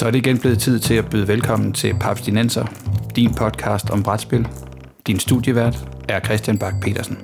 Så 0.00 0.06
er 0.06 0.10
det 0.10 0.18
igen 0.18 0.38
blevet 0.38 0.58
tid 0.58 0.78
til 0.78 0.94
at 0.94 1.10
byde 1.10 1.28
velkommen 1.28 1.72
til 1.72 1.94
Papstinenser, 2.00 2.64
din 3.16 3.34
podcast 3.34 3.90
om 3.90 4.02
brætspil. 4.02 4.48
Din 5.06 5.18
studievært 5.18 5.76
er 6.08 6.20
Christian 6.20 6.58
Bak 6.58 6.74
petersen 6.82 7.18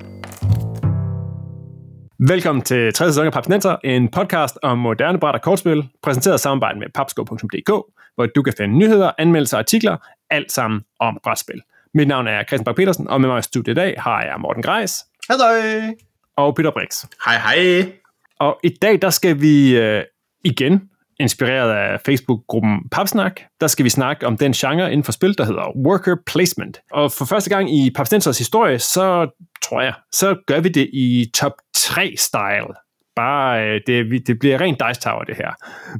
Velkommen 2.19 2.61
til 2.61 2.93
tredje 2.93 3.13
sæson 3.13 3.25
af 3.25 3.33
Papstinenser, 3.33 3.75
en 3.83 4.11
podcast 4.11 4.57
om 4.61 4.77
moderne 4.77 5.19
bræt 5.19 5.35
og 5.35 5.41
kortspil, 5.41 5.89
præsenteret 6.03 6.35
i 6.35 6.41
samarbejde 6.41 6.79
med 6.79 6.87
papsko.dk, 6.95 7.69
hvor 8.15 8.25
du 8.35 8.41
kan 8.41 8.53
finde 8.57 8.77
nyheder, 8.77 9.11
anmeldelser 9.17 9.57
og 9.57 9.59
artikler, 9.59 9.97
alt 10.29 10.51
sammen 10.51 10.81
om 10.99 11.19
brætspil. 11.23 11.61
Mit 11.93 12.07
navn 12.07 12.27
er 12.27 12.43
Christian 12.43 12.65
Bak 12.65 12.75
petersen 12.75 13.07
og 13.07 13.21
med 13.21 13.29
mig 13.29 13.39
i 13.39 13.41
studiet 13.41 13.73
i 13.73 13.75
dag 13.75 13.95
har 13.97 14.21
jeg 14.21 14.35
Morten 14.39 14.63
Greis. 14.63 15.05
Hej. 15.29 15.95
Og 16.35 16.55
Peter 16.55 16.71
Brix. 16.71 17.05
Hej, 17.25 17.37
hej. 17.37 17.91
Og 18.39 18.59
i 18.63 18.69
dag, 18.81 19.01
der 19.01 19.09
skal 19.09 19.41
vi 19.41 19.77
øh, 19.77 20.03
igen 20.43 20.89
inspireret 21.19 21.71
af 21.71 22.01
Facebook-gruppen 22.05 22.89
Papsnak, 22.91 23.41
der 23.61 23.67
skal 23.67 23.85
vi 23.85 23.89
snakke 23.89 24.27
om 24.27 24.37
den 24.37 24.53
genre 24.53 24.91
inden 24.91 25.03
for 25.03 25.11
spil, 25.11 25.37
der 25.37 25.45
hedder 25.45 25.77
Worker 25.87 26.15
Placement. 26.25 26.79
Og 26.91 27.11
for 27.11 27.25
første 27.25 27.49
gang 27.49 27.75
i 27.75 27.91
Papstensers 27.95 28.37
historie, 28.37 28.79
så 28.79 29.29
tror 29.63 29.81
jeg, 29.81 29.93
så 30.11 30.35
gør 30.47 30.59
vi 30.59 30.69
det 30.69 30.89
i 30.93 31.31
top 31.33 31.53
3-style. 31.77 32.83
Bare, 33.15 33.67
øh, 33.67 33.81
det, 33.87 34.27
det 34.27 34.39
bliver 34.39 34.61
rent 34.61 34.81
Dice 34.87 35.01
Tower, 35.01 35.23
det 35.23 35.35
her. 35.37 35.51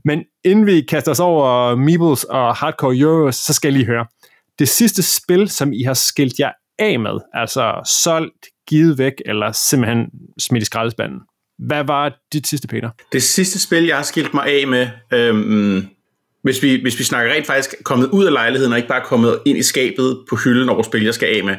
Men 0.05 0.23
inden 0.43 0.65
vi 0.65 0.81
kaster 0.81 1.11
os 1.11 1.19
over 1.19 1.75
Meebles 1.75 2.23
og 2.23 2.55
Hardcore 2.55 2.97
Euros, 2.97 3.35
så 3.35 3.53
skal 3.53 3.67
jeg 3.69 3.73
lige 3.73 3.85
høre. 3.85 4.05
Det 4.59 4.69
sidste 4.69 5.03
spil, 5.03 5.49
som 5.49 5.73
I 5.73 5.83
har 5.83 5.93
skilt 5.93 6.39
jer 6.39 6.51
af 6.79 6.99
med, 6.99 7.19
altså 7.33 7.91
solgt, 8.03 8.47
givet 8.69 8.97
væk, 8.97 9.13
eller 9.25 9.51
simpelthen 9.51 10.09
smidt 10.39 10.61
i 10.61 10.65
skraldespanden, 10.65 11.19
hvad 11.59 11.83
var 11.83 12.17
dit 12.33 12.47
sidste, 12.47 12.67
Peter? 12.67 12.89
Det 13.11 13.23
sidste 13.23 13.59
spil, 13.59 13.85
jeg 13.85 13.95
har 13.95 14.03
skilt 14.03 14.33
mig 14.33 14.45
af 14.45 14.67
med, 14.67 14.87
øhm, 15.13 15.87
hvis, 16.43 16.63
vi, 16.63 16.81
hvis 16.81 16.99
vi 16.99 17.03
snakker 17.03 17.33
rent 17.33 17.47
faktisk 17.47 17.75
kommet 17.83 18.09
ud 18.09 18.25
af 18.25 18.33
lejligheden, 18.33 18.73
og 18.73 18.77
ikke 18.77 18.89
bare 18.89 19.01
kommet 19.05 19.39
ind 19.45 19.57
i 19.57 19.63
skabet 19.63 20.25
på 20.29 20.35
hylden 20.35 20.69
over 20.69 20.83
spil, 20.83 21.03
jeg 21.03 21.13
skal 21.13 21.37
af 21.37 21.43
med, 21.43 21.55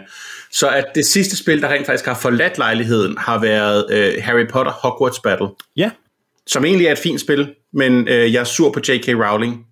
så 0.53 0.69
at 0.69 0.85
det 0.95 1.07
sidste 1.07 1.37
spil, 1.37 1.63
der 1.63 1.69
rent 1.69 1.87
faktisk 1.87 2.07
har 2.07 2.15
forladt 2.15 2.59
lejligheden, 2.59 3.19
har 3.19 3.39
været 3.39 3.87
øh, 3.91 4.23
Harry 4.23 4.47
Potter 4.49 4.73
Hogwarts 4.73 5.21
Battle. 5.21 5.49
Ja. 5.77 5.91
Som 6.47 6.65
egentlig 6.65 6.87
er 6.87 6.93
et 6.93 6.99
fint 6.99 7.21
spil, 7.21 7.55
men 7.73 8.09
øh, 8.09 8.33
jeg 8.33 8.41
er 8.41 8.45
sur 8.45 8.73
på 8.73 8.81
J.K. 8.89 9.09
Rowling, 9.09 9.67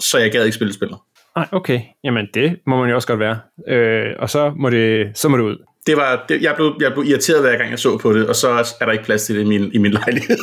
så 0.00 0.18
jeg 0.18 0.32
gad 0.32 0.44
ikke 0.44 0.54
spille 0.54 0.74
spillet. 0.74 0.98
Nej, 1.36 1.46
okay. 1.52 1.80
Jamen, 2.04 2.26
det 2.34 2.58
må 2.66 2.80
man 2.80 2.88
jo 2.88 2.94
også 2.94 3.08
godt 3.08 3.20
være. 3.20 3.38
Øh, 3.68 4.14
og 4.18 4.30
så 4.30 4.52
må, 4.56 4.70
det, 4.70 5.10
så 5.14 5.28
må 5.28 5.36
det 5.36 5.44
ud 5.44 5.56
det 5.86 5.96
var, 5.96 6.24
det, 6.28 6.42
jeg, 6.42 6.54
blev, 6.56 6.76
jeg 6.80 6.92
blev 6.92 7.04
irriteret 7.04 7.40
hver 7.40 7.56
gang 7.56 7.70
jeg 7.70 7.78
så 7.78 7.98
på 7.98 8.12
det, 8.12 8.28
og 8.28 8.36
så 8.36 8.48
er 8.80 8.84
der 8.84 8.92
ikke 8.92 9.04
plads 9.04 9.22
til 9.22 9.34
det 9.34 9.42
i 9.42 9.44
min, 9.44 9.72
i 9.72 9.78
min 9.78 9.92
lejlighed. 9.92 10.38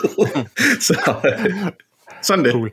så 0.87 1.15
øh, 1.25 1.55
sådan 2.21 2.45
det. 2.45 2.51
Cool. 2.51 2.71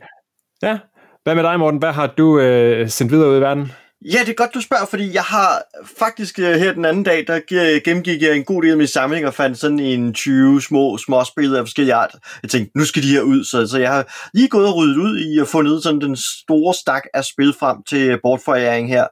Ja. 0.62 0.78
Hvad 1.22 1.34
med 1.34 1.42
dig, 1.42 1.58
Morten? 1.58 1.78
Hvad 1.78 1.92
har 1.92 2.06
du 2.06 2.40
øh, 2.40 2.88
sendt 2.88 3.12
videre 3.12 3.30
ud 3.30 3.36
i 3.36 3.40
verden? 3.40 3.72
Ja, 4.12 4.19
det 4.20 4.28
er 4.28 4.34
godt, 4.34 4.55
du 4.55 4.60
spørger, 4.60 4.86
fordi 4.86 5.14
jeg 5.14 5.22
har 5.22 5.62
faktisk 5.98 6.38
øh, 6.38 6.55
her 6.55 6.72
den 6.72 6.84
anden 6.84 7.02
dag, 7.02 7.24
der 7.27 7.41
gennemgik 7.84 8.22
jeg 8.22 8.36
en 8.36 8.44
god 8.44 8.62
del 8.62 8.70
af 8.70 8.77
min 8.77 8.86
samling 8.86 9.27
og 9.27 9.34
fandt 9.34 9.58
sådan 9.58 9.78
en 9.78 10.14
20 10.14 10.62
små 10.62 10.98
småspil 10.98 11.56
af 11.56 11.62
forskellige 11.62 11.94
art. 11.94 12.14
Jeg 12.42 12.50
tænkte, 12.50 12.78
nu 12.78 12.84
skal 12.84 13.02
de 13.02 13.08
her 13.08 13.22
ud, 13.22 13.44
så, 13.44 13.66
så 13.66 13.78
jeg 13.78 13.92
har 13.92 14.28
lige 14.34 14.48
gået 14.48 14.66
og 14.66 14.77
ryddet 14.77 14.96
ud 14.96 15.19
i 15.19 15.41
at 15.41 15.48
få 15.48 15.62
ned 15.62 15.83
sådan 15.83 16.00
den 16.00 16.16
store 16.16 16.74
stak 16.74 17.02
af 17.14 17.24
spil 17.24 17.55
frem 17.58 17.83
til 17.88 18.19
bortforæring 18.22 18.88
her. 18.88 19.06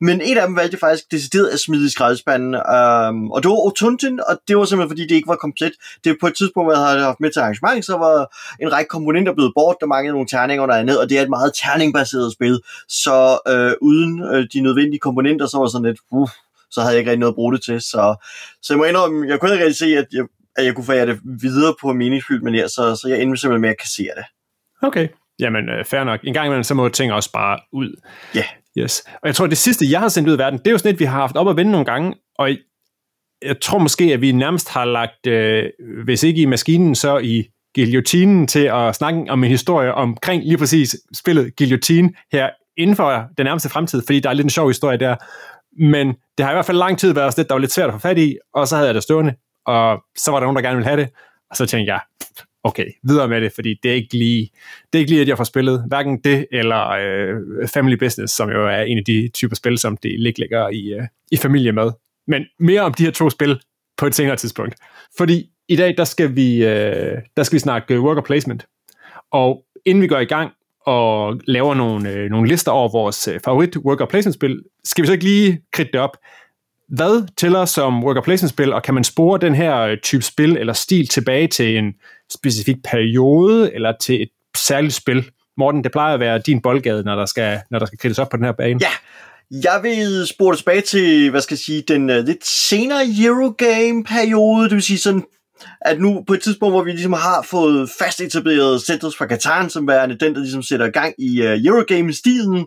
Men 0.00 0.20
et 0.20 0.38
af 0.38 0.46
dem 0.46 0.56
valgte 0.56 0.74
jeg 0.74 0.80
faktisk 0.80 1.12
decideret 1.12 1.48
at 1.48 1.60
smide 1.60 1.86
i 1.86 1.90
skraldespanden, 1.90 2.54
øhm, 2.54 3.30
og 3.30 3.42
det 3.42 3.48
var 3.48 3.66
Otunten, 3.66 4.20
og 4.28 4.38
det 4.48 4.56
var 4.56 4.64
simpelthen 4.64 4.90
fordi, 4.90 5.02
det 5.02 5.14
ikke 5.14 5.28
var 5.28 5.36
komplet. 5.36 5.72
Det 6.04 6.10
er 6.10 6.14
på 6.20 6.26
et 6.26 6.34
tidspunkt, 6.36 6.66
hvor 6.66 6.72
jeg 6.72 6.82
havde 6.86 7.02
haft 7.02 7.20
med 7.20 7.30
til 7.30 7.40
arrangement, 7.40 7.84
så 7.84 7.96
var 7.96 8.36
en 8.62 8.72
række 8.72 8.88
komponenter 8.88 9.34
blevet 9.34 9.52
bort, 9.56 9.76
der 9.80 9.86
manglede 9.86 10.12
nogle 10.12 10.28
terninger 10.28 10.62
og 10.62 10.68
noget 10.68 10.80
andet, 10.80 11.00
og 11.00 11.10
det 11.10 11.18
er 11.18 11.22
et 11.22 11.30
meget 11.30 11.52
terningbaseret 11.54 12.32
spil, 12.32 12.60
så 12.88 13.38
øh, 13.48 13.72
uden 13.80 14.22
øh, 14.22 14.37
de 14.46 14.60
nødvendige 14.60 14.98
komponenter, 14.98 15.46
så 15.46 15.58
var 15.58 15.66
sådan 15.66 15.86
lidt, 15.86 15.98
uh, 16.10 16.28
så 16.70 16.80
havde 16.80 16.92
jeg 16.92 16.98
ikke 16.98 17.10
rigtig 17.10 17.20
noget 17.20 17.32
at 17.32 17.34
bruge 17.34 17.52
det 17.52 17.62
til. 17.62 17.80
Så, 17.80 18.16
så 18.62 18.72
jeg 18.72 18.78
må 18.78 18.84
indrømme, 18.84 19.28
jeg 19.28 19.40
kunne 19.40 19.52
ikke 19.52 19.64
rigtig 19.64 19.78
se, 19.78 19.86
at 19.86 20.06
jeg, 20.12 20.24
at 20.56 20.64
jeg 20.64 20.74
kunne 20.74 20.84
få 20.84 20.92
det 20.92 21.20
videre 21.40 21.74
på 21.80 21.92
meningsfyldt 21.92 22.42
men 22.42 22.54
ja, 22.54 22.68
så, 22.68 22.98
så 23.02 23.08
jeg 23.08 23.22
endte 23.22 23.40
simpelthen 23.40 23.60
med 23.60 23.70
at 23.70 23.78
kassere 23.78 24.12
det. 24.16 24.24
Okay, 24.82 25.08
jamen 25.38 25.68
øh, 25.68 25.84
fair 25.84 26.04
nok. 26.04 26.20
En 26.24 26.34
gang 26.34 26.46
imellem, 26.46 26.62
så 26.62 26.74
må 26.74 26.88
ting 26.88 27.12
også 27.12 27.32
bare 27.32 27.58
ud. 27.72 28.00
Ja. 28.34 28.38
Yeah. 28.38 28.48
Yes. 28.78 29.04
Og 29.22 29.26
jeg 29.26 29.34
tror, 29.34 29.46
det 29.46 29.58
sidste, 29.58 29.84
jeg 29.90 30.00
har 30.00 30.08
sendt 30.08 30.28
ud 30.28 30.34
i 30.34 30.38
verden, 30.38 30.58
det 30.58 30.66
er 30.66 30.70
jo 30.70 30.78
sådan 30.78 30.94
et, 30.94 31.00
vi 31.00 31.04
har 31.04 31.20
haft 31.20 31.36
op 31.36 31.48
at 31.48 31.56
vende 31.56 31.72
nogle 31.72 31.84
gange, 31.84 32.14
og 32.38 32.50
jeg 33.42 33.60
tror 33.60 33.78
måske, 33.78 34.04
at 34.04 34.20
vi 34.20 34.32
nærmest 34.32 34.68
har 34.68 34.84
lagt, 34.84 35.26
øh, 35.26 35.64
hvis 36.04 36.22
ikke 36.22 36.42
i 36.42 36.46
maskinen, 36.46 36.94
så 36.94 37.18
i 37.18 37.48
guillotinen 37.74 38.46
til 38.46 38.70
at 38.72 38.94
snakke 38.94 39.24
om 39.28 39.44
en 39.44 39.50
historie 39.50 39.94
omkring 39.94 40.44
lige 40.44 40.58
præcis 40.58 40.96
spillet 41.14 41.56
Guillotine 41.56 42.12
her 42.32 42.50
inden 42.78 42.96
for 42.96 43.24
den 43.38 43.44
nærmeste 43.44 43.68
fremtid, 43.68 44.02
fordi 44.06 44.20
der 44.20 44.28
er 44.28 44.34
lidt 44.34 44.44
en 44.44 44.50
sjov 44.50 44.68
historie 44.68 44.98
der. 44.98 45.16
Men 45.78 46.06
det 46.38 46.44
har 46.44 46.50
i 46.50 46.54
hvert 46.54 46.66
fald 46.66 46.78
lang 46.78 46.98
tid 46.98 47.12
været 47.12 47.36
lidt, 47.36 47.48
der 47.48 47.54
var 47.54 47.60
lidt 47.60 47.72
svært 47.72 47.88
at 47.88 47.94
få 47.94 47.98
fat 47.98 48.18
i, 48.18 48.36
og 48.54 48.68
så 48.68 48.76
havde 48.76 48.86
jeg 48.86 48.94
det 48.94 49.02
stående, 49.02 49.34
og 49.66 50.02
så 50.16 50.30
var 50.30 50.38
der 50.38 50.46
nogen, 50.46 50.56
der 50.56 50.62
gerne 50.62 50.76
ville 50.76 50.88
have 50.88 51.00
det, 51.00 51.08
og 51.50 51.56
så 51.56 51.66
tænkte 51.66 51.92
jeg, 51.92 52.00
okay, 52.64 52.86
videre 53.02 53.28
med 53.28 53.40
det, 53.40 53.52
fordi 53.54 53.74
det 53.82 53.90
er 53.90 53.94
ikke 53.94 54.18
lige, 54.18 54.50
det 54.92 54.98
er 54.98 55.00
ikke 55.00 55.10
lige, 55.10 55.22
at 55.22 55.28
jeg 55.28 55.36
får 55.36 55.44
spillet 55.44 55.84
hverken 55.88 56.20
det 56.24 56.46
eller 56.52 56.88
øh, 56.88 57.68
Family 57.68 57.96
Business, 57.98 58.34
som 58.34 58.50
jo 58.50 58.66
er 58.66 58.80
en 58.80 58.98
af 58.98 59.04
de 59.04 59.30
typer 59.34 59.56
spil, 59.56 59.78
som 59.78 59.96
det 59.96 60.20
ligger, 60.20 60.42
ligger 60.42 60.68
i, 60.68 60.94
øh, 60.94 61.06
i 61.32 61.36
familie 61.36 61.72
med. 61.72 61.90
Men 62.26 62.44
mere 62.58 62.80
om 62.80 62.94
de 62.94 63.04
her 63.04 63.10
to 63.10 63.30
spil 63.30 63.60
på 63.98 64.06
et 64.06 64.14
senere 64.14 64.36
tidspunkt. 64.36 64.74
Fordi 65.18 65.50
i 65.68 65.76
dag, 65.76 65.94
der 65.96 66.04
skal 66.04 66.36
vi, 66.36 66.64
øh, 66.64 67.16
der 67.36 67.42
skal 67.42 67.54
vi 67.54 67.60
snakke 67.60 68.00
worker 68.00 68.22
placement. 68.22 68.66
Og 69.32 69.64
inden 69.86 70.02
vi 70.02 70.06
går 70.08 70.18
i 70.18 70.24
gang, 70.24 70.52
og 70.88 71.40
laver 71.46 71.74
nogle, 71.74 72.10
øh, 72.10 72.30
nogle 72.30 72.48
lister 72.48 72.72
over 72.72 72.88
vores 72.88 73.28
øh, 73.28 73.40
favorit 73.44 73.76
worker 73.76 74.06
placement-spil, 74.06 74.62
skal 74.84 75.02
vi 75.02 75.06
så 75.06 75.12
ikke 75.12 75.24
lige 75.24 75.60
kridte 75.72 75.92
det 75.92 76.00
op. 76.00 76.16
Hvad 76.88 77.28
tæller 77.36 77.64
som 77.64 78.04
worker 78.04 78.22
placement-spil, 78.22 78.72
og 78.72 78.82
kan 78.82 78.94
man 78.94 79.04
spore 79.04 79.38
den 79.38 79.54
her 79.54 79.78
øh, 79.78 79.96
type 80.02 80.22
spil 80.22 80.56
eller 80.56 80.72
stil 80.72 81.08
tilbage 81.08 81.46
til 81.46 81.76
en 81.76 81.92
specifik 82.32 82.76
periode, 82.84 83.74
eller 83.74 83.92
til 84.00 84.22
et 84.22 84.28
særligt 84.56 84.94
spil? 84.94 85.30
Morten, 85.56 85.84
det 85.84 85.92
plejer 85.92 86.14
at 86.14 86.20
være 86.20 86.38
din 86.38 86.62
boldgade, 86.62 87.02
når 87.02 87.16
der 87.16 87.26
skal, 87.26 87.60
når 87.70 87.78
der 87.78 87.86
skal 87.86 87.98
kridtes 87.98 88.18
op 88.18 88.28
på 88.28 88.36
den 88.36 88.44
her 88.44 88.52
bane. 88.52 88.80
Ja, 88.80 88.92
jeg 89.50 89.80
vil 89.82 90.26
spore 90.26 90.56
tilbage 90.56 90.80
til, 90.80 91.30
hvad 91.30 91.40
skal 91.40 91.54
jeg 91.54 91.58
sige, 91.58 91.82
den 91.88 92.10
uh, 92.10 92.16
lidt 92.16 92.46
senere 92.46 93.00
Eurogame-periode, 93.24 94.64
det 94.64 94.74
vil 94.74 94.82
sige 94.82 94.98
sådan 94.98 95.24
at 95.80 96.00
nu 96.00 96.24
på 96.26 96.34
et 96.34 96.42
tidspunkt, 96.42 96.72
hvor 96.72 96.82
vi 96.82 96.90
ligesom 96.90 97.12
har 97.12 97.46
fået 97.50 97.90
fast 97.98 98.20
etableret 98.20 98.82
Centers 98.82 99.16
for 99.16 99.26
Katar, 99.26 99.68
som 99.68 99.88
værende 99.88 100.18
den, 100.18 100.34
der 100.34 100.40
ligesom 100.40 100.62
sætter 100.62 100.90
gang 100.90 101.14
i 101.18 101.42
øh, 101.42 101.52
uh, 101.52 101.66
Eurogame-stilen, 101.66 102.58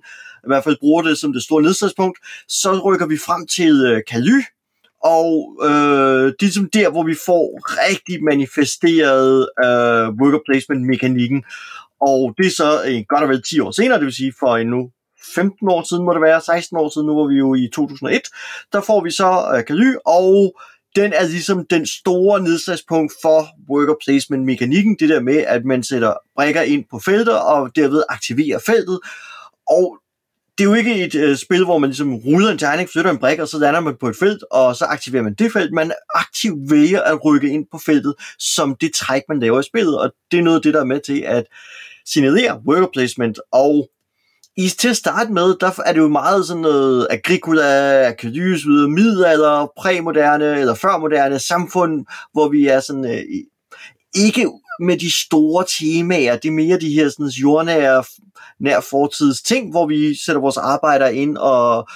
i 0.44 0.48
hvert 0.48 0.64
fald 0.64 0.78
bruger 0.80 1.02
det 1.02 1.18
som 1.18 1.34
det 1.34 1.44
store 1.44 1.62
nedslagspunkt, 1.62 2.20
så 2.48 2.80
rykker 2.80 3.08
vi 3.08 3.18
frem 3.18 3.48
til 3.48 3.86
øh, 3.86 3.92
uh, 3.92 4.02
Kaly, 4.08 4.42
og 5.04 5.58
øh, 5.64 6.26
det 6.26 6.42
er 6.42 6.52
ligesom 6.52 6.70
der, 6.70 6.90
hvor 6.90 7.04
vi 7.04 7.16
får 7.26 7.46
rigtig 7.88 8.24
manifesteret 8.24 9.50
øh, 9.66 10.06
worker 10.22 10.40
placement-mekanikken. 10.48 11.44
Og 12.02 12.34
det 12.38 12.46
er 12.46 12.56
så 12.62 12.84
øh, 12.88 13.04
godt 13.08 13.24
og 13.24 13.30
vel 13.30 13.44
10 13.44 13.60
år 13.60 13.72
senere, 13.72 13.98
det 13.98 14.06
vil 14.06 14.14
sige 14.14 14.34
for 14.40 14.58
en 14.58 14.68
nu 14.68 14.92
15 15.36 15.70
år 15.70 15.84
siden 15.90 16.06
må 16.06 16.14
det 16.14 16.22
være, 16.22 16.42
16 16.42 16.78
år 16.78 16.90
siden, 16.90 17.08
nu 17.08 17.16
var 17.16 17.28
vi 17.28 17.36
jo 17.36 17.56
i 17.56 17.70
2001, 17.74 18.22
der 18.74 18.82
får 18.82 19.04
vi 19.04 19.12
så 19.12 19.54
øh, 19.56 19.66
Kaly, 19.66 19.94
og 20.06 20.60
den 20.96 21.14
er 21.14 21.28
ligesom 21.28 21.66
den 21.66 21.86
store 21.86 22.42
nedslagspunkt 22.42 23.14
for 23.22 23.48
worker 23.70 23.96
placement 24.06 24.46
mekanikken, 24.46 24.96
det 25.00 25.10
der 25.10 25.22
med, 25.22 25.38
at 25.38 25.66
man 25.66 25.84
sætter 25.84 26.14
brækker 26.36 26.62
ind 26.62 26.86
på 26.92 27.00
felter, 27.00 27.36
og 27.36 27.76
derved 27.76 28.04
aktiverer 28.10 28.60
feltet, 28.60 29.00
og 29.70 29.98
det 30.58 30.64
er 30.64 30.70
jo 30.70 30.76
ikke 30.76 31.04
et 31.04 31.16
øh, 31.16 31.38
spil, 31.38 31.66
hvor 31.66 31.78
man 31.78 31.90
ligesom 31.90 32.16
ruller 32.16 32.52
en 32.52 32.58
terning, 32.58 32.90
flytter 32.90 33.12
en 33.12 33.18
brik, 33.18 33.40
og 33.40 33.48
så 33.48 33.60
lander 33.60 33.80
man 33.80 33.96
på 34.00 34.08
et 34.08 34.16
felt, 34.16 34.44
og 34.52 34.76
så 34.76 34.86
aktiverer 34.86 35.24
man 35.24 35.34
det 35.34 35.52
felt. 35.52 35.74
Man 35.74 35.92
aktivt 36.16 36.72
vælger 36.72 37.02
at 37.02 37.26
rykke 37.26 37.50
ind 37.50 37.66
på 37.72 37.78
feltet, 37.78 38.14
som 38.40 38.76
det 38.82 38.94
træk, 38.94 39.22
man 39.30 39.40
laver 39.40 39.60
i 39.60 39.64
spillet, 39.64 40.00
og 40.00 40.12
det 40.32 40.40
er 40.40 40.44
noget 40.44 40.58
af 40.58 40.62
det, 40.62 40.74
der 40.74 40.80
er 40.80 40.86
med 40.86 41.00
til 41.00 41.22
at 41.22 41.44
signalere 42.06 42.62
worker 42.68 42.88
placement, 42.94 43.40
og 43.52 43.90
i, 44.58 44.70
til 44.70 44.90
at 44.90 44.98
starte 44.98 45.32
med, 45.32 45.56
der 45.60 45.72
er 45.86 45.94
det 45.94 46.00
jo 46.00 46.08
meget 46.08 46.48
sådan 46.48 46.62
noget 46.62 47.08
agricola, 47.10 48.08
akadys, 48.08 48.66
middelalder, 48.66 49.72
præmoderne 49.78 50.60
eller 50.60 50.74
førmoderne 50.74 51.40
samfund, 51.40 52.06
hvor 52.34 52.50
vi 52.50 52.68
er 52.68 52.80
sådan 52.80 53.06
øh, 53.06 53.24
ikke 54.16 54.52
med 54.80 54.98
de 54.98 55.12
store 55.12 55.66
temaer, 55.80 56.38
det 56.38 56.48
er 56.48 56.54
mere 56.54 56.80
de 56.80 56.94
her 56.94 57.10
sådan 57.10 57.26
jordnære 57.26 58.04
nær 58.60 58.80
fortids 58.80 59.42
ting, 59.42 59.72
hvor 59.72 59.88
vi 59.88 60.16
sætter 60.16 60.42
vores 60.42 60.58
arbejder 60.58 61.08
ind 61.08 61.38
og 61.38 61.88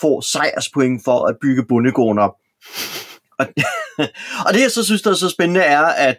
får 0.00 0.20
sejrspoint 0.20 1.04
for 1.04 1.26
at 1.26 1.36
bygge 1.42 1.64
bundegården 1.68 2.18
op. 2.18 2.34
Og, 3.38 3.46
og 4.46 4.54
det 4.54 4.60
jeg 4.60 4.70
så 4.70 4.84
synes, 4.84 5.02
der 5.02 5.10
er 5.10 5.14
så 5.14 5.28
spændende 5.28 5.60
er, 5.60 5.82
at 5.82 6.16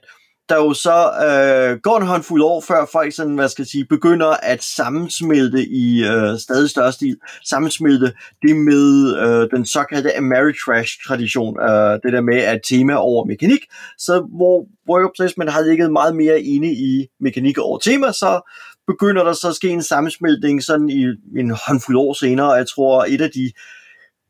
der 0.50 0.56
jo 0.56 0.74
så 0.74 1.00
øh, 1.28 1.80
går 1.80 1.98
en 1.98 2.08
håndfuld 2.08 2.44
år, 2.44 2.62
før 2.62 2.86
folk 2.92 3.14
sådan, 3.16 3.36
hvad 3.36 3.50
skal 3.50 3.62
jeg 3.64 3.68
sige, 3.68 3.86
begynder 3.86 4.28
at 4.28 4.64
sammensmelte 4.64 5.66
i 5.66 6.04
øh, 6.06 6.40
stadig 6.40 6.70
større 6.70 6.92
stil, 6.92 7.18
sammensmelte 7.50 8.14
det 8.42 8.56
med 8.56 9.16
øh, 9.18 9.50
den 9.58 9.66
såkaldte 9.66 10.18
Ameritrash-tradition, 10.18 11.60
øh, 11.62 11.94
det 12.04 12.14
der 12.14 12.22
med 12.22 12.38
at 12.38 12.60
tema 12.70 12.94
over 12.94 13.26
mekanik, 13.26 13.62
så 13.98 14.28
hvor 14.38 14.66
worker 14.90 15.10
placement 15.16 15.52
har 15.52 15.62
ligget 15.62 15.92
meget 15.92 16.16
mere 16.16 16.42
inde 16.42 16.72
i 16.72 17.08
mekanik 17.20 17.58
over 17.58 17.78
tema, 17.78 18.12
så 18.12 18.52
begynder 18.88 19.24
der 19.24 19.34
så 19.34 19.50
at 19.50 19.56
ske 19.56 19.70
en 19.70 19.84
sammensmeltning 19.84 20.64
sådan 20.64 20.90
i 20.90 21.06
en 21.40 21.52
håndfuld 21.68 21.98
år 21.98 22.14
senere, 22.14 22.52
og 22.52 22.58
jeg 22.58 22.68
tror, 22.68 23.06
et 23.10 23.22
af 23.22 23.30
de 23.32 23.52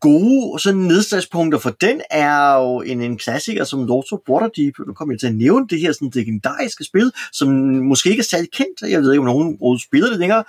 gode 0.02 0.60
sådan 0.60 0.80
nedslagspunkter 0.80 1.60
for 1.60 1.70
den 1.70 2.02
er 2.12 2.56
jo 2.56 2.82
en, 2.82 3.02
en 3.02 3.18
klassiker 3.18 3.64
som 3.64 3.88
Lords 3.88 4.12
of 4.12 4.20
Waterdeep. 4.30 4.74
Nu 4.88 4.94
kommer 4.94 5.14
jeg 5.14 5.20
til 5.20 5.28
at 5.28 5.36
nævne 5.36 5.68
det 5.68 5.80
her 5.80 5.92
sådan 5.92 6.12
legendariske 6.14 6.84
spil, 6.84 7.12
som 7.34 7.48
måske 7.92 8.10
ikke 8.10 8.22
er 8.22 8.26
særlig 8.26 8.52
kendt. 8.52 8.92
Jeg 8.92 9.02
ved 9.02 9.12
ikke, 9.12 9.20
om 9.20 9.58
nogen 9.60 9.80
spiller 9.80 10.10
det 10.10 10.20
længere. 10.20 10.44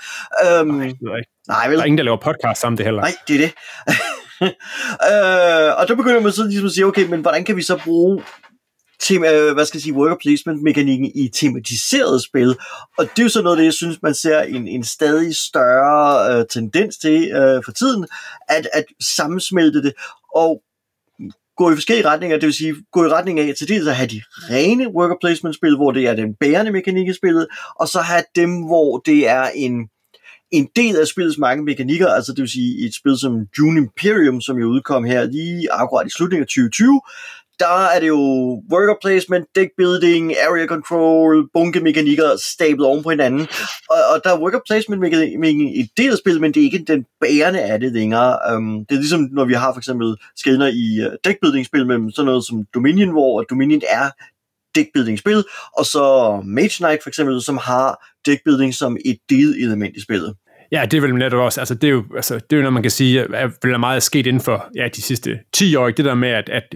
Øhm, 0.46 0.68
Nej, 0.68 0.84
det 0.84 0.88
ikke. 0.88 1.30
nej, 1.48 1.68
vel? 1.68 1.76
Der 1.76 1.82
er 1.82 1.86
ingen, 1.86 1.98
der 1.98 2.04
laver 2.04 2.16
podcast 2.16 2.64
om 2.64 2.76
det 2.76 2.86
heller. 2.86 3.00
Nej, 3.00 3.14
det 3.28 3.34
er 3.34 3.38
det. 3.38 3.52
øh, 5.10 5.80
og 5.80 5.88
der 5.88 5.94
begynder 5.96 6.20
man 6.20 6.32
så 6.32 6.44
ligesom 6.44 6.66
at 6.66 6.72
sige, 6.72 6.86
okay, 6.86 7.06
men 7.06 7.20
hvordan 7.20 7.44
kan 7.44 7.56
vi 7.56 7.62
så 7.62 7.80
bruge 7.84 8.22
tema, 9.02 9.32
øh, 9.32 9.54
hvad 9.54 9.64
skal 9.64 9.78
jeg 9.78 9.82
sige, 9.82 9.94
worker 9.94 10.16
placement 10.20 10.62
mekanikken 10.62 11.12
i 11.14 11.28
tematiserede 11.28 12.22
spil. 12.22 12.56
Og 12.98 13.04
det 13.10 13.18
er 13.18 13.22
jo 13.22 13.28
så 13.28 13.42
noget 13.42 13.58
det, 13.58 13.64
jeg 13.64 13.72
synes, 13.72 14.02
man 14.02 14.14
ser 14.14 14.40
en, 14.40 14.68
en 14.68 14.84
stadig 14.84 15.36
større 15.36 16.38
øh, 16.38 16.44
tendens 16.50 16.98
til 16.98 17.30
øh, 17.30 17.64
for 17.64 17.72
tiden, 17.72 18.06
at, 18.48 18.68
at 18.72 18.84
sammensmelte 19.00 19.82
det 19.82 19.92
og 20.34 20.62
gå 21.56 21.70
i 21.70 21.74
forskellige 21.74 22.08
retninger, 22.08 22.36
det 22.36 22.46
vil 22.46 22.54
sige 22.54 22.74
gå 22.92 23.04
i 23.04 23.08
retning 23.08 23.40
af 23.40 23.54
til 23.58 23.68
dels 23.68 23.88
at 23.88 23.96
have 23.96 24.08
de 24.08 24.22
rene 24.50 24.88
worker 24.88 25.16
placement 25.20 25.56
spil, 25.56 25.76
hvor 25.76 25.90
det 25.90 26.08
er 26.08 26.14
den 26.14 26.34
bærende 26.34 26.72
mekanik 26.72 27.08
i 27.08 27.12
spillet, 27.12 27.46
og 27.80 27.88
så 27.88 28.00
have 28.00 28.22
dem, 28.36 28.62
hvor 28.62 28.98
det 28.98 29.28
er 29.28 29.50
en 29.54 29.88
en 30.52 30.68
del 30.76 30.96
af 30.96 31.06
spillets 31.06 31.38
mange 31.38 31.64
mekanikker, 31.64 32.08
altså 32.08 32.32
det 32.32 32.40
vil 32.40 32.50
sige 32.50 32.86
et 32.86 32.94
spil 32.94 33.18
som 33.18 33.46
Dune 33.56 33.78
Imperium, 33.78 34.40
som 34.40 34.58
jo 34.58 34.66
udkom 34.66 35.04
her 35.04 35.24
lige 35.24 35.72
akkurat 35.72 36.06
i 36.06 36.10
slutningen 36.10 36.42
af 36.42 36.46
2020, 36.46 37.00
der 37.60 37.86
er 37.94 38.00
det 38.00 38.08
jo 38.08 38.18
worker 38.72 38.94
placement, 39.02 39.46
deck 39.54 39.70
building, 39.76 40.32
area 40.48 40.66
control, 40.66 41.48
bunkemekanikker 41.54 42.36
stablet 42.52 42.86
oven 42.86 43.02
på 43.02 43.10
hinanden. 43.10 43.40
Og, 43.90 43.96
og 44.14 44.20
der 44.24 44.30
er 44.30 44.40
worker 44.40 44.60
placement 44.68 45.00
mekanikken 45.00 45.68
i 45.68 45.82
det 45.96 46.20
af 46.26 46.40
men 46.40 46.54
det 46.54 46.60
er 46.60 46.64
ikke 46.64 46.84
den 46.86 47.04
bærende 47.20 47.60
af 47.60 47.80
det 47.80 47.92
længere. 47.92 48.38
Um, 48.54 48.86
det 48.88 48.94
er 48.94 49.00
ligesom, 49.00 49.28
når 49.32 49.44
vi 49.44 49.54
har 49.54 49.72
for 49.72 49.78
eksempel 49.78 50.16
skældner 50.36 50.66
i 50.66 51.06
uh, 51.06 51.12
deck 51.24 51.38
building 51.40 51.66
spil 51.66 51.86
mellem 51.86 52.10
sådan 52.10 52.26
noget 52.26 52.44
som 52.46 52.64
Dominion, 52.74 53.10
hvor 53.10 53.42
Dominion 53.42 53.82
er 53.88 54.10
deckbuilding 54.74 55.18
spil, 55.18 55.44
og 55.78 55.86
så 55.86 56.40
Mage 56.44 56.76
Knight 56.78 57.02
for 57.02 57.10
eksempel, 57.10 57.42
som 57.42 57.56
har 57.56 58.08
deckbuilding 58.26 58.74
som 58.74 58.96
et 59.04 59.18
delelement 59.30 59.96
i 59.96 60.00
spillet. 60.00 60.34
Ja, 60.72 60.86
det 60.90 60.96
er 60.96 61.00
vel 61.00 61.14
netop 61.14 61.40
også, 61.40 61.60
altså 61.60 61.74
det 61.74 61.84
er 61.84 61.92
jo, 61.92 62.04
altså, 62.16 62.34
det 62.34 62.52
er 62.52 62.56
jo 62.56 62.62
noget, 62.62 62.72
man 62.72 62.82
kan 62.82 62.90
sige, 62.90 63.22
at 63.22 63.58
er 63.72 63.78
meget 63.78 64.02
sket 64.02 64.26
inden 64.26 64.42
for 64.42 64.70
ja, 64.76 64.88
de 64.96 65.02
sidste 65.02 65.38
10 65.52 65.76
år, 65.76 65.90
det 65.90 66.04
der 66.04 66.14
med, 66.14 66.28
at, 66.28 66.48
at 66.48 66.74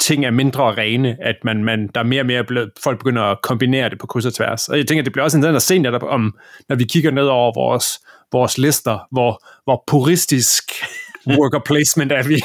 ting 0.00 0.24
er 0.24 0.30
mindre 0.30 0.72
rene, 0.72 1.16
at 1.20 1.36
man, 1.44 1.64
man, 1.64 1.90
der 1.94 2.00
er 2.00 2.04
mere 2.04 2.22
og 2.22 2.26
mere 2.26 2.44
blevet, 2.44 2.70
folk 2.84 2.98
begynder 2.98 3.22
at 3.22 3.38
kombinere 3.42 3.88
det 3.88 3.98
på 3.98 4.06
kryds 4.06 4.26
og 4.26 4.34
tværs. 4.34 4.68
Og 4.68 4.78
jeg 4.78 4.86
tænker, 4.86 5.04
det 5.04 5.12
bliver 5.12 5.24
også 5.24 5.36
interessant 5.36 5.56
at 5.56 5.62
se 5.62 5.78
netop 5.78 6.02
om, 6.02 6.34
når 6.68 6.76
vi 6.76 6.84
kigger 6.84 7.10
ned 7.10 7.24
over 7.26 7.52
vores, 7.54 8.00
vores 8.32 8.58
lister, 8.58 9.06
hvor, 9.10 9.42
hvor 9.64 9.84
puristisk 9.86 10.64
worker 11.38 11.58
placement 11.58 12.12
er 12.12 12.22
vi. 12.22 12.42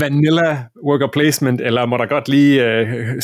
Vanilla 0.00 0.64
worker 0.86 1.08
placement, 1.12 1.60
eller 1.60 1.86
må 1.86 1.96
der 1.96 2.06
godt 2.06 2.28
lige 2.28 2.64
øh, 2.64 3.20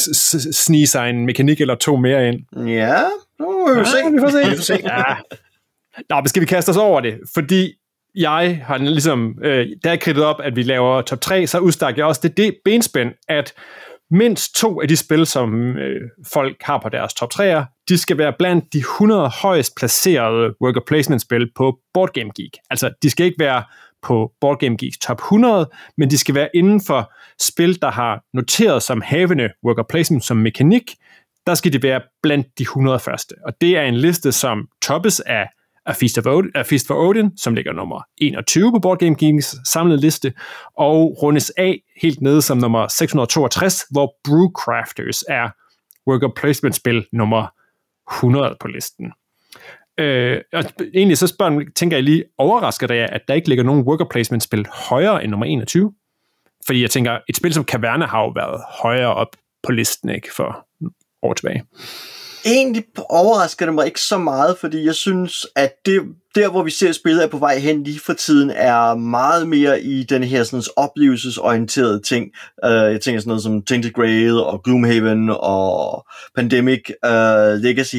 snige 0.53 0.87
sig 0.87 1.11
en 1.11 1.27
mekanik 1.27 1.61
eller 1.61 1.75
to 1.75 1.97
mere 1.97 2.29
ind? 2.29 2.67
Ja, 2.69 3.01
nu 3.41 3.67
må 3.67 3.75
vi 3.79 3.85
se. 3.85 3.97
Ja, 4.05 4.11
vi 4.11 4.19
får 4.21 4.63
se. 4.63 4.81
Ja. 4.85 5.03
Nå, 6.11 6.17
men 6.17 6.29
skal 6.29 6.41
vi 6.41 6.47
kaste 6.47 6.71
os 6.71 6.77
over 6.77 7.01
det? 7.01 7.19
Fordi 7.35 7.73
jeg 8.15 8.63
har 8.67 8.79
ligesom, 8.79 9.39
øh, 9.43 9.67
da 9.85 9.89
jeg 9.89 10.01
kridtet 10.01 10.25
op, 10.25 10.37
at 10.43 10.57
vi 10.57 10.63
laver 10.63 11.03
top 11.03 11.21
3, 11.21 11.47
så 11.47 11.59
udstak 11.59 11.99
jeg 11.99 12.07
også 12.07 12.21
det, 12.23 12.37
det 12.37 12.57
benspænd, 12.65 13.13
at 13.29 13.55
mindst 14.11 14.55
to 14.55 14.81
af 14.81 14.89
de 14.89 14.97
spil, 14.97 15.27
som 15.27 15.77
øh, 15.77 16.01
folk 16.33 16.57
har 16.63 16.79
på 16.79 16.89
deres 16.89 17.15
top 17.15 17.31
3'er, 17.35 17.65
de 17.89 17.99
skal 17.99 18.19
være 18.19 18.33
blandt 18.39 18.73
de 18.73 18.79
100 18.79 19.29
højst 19.29 19.77
placerede 19.77 20.55
worker 20.61 20.81
placement 20.87 21.23
spil 21.23 21.51
på 21.57 21.79
Board 21.95 22.11
Game 22.13 22.31
Geek. 22.37 22.57
Altså, 22.71 22.91
de 23.03 23.11
skal 23.11 23.27
ikke 23.27 23.41
være 23.41 23.65
på 24.03 24.33
Board 24.41 24.59
Game 24.59 24.77
Geeks 24.77 24.99
top 24.99 25.19
100, 25.19 25.71
men 25.97 26.11
de 26.11 26.19
skal 26.19 26.35
være 26.35 26.49
inden 26.55 26.81
for 26.87 27.13
spil, 27.41 27.83
der 27.83 27.91
har 27.91 28.23
noteret 28.35 28.83
som 28.83 29.01
havende 29.01 29.49
worker 29.65 29.83
placement 29.83 30.25
som 30.25 30.37
mekanik, 30.37 30.95
der 31.47 31.55
skal 31.55 31.73
de 31.73 31.83
være 31.83 32.01
blandt 32.23 32.47
de 32.59 32.63
100 32.63 32.99
første. 32.99 33.35
Og 33.47 33.53
det 33.61 33.77
er 33.77 33.83
en 33.83 33.97
liste, 33.97 34.33
som 34.33 34.69
toppes 34.83 35.21
af 35.21 35.49
A 35.87 35.93
Feast, 35.93 36.19
of 36.19 36.27
Odin, 36.27 36.51
A 36.55 36.63
Feast 36.63 36.87
for 36.87 36.95
Odin, 36.95 37.37
som 37.37 37.55
ligger 37.55 37.73
nummer 37.73 38.03
21 38.19 38.73
på 38.73 38.79
Board 38.79 38.99
Game 38.99 39.15
Geeks 39.15 39.57
samlede 39.67 40.01
liste, 40.01 40.33
og 40.77 41.23
rundes 41.23 41.51
af 41.51 41.83
helt 42.03 42.21
nede 42.21 42.43
som 42.43 42.59
nummer 42.59 42.89
662, 42.89 43.85
hvor 43.91 44.15
Brewcrafters 44.25 45.25
er 45.29 45.49
worker 46.07 46.29
placement 46.37 46.75
spil 46.75 47.07
nummer 47.13 47.47
100 48.13 48.57
på 48.61 48.69
listen. 48.69 49.13
Øh, 49.99 50.41
og 50.53 50.65
egentlig 50.95 51.19
så 51.19 51.27
spørger, 51.27 51.65
tænker 51.77 51.97
jeg 51.97 52.05
lige, 52.05 52.25
overrasker 52.39 52.87
det 52.87 52.97
jer, 52.97 53.07
at 53.07 53.21
der 53.29 53.35
ikke 53.35 53.49
ligger 53.49 53.65
nogen 53.65 53.83
worker 53.83 54.05
placement 54.11 54.43
spil 54.43 54.67
højere 54.89 55.25
end 55.25 55.31
nummer 55.31 55.47
21? 55.47 55.93
Fordi 56.67 56.83
jeg 56.83 56.91
tænker, 56.91 57.19
et 57.29 57.37
spil 57.37 57.55
som 57.55 57.65
Caverna 57.65 58.07
har 58.07 58.21
jo 58.21 58.29
været 58.29 58.61
højere 58.83 59.15
op 59.15 59.37
på 59.63 59.73
listen, 59.73 60.09
ikke, 60.09 60.35
for 60.35 60.67
år 61.23 61.35
tilbage. 61.35 61.65
Egentlig 62.45 62.85
overrasker 63.09 63.67
det 63.67 63.75
mig 63.75 63.87
ikke 63.87 64.01
så 64.01 64.19
meget, 64.19 64.59
fordi 64.59 64.85
jeg 64.87 64.95
synes, 64.95 65.47
at 65.57 65.73
det, 65.87 66.03
der 66.35 66.49
hvor 66.49 66.63
vi 66.63 66.71
ser 66.71 66.93
spillet 66.93 67.25
er 67.25 67.29
på 67.29 67.39
vej 67.39 67.59
hen 67.59 67.85
lige 67.85 68.01
for 68.01 68.13
tiden, 68.13 68.51
er 68.51 68.95
meget 68.95 69.49
mere 69.49 69.83
i 69.83 70.03
den 70.03 70.23
her 70.23 70.45
sådan, 70.45 70.63
oplevelsesorienterede 70.77 72.01
ting. 72.01 72.31
Uh, 72.67 72.71
jeg 72.71 73.01
tænker 73.01 73.21
sådan 73.21 73.29
noget 73.29 73.43
som 73.43 73.63
Tainted 73.63 73.93
Grail 73.93 74.39
og 74.39 74.63
Gloomhaven 74.63 75.31
og 75.31 76.07
Pandemic 76.35 76.91
uh, 77.07 77.63
Legacy. 77.63 77.97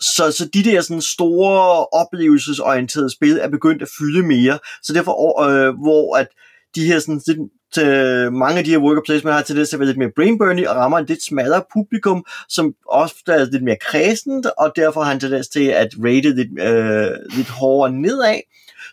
Så, 0.00 0.32
så 0.32 0.48
de 0.54 0.64
der 0.64 0.80
sådan 0.80 1.02
store 1.02 1.86
oplevelsesorienterede 1.86 3.10
spil 3.10 3.38
er 3.38 3.48
begyndt 3.48 3.82
at 3.82 3.88
fylde 3.98 4.22
mere. 4.22 4.58
Så 4.82 4.92
derfor, 4.92 5.42
øh, 5.48 5.74
hvor 5.74 6.16
at 6.16 6.28
de 6.74 6.86
her 6.86 6.98
sådan, 6.98 7.20
lidt, 7.26 7.38
til, 7.74 8.32
mange 8.32 8.58
af 8.58 8.64
de 8.64 8.70
her 8.70 8.78
worker 8.78 9.02
placement 9.04 9.34
har 9.34 9.42
til 9.42 9.56
det 9.56 9.74
at 9.74 9.78
være 9.78 9.86
lidt 9.86 9.98
mere 9.98 10.10
brainburny 10.16 10.66
og 10.66 10.76
rammer 10.76 10.98
en 10.98 11.06
lidt 11.06 11.22
smallere 11.22 11.64
publikum, 11.72 12.24
som 12.48 12.74
ofte 12.88 13.32
er 13.32 13.44
lidt 13.44 13.62
mere 13.62 13.76
kredsent, 13.80 14.46
og 14.58 14.72
derfor 14.76 15.02
har 15.02 15.10
han 15.10 15.20
tendens 15.20 15.48
til 15.48 15.64
at 15.64 15.88
rate 16.04 16.34
lidt, 16.34 16.60
øh, 16.60 17.10
lidt 17.36 17.48
hårdere 17.48 17.92
nedad. 17.92 18.40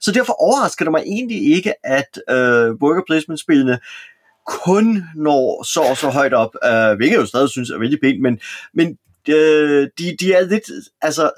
Så 0.02 0.12
derfor 0.12 0.34
overrasker 0.34 0.86
det 0.86 0.92
mig 0.92 1.04
egentlig 1.06 1.56
ikke, 1.56 1.86
at 1.86 2.20
øh, 2.30 2.72
worker 2.82 3.02
placement 3.08 3.40
spillene 3.40 3.80
kun 4.48 5.04
når 5.16 5.64
så 5.64 5.82
og 5.82 5.98
så 5.98 6.10
højt 6.10 6.34
op, 6.34 6.56
øh, 6.66 6.96
hvilket 6.98 7.14
jeg 7.14 7.22
jo 7.22 7.26
stadig 7.26 7.50
synes 7.50 7.70
er 7.70 7.80
vældig 7.80 8.00
pænt, 8.02 8.22
men, 8.22 8.40
men 8.74 8.98
øh, 9.30 9.88
de, 10.00 10.16
de 10.20 10.34
er 10.34 10.42
lidt, 10.42 10.72
altså, 11.02 11.32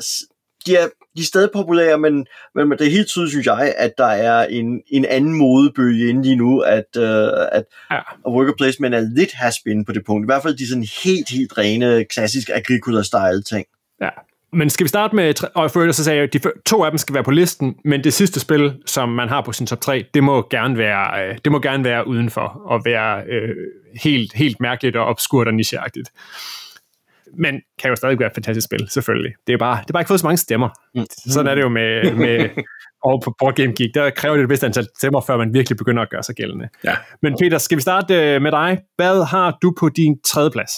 de 0.65 0.75
er, 0.75 0.87
de 1.17 1.21
er 1.21 1.25
stadig 1.25 1.49
populære, 1.53 1.97
men, 1.97 2.25
men 2.55 2.71
det 2.71 2.87
er 2.87 2.91
helt 2.91 3.07
tydeligt, 3.07 3.31
synes 3.31 3.45
jeg, 3.45 3.73
at 3.77 3.93
der 3.97 4.05
er 4.05 4.45
en, 4.45 4.81
en 4.87 5.05
anden 5.05 5.33
modebølge 5.33 6.09
inde 6.09 6.23
lige 6.23 6.35
nu, 6.35 6.59
at, 6.59 6.97
øh, 6.97 7.29
at 7.51 7.63
ja. 7.91 7.99
worker 8.27 8.53
placement 8.57 8.95
er 8.95 8.99
lidt 8.99 9.33
has 9.33 9.55
på 9.85 9.91
det 9.91 10.05
punkt. 10.05 10.25
I 10.25 10.27
hvert 10.27 10.43
fald 10.43 10.57
de 10.57 10.69
sådan 10.69 10.87
helt, 11.03 11.29
helt 11.29 11.57
rene, 11.57 12.05
klassisk 12.05 12.49
agricola-style 12.49 13.43
ting. 13.43 13.65
Ja, 14.01 14.09
men 14.53 14.69
skal 14.69 14.83
vi 14.83 14.89
starte 14.89 15.15
med, 15.15 15.33
og 15.55 15.71
for 15.71 15.91
så 15.91 16.03
sagde 16.03 16.17
jeg, 16.17 16.23
at 16.23 16.33
de 16.33 16.39
to 16.65 16.83
af 16.83 16.91
dem 16.91 16.97
skal 16.97 17.13
være 17.13 17.23
på 17.23 17.31
listen, 17.31 17.75
men 17.85 18.03
det 18.03 18.13
sidste 18.13 18.39
spil, 18.39 18.73
som 18.85 19.09
man 19.09 19.29
har 19.29 19.41
på 19.41 19.51
sin 19.51 19.67
top 19.67 19.81
3, 19.81 20.05
det 20.13 20.23
må 20.23 20.47
gerne 20.49 20.77
være, 20.77 21.27
øh, 21.27 21.37
det 21.43 21.51
må 21.51 21.59
gerne 21.59 21.83
være 21.83 22.07
udenfor, 22.07 22.61
og 22.65 22.81
være 22.85 23.23
øh, 23.29 23.55
helt, 24.03 24.33
helt 24.33 24.59
mærkeligt 24.59 24.95
og 24.95 25.05
obskurt 25.05 25.47
og 25.47 25.53
nicheagtigt 25.53 26.11
men 27.37 27.61
kan 27.81 27.89
jo 27.89 27.95
stadig 27.95 28.19
være 28.19 28.27
et 28.27 28.33
fantastisk 28.35 28.65
spil, 28.65 28.89
selvfølgelig. 28.89 29.33
Det 29.47 29.53
er 29.53 29.57
bare, 29.57 29.77
det 29.81 29.89
er 29.89 29.93
bare 29.93 30.01
ikke 30.01 30.07
fået 30.07 30.19
så 30.19 30.25
mange 30.25 30.37
stemmer. 30.37 30.69
Mm. 30.95 31.05
Sådan 31.27 31.51
er 31.51 31.55
det 31.55 31.61
jo 31.61 31.69
med, 31.69 32.13
med 32.13 32.49
over 33.07 33.19
på 33.21 33.35
Board 33.39 33.55
Game 33.55 33.73
Geek. 33.77 33.95
Der 33.95 34.09
kræver 34.09 34.35
det 34.35 34.43
et 34.43 34.49
vist 34.49 34.63
antal 34.63 34.87
stemmer, 34.97 35.21
før 35.21 35.37
man 35.37 35.53
virkelig 35.53 35.77
begynder 35.77 36.03
at 36.03 36.09
gøre 36.09 36.23
sig 36.23 36.35
gældende. 36.35 36.69
Ja. 36.83 36.95
Men 37.21 37.35
Peter, 37.39 37.57
skal 37.57 37.77
vi 37.77 37.81
starte 37.81 38.15
øh, 38.15 38.41
med 38.41 38.51
dig? 38.51 38.79
Hvad 38.95 39.25
har 39.25 39.57
du 39.61 39.73
på 39.79 39.89
din 39.89 40.19
tredje 40.25 40.51
plads? 40.51 40.71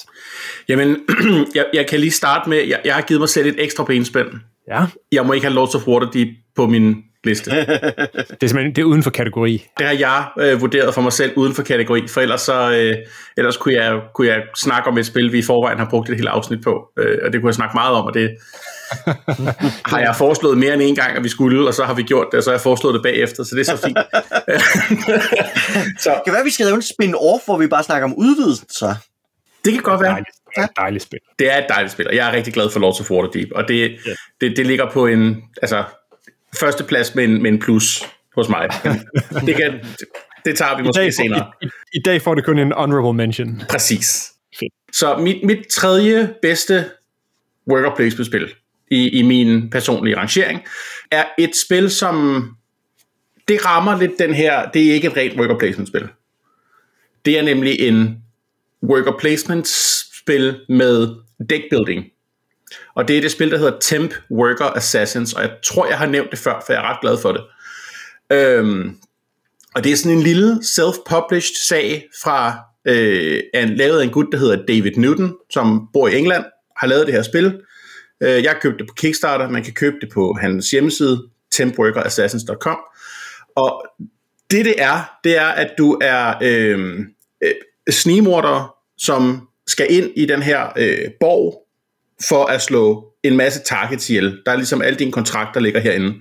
Jamen, 0.70 0.98
jeg, 1.56 1.66
jeg 1.74 1.88
kan 1.88 2.00
lige 2.00 2.12
starte 2.12 2.50
med, 2.50 2.58
jeg, 2.58 2.82
jeg 2.86 2.96
har 2.96 3.02
givet 3.02 3.22
mig 3.22 3.30
selv 3.30 3.48
et 3.48 3.64
ekstra 3.64 3.84
benspænd. 3.84 4.28
Ja. 4.68 4.86
Jeg 5.12 5.26
må 5.26 5.34
ikke 5.34 5.46
have 5.46 5.56
Lords 5.56 5.76
of 5.76 5.88
Waterdeep 5.88 6.28
på 6.56 6.68
min 6.68 6.96
liste. 7.26 7.52
det 7.52 8.44
er 8.44 8.48
simpelthen 8.48 8.76
det 8.76 8.82
er 8.82 8.86
uden 8.86 9.04
for 9.04 9.10
kategori. 9.10 9.68
Det 9.78 9.86
har 9.86 9.94
jeg 9.94 10.26
øh, 10.40 10.62
vurderet 10.62 10.94
for 10.94 11.02
mig 11.02 11.14
selv 11.14 11.34
uden 11.36 11.56
for 11.56 11.64
kategori, 11.64 12.08
for 12.08 12.22
ellers, 12.22 12.42
så, 12.42 12.72
øh, 12.72 12.96
ellers 13.38 13.58
kunne, 13.58 13.74
jeg, 13.74 14.00
kunne 14.14 14.28
jeg 14.28 14.42
snakke 14.56 14.90
om 14.90 14.98
et 14.98 15.06
spil, 15.06 15.32
vi 15.32 15.40
i 15.40 15.42
forvejen 15.42 15.78
har 15.78 15.90
brugt 15.90 16.10
et 16.10 16.16
helt 16.16 16.28
afsnit 16.28 16.64
på, 16.64 16.92
øh, 17.00 17.18
og 17.26 17.34
det 17.34 17.42
kunne 17.42 17.50
jeg 17.50 17.56
snakke 17.56 17.74
meget 17.74 17.96
om, 17.96 18.06
og 18.06 18.14
det 18.14 18.30
har 19.92 20.00
jeg 20.00 20.16
foreslået 20.16 20.58
mere 20.58 20.74
end 20.74 20.82
en 20.82 20.96
gang, 20.96 21.18
at 21.18 21.24
vi 21.24 21.30
skulle, 21.30 21.68
og 21.68 21.74
så 21.74 21.84
har 21.84 21.94
vi 21.94 22.04
gjort 22.04 22.28
det, 22.32 22.38
og 22.38 22.44
så 22.44 22.50
har 22.50 22.56
jeg 22.56 22.62
foreslået 22.62 22.94
det 22.94 23.04
bagefter, 23.04 23.44
så 23.44 23.56
det 23.56 23.62
er 23.62 23.78
så 23.78 23.86
fint. 23.86 23.98
så. 26.04 26.10
Det 26.10 26.22
kan 26.26 26.34
være, 26.34 26.40
at 26.40 26.46
vi 26.46 26.52
skal 26.52 26.66
lave 26.66 26.76
en 26.76 26.82
spin-off, 26.82 27.46
hvor 27.46 27.58
vi 27.58 27.68
bare 27.68 27.84
snakker 27.84 28.08
om 28.08 28.14
udvidelsen, 28.18 28.70
så. 28.70 28.96
Det 29.66 29.74
kan 29.74 29.82
godt 29.82 30.02
være. 30.02 30.16
Det 30.56 30.62
er 30.62 30.64
et 30.64 30.78
dejligt 30.78 31.04
spil. 31.04 31.20
Det 31.40 31.54
er 31.54 31.58
et 31.58 31.66
dejligt 31.70 31.92
spil, 31.92 32.08
og 32.08 32.16
jeg 32.16 32.28
er 32.28 32.32
rigtig 32.32 32.54
glad 32.54 32.70
for 32.70 32.80
Lords 32.80 33.00
of 33.00 33.12
Waterdeep, 33.12 33.52
og 33.56 33.68
det, 33.68 33.98
yeah. 34.08 34.18
det, 34.42 34.58
det 34.58 34.66
ligger 34.66 34.92
på 34.92 35.08
en, 35.08 35.44
altså, 35.62 35.84
førsteplads 36.60 37.16
med 37.16 37.24
en, 37.24 37.42
med 37.42 37.52
en 37.52 37.60
plus 37.60 38.04
hos 38.36 38.50
mig. 38.50 38.70
det, 39.48 39.56
kan, 39.56 39.80
det 40.46 40.58
tager 40.58 40.78
vi 40.78 40.84
måske 40.84 41.02
I 41.02 41.04
dag, 41.04 41.14
senere. 41.14 41.52
I, 41.62 41.68
I 41.94 42.00
dag 42.06 42.22
får 42.22 42.36
det 42.36 42.46
kun 42.46 42.60
en 42.60 42.72
honorable 42.72 43.14
mention. 43.14 43.62
Præcis. 43.70 44.32
Så 44.92 45.18
mit, 45.18 45.44
mit 45.44 45.68
tredje 45.68 46.34
bedste 46.42 46.86
worker 47.72 47.96
placement 47.96 48.28
spil 48.28 48.54
i, 48.92 49.10
i 49.10 49.22
min 49.22 49.70
personlige 49.70 50.18
rangering, 50.18 50.60
er 51.12 51.26
et 51.38 51.52
spil, 51.66 51.92
som 51.92 52.56
det 53.48 53.66
rammer 53.66 54.00
lidt 54.00 54.20
den 54.20 54.34
her, 54.34 54.70
det 54.70 54.90
er 54.90 54.94
ikke 54.94 55.08
et 55.08 55.18
rent 55.18 55.40
worker 55.40 55.58
placement 55.60 55.88
spil. 55.90 56.08
Det 57.26 57.38
er 57.38 57.42
nemlig 57.42 57.80
en 57.80 58.24
worker 58.84 59.18
placement 59.20 59.68
spil 60.22 60.60
med 60.70 61.16
deck 61.50 61.64
building. 61.70 62.06
Og 62.96 63.08
det 63.08 63.18
er 63.18 63.22
det 63.22 63.32
spil, 63.32 63.52
der 63.52 63.58
hedder 63.58 63.80
Temp 63.80 64.14
Worker 64.32 64.66
Assassins, 64.66 65.34
og 65.34 65.42
jeg 65.42 65.52
tror, 65.64 65.88
jeg 65.88 65.98
har 65.98 66.06
nævnt 66.06 66.32
det 66.32 66.40
før, 66.40 66.64
for 66.66 66.74
jeg 66.74 66.80
er 66.80 66.90
ret 66.90 67.02
glad 67.02 67.18
for 67.22 67.32
det. 67.32 67.42
Øhm, 68.32 68.98
og 69.76 69.84
det 69.84 69.92
er 69.92 69.96
sådan 69.96 70.18
en 70.18 70.24
lille 70.24 70.60
self-published 70.64 71.68
sag 71.68 72.08
fra 72.24 72.60
øh, 72.86 73.44
en, 73.54 73.76
lavet 73.76 74.00
af 74.00 74.04
en 74.04 74.10
gut, 74.10 74.28
der 74.32 74.38
hedder 74.38 74.66
David 74.66 74.92
Newton, 74.98 75.36
som 75.50 75.88
bor 75.94 76.08
i 76.08 76.18
England, 76.18 76.46
har 76.78 76.88
lavet 76.88 77.08
det 77.08 77.16
her 77.16 77.24
spil. 77.24 77.62
Øh, 78.24 78.44
jeg 78.44 78.58
købte 78.62 78.78
det 78.78 78.88
på 78.88 78.94
Kickstarter, 78.94 79.50
man 79.50 79.64
kan 79.64 79.74
købe 79.74 79.96
det 80.02 80.10
på 80.14 80.38
hans 80.42 80.72
hjemmeside, 80.72 81.24
tempworkerassassins.com. 81.52 82.78
Og 83.56 83.86
det 84.52 84.66
det 84.66 84.82
er, 84.82 85.18
det 85.24 85.38
er, 85.38 85.48
at 85.48 85.72
du 85.78 85.98
er 86.02 86.34
øh, 86.42 87.00
øh, 87.44 87.54
som 88.98 89.48
skal 89.68 89.88
ind 89.90 90.12
i 90.16 90.26
den 90.26 90.42
her 90.42 90.68
øh, 90.78 91.12
borg 91.20 91.65
for 92.30 92.46
at 92.46 92.62
slå 92.62 93.06
en 93.24 93.38
masse 93.38 93.64
targets 93.64 94.10
ihjel. 94.10 94.42
Der 94.46 94.52
er 94.52 94.56
ligesom 94.56 94.82
alle 94.82 95.00
dine 95.00 95.12
kontrakter 95.12 95.60
ligger 95.60 95.80
herinde. 95.80 96.14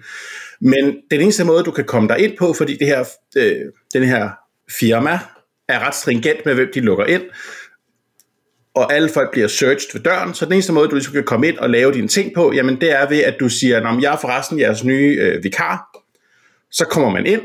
Men 0.60 0.96
den 1.10 1.20
eneste 1.20 1.44
måde, 1.44 1.64
du 1.64 1.70
kan 1.70 1.84
komme 1.84 2.08
der 2.08 2.16
ind 2.16 2.36
på, 2.38 2.52
fordi 2.52 2.76
det 2.76 2.86
her, 2.86 3.04
øh, 3.36 3.60
den 3.94 4.04
her 4.04 4.30
firma 4.78 5.18
er 5.68 5.78
ret 5.86 5.94
stringent 5.94 6.46
med, 6.46 6.54
hvem 6.54 6.68
de 6.74 6.80
lukker 6.80 7.04
ind, 7.04 7.22
og 8.74 8.92
alle 8.92 9.08
folk 9.08 9.32
bliver 9.32 9.48
searched 9.48 9.90
ved 9.92 10.00
døren, 10.00 10.34
så 10.34 10.44
den 10.44 10.52
eneste 10.52 10.72
måde, 10.72 10.88
du 10.88 10.94
ligesom 10.94 11.12
kan 11.12 11.24
komme 11.24 11.48
ind 11.48 11.58
og 11.58 11.70
lave 11.70 11.92
dine 11.92 12.08
ting 12.08 12.34
på, 12.34 12.52
jamen 12.52 12.80
det 12.80 12.92
er 12.92 13.08
ved, 13.08 13.20
at 13.20 13.36
du 13.40 13.48
siger, 13.48 13.76
at 13.76 14.02
jeg 14.02 14.12
er 14.12 14.18
forresten 14.20 14.58
jeres 14.58 14.84
nye 14.84 15.16
øh, 15.20 15.44
vikar. 15.44 16.00
Så 16.70 16.84
kommer 16.84 17.10
man 17.10 17.26
ind, 17.26 17.42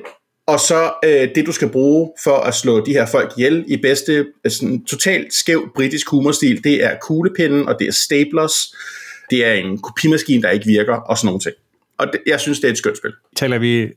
og 0.53 0.59
så 0.59 0.93
øh, 1.03 1.35
det, 1.35 1.45
du 1.45 1.51
skal 1.51 1.69
bruge 1.69 2.11
for 2.23 2.37
at 2.37 2.53
slå 2.53 2.85
de 2.85 2.91
her 2.91 3.05
folk 3.05 3.33
ihjel 3.37 3.65
i 3.67 3.77
bedste, 3.77 4.25
øh, 4.45 4.51
sådan 4.51 4.85
totalt 4.85 5.33
skæv 5.33 5.71
britisk 5.75 6.09
humorstil, 6.09 6.63
det 6.63 6.83
er 6.83 6.95
kuglepinden, 7.01 7.67
og 7.67 7.75
det 7.79 7.87
er 7.87 7.91
staplers, 7.91 8.75
det 9.29 9.45
er 9.45 9.53
en 9.53 9.81
kopimaskine, 9.81 10.41
der 10.41 10.49
ikke 10.49 10.65
virker, 10.65 10.95
og 10.95 11.17
sådan 11.17 11.25
nogle 11.25 11.39
ting. 11.39 11.55
Og 11.97 12.07
det, 12.13 12.21
jeg 12.27 12.39
synes, 12.39 12.59
det 12.59 12.67
er 12.67 12.71
et 12.71 12.77
skønt 12.77 12.97
spil. 12.97 13.11
Taler 13.35 13.59
vi, 13.59 13.89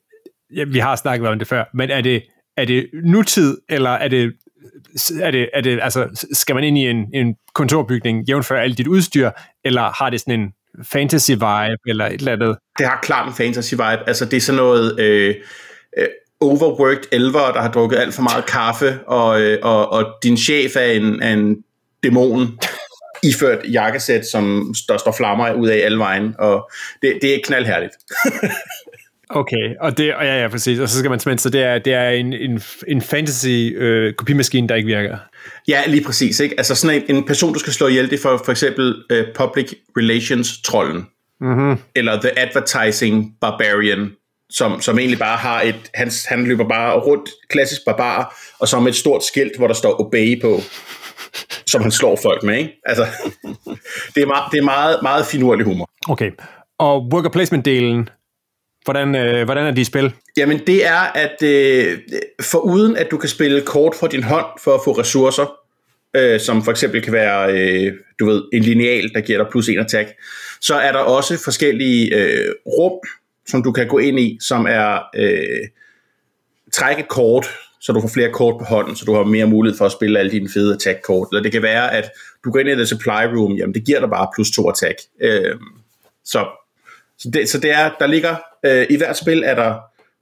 ja, 0.56 0.64
vi 0.64 0.78
har 0.78 0.96
snakket 0.96 1.28
om 1.28 1.38
det 1.38 1.48
før, 1.48 1.64
men 1.74 1.90
er 1.90 2.00
det, 2.00 2.22
er 2.56 2.64
det 2.64 2.90
nutid, 3.04 3.58
eller 3.68 3.90
er 3.90 4.08
det, 4.08 4.32
er 5.20 5.30
det, 5.30 5.48
er 5.54 5.60
det 5.60 5.78
altså, 5.82 6.26
skal 6.32 6.54
man 6.54 6.64
ind 6.64 6.78
i 6.78 6.86
en, 6.86 7.06
en 7.14 7.36
kontorbygning, 7.54 8.28
jævnfør 8.28 8.60
alt 8.60 8.78
dit 8.78 8.86
udstyr, 8.86 9.30
eller 9.64 9.82
har 9.82 10.10
det 10.10 10.20
sådan 10.20 10.40
en 10.40 10.52
fantasy 10.84 11.30
vibe, 11.30 11.82
eller 11.86 12.06
et 12.06 12.12
eller 12.12 12.32
andet? 12.32 12.56
Det 12.78 12.86
har 12.86 12.98
klart 13.02 13.28
en 13.28 13.34
fantasy 13.34 13.74
vibe. 13.74 14.08
Altså, 14.08 14.24
det 14.24 14.36
er 14.36 14.40
sådan 14.40 14.56
noget... 14.56 15.00
Øh, 15.00 15.34
øh, 15.98 16.08
overworked 16.42 17.04
elver, 17.12 17.52
der 17.52 17.60
har 17.60 17.70
drukket 17.70 17.98
alt 17.98 18.14
for 18.14 18.22
meget 18.22 18.46
kaffe, 18.46 18.98
og, 19.06 19.40
øh, 19.40 19.58
og, 19.62 19.92
og 19.92 20.04
din 20.22 20.36
chef 20.36 20.76
er 20.76 20.92
en, 20.92 21.22
er 21.22 21.32
en 21.32 21.56
dæmon 22.02 22.58
iført 23.28 23.58
jakkesæt, 23.72 24.26
som 24.26 24.74
der 24.88 24.98
står 24.98 25.12
flammer 25.12 25.52
ud 25.52 25.68
af 25.68 25.80
alle 25.84 25.98
vejen, 25.98 26.34
og 26.38 26.70
det, 27.02 27.18
det 27.22 27.34
er 27.34 27.38
knaldherligt. 27.44 27.92
Okay, 29.34 29.74
og 29.80 29.98
det, 29.98 30.14
og 30.14 30.24
ja, 30.24 30.42
ja, 30.42 30.48
præcis. 30.48 30.78
Og 30.78 30.88
så 30.88 30.98
skal 30.98 31.10
man 31.10 31.20
simpelthen, 31.20 31.38
så 31.38 31.50
det 31.50 31.62
er, 31.62 31.78
det 31.78 31.94
er 31.94 32.08
en, 32.08 32.32
en, 32.32 32.62
en 32.88 33.02
fantasy 33.02 33.72
øh, 33.76 34.14
kopimaskine, 34.14 34.68
der 34.68 34.74
ikke 34.74 34.86
virker. 34.86 35.18
Ja, 35.68 35.82
lige 35.86 36.04
præcis. 36.04 36.40
Ikke? 36.40 36.54
Altså 36.58 36.74
sådan 36.74 37.02
en, 37.08 37.16
en 37.16 37.24
person, 37.24 37.52
du 37.52 37.58
skal 37.58 37.72
slå 37.72 37.86
ihjel, 37.86 38.10
det 38.10 38.18
er 38.18 38.22
for, 38.22 38.42
for 38.44 38.52
eksempel 38.52 39.04
uh, 39.12 39.18
Public 39.34 39.74
Relations-trollen. 39.98 41.06
Mm-hmm. 41.40 41.76
Eller 41.94 42.20
The 42.20 42.38
Advertising 42.38 43.36
Barbarian, 43.40 44.10
som, 44.52 44.80
som 44.80 44.98
egentlig 44.98 45.18
bare 45.18 45.36
har 45.36 45.62
et, 45.62 45.90
han, 45.94 46.10
han 46.28 46.44
løber 46.44 46.68
bare 46.68 46.98
rundt, 46.98 47.30
klassisk 47.48 47.80
barbar, 47.86 48.40
og 48.58 48.68
så 48.68 48.80
med 48.80 48.88
et 48.88 48.96
stort 48.96 49.24
skilt, 49.24 49.56
hvor 49.56 49.66
der 49.66 49.74
står 49.74 50.00
obey 50.00 50.40
på, 50.40 50.60
som 51.66 51.82
han 51.82 51.90
slår 51.90 52.18
folk 52.22 52.42
med, 52.42 52.58
ikke? 52.58 52.80
Altså, 52.86 53.06
det 54.14 54.22
er, 54.22 54.26
meget, 54.26 54.44
det 54.52 54.58
er 54.58 54.64
meget, 54.64 54.98
meget 55.02 55.26
finurlig 55.26 55.64
humor. 55.64 55.90
Okay, 56.08 56.30
og 56.78 57.08
worker 57.12 57.30
placement-delen, 57.30 58.08
hvordan, 58.84 59.14
øh, 59.14 59.44
hvordan 59.44 59.66
er 59.66 59.70
de 59.70 59.80
i 59.80 59.84
spil? 59.84 60.12
Jamen 60.36 60.60
det 60.66 60.86
er, 60.86 61.00
at 61.14 61.42
øh, 61.42 61.98
for 62.42 62.58
uden 62.58 62.96
at 62.96 63.10
du 63.10 63.16
kan 63.16 63.28
spille 63.28 63.60
kort 63.60 63.94
fra 64.00 64.08
din 64.08 64.22
hånd 64.22 64.46
for 64.64 64.74
at 64.74 64.80
få 64.84 64.92
ressourcer, 64.92 65.46
øh, 66.16 66.40
som 66.40 66.64
for 66.64 66.70
eksempel 66.70 67.02
kan 67.02 67.12
være, 67.12 67.52
øh, 67.52 67.92
du 68.18 68.26
ved, 68.26 68.42
en 68.52 68.62
lineal, 68.62 69.10
der 69.14 69.20
giver 69.20 69.38
dig 69.38 69.46
plus 69.50 69.68
en 69.68 69.78
attack, 69.78 70.08
så 70.60 70.74
er 70.74 70.92
der 70.92 70.98
også 70.98 71.44
forskellige 71.44 72.16
øh, 72.16 72.48
rum, 72.66 73.00
som 73.46 73.62
du 73.62 73.72
kan 73.72 73.88
gå 73.88 73.98
ind 73.98 74.20
i, 74.20 74.38
som 74.40 74.66
er 74.68 74.98
øh, 75.16 75.68
trække 76.72 77.02
kort, 77.08 77.46
så 77.80 77.92
du 77.92 78.00
får 78.00 78.08
flere 78.08 78.32
kort 78.32 78.54
på 78.58 78.64
hånden, 78.64 78.96
så 78.96 79.04
du 79.04 79.14
har 79.14 79.24
mere 79.24 79.46
mulighed 79.46 79.78
for 79.78 79.86
at 79.86 79.92
spille 79.92 80.18
alle 80.18 80.32
dine 80.32 80.48
fede 80.48 80.74
attack-kort. 80.74 81.28
Eller 81.32 81.42
det 81.42 81.52
kan 81.52 81.62
være, 81.62 81.92
at 81.92 82.10
du 82.44 82.50
går 82.50 82.60
ind 82.60 82.68
i 82.68 82.74
det 82.74 82.88
supply 82.88 83.24
room, 83.36 83.52
jamen 83.52 83.74
det 83.74 83.84
giver 83.84 84.00
dig 84.00 84.10
bare 84.10 84.28
plus 84.34 84.50
to 84.50 84.68
attack. 84.68 84.98
Øh, 85.20 85.56
så, 86.24 86.46
så, 87.18 87.30
det, 87.32 87.48
så 87.48 87.58
det 87.58 87.70
er, 87.70 87.90
der 88.00 88.06
ligger, 88.06 88.36
øh, 88.66 88.86
i 88.90 88.96
hvert 88.96 89.16
spil 89.16 89.42
er 89.46 89.54
der 89.54 89.74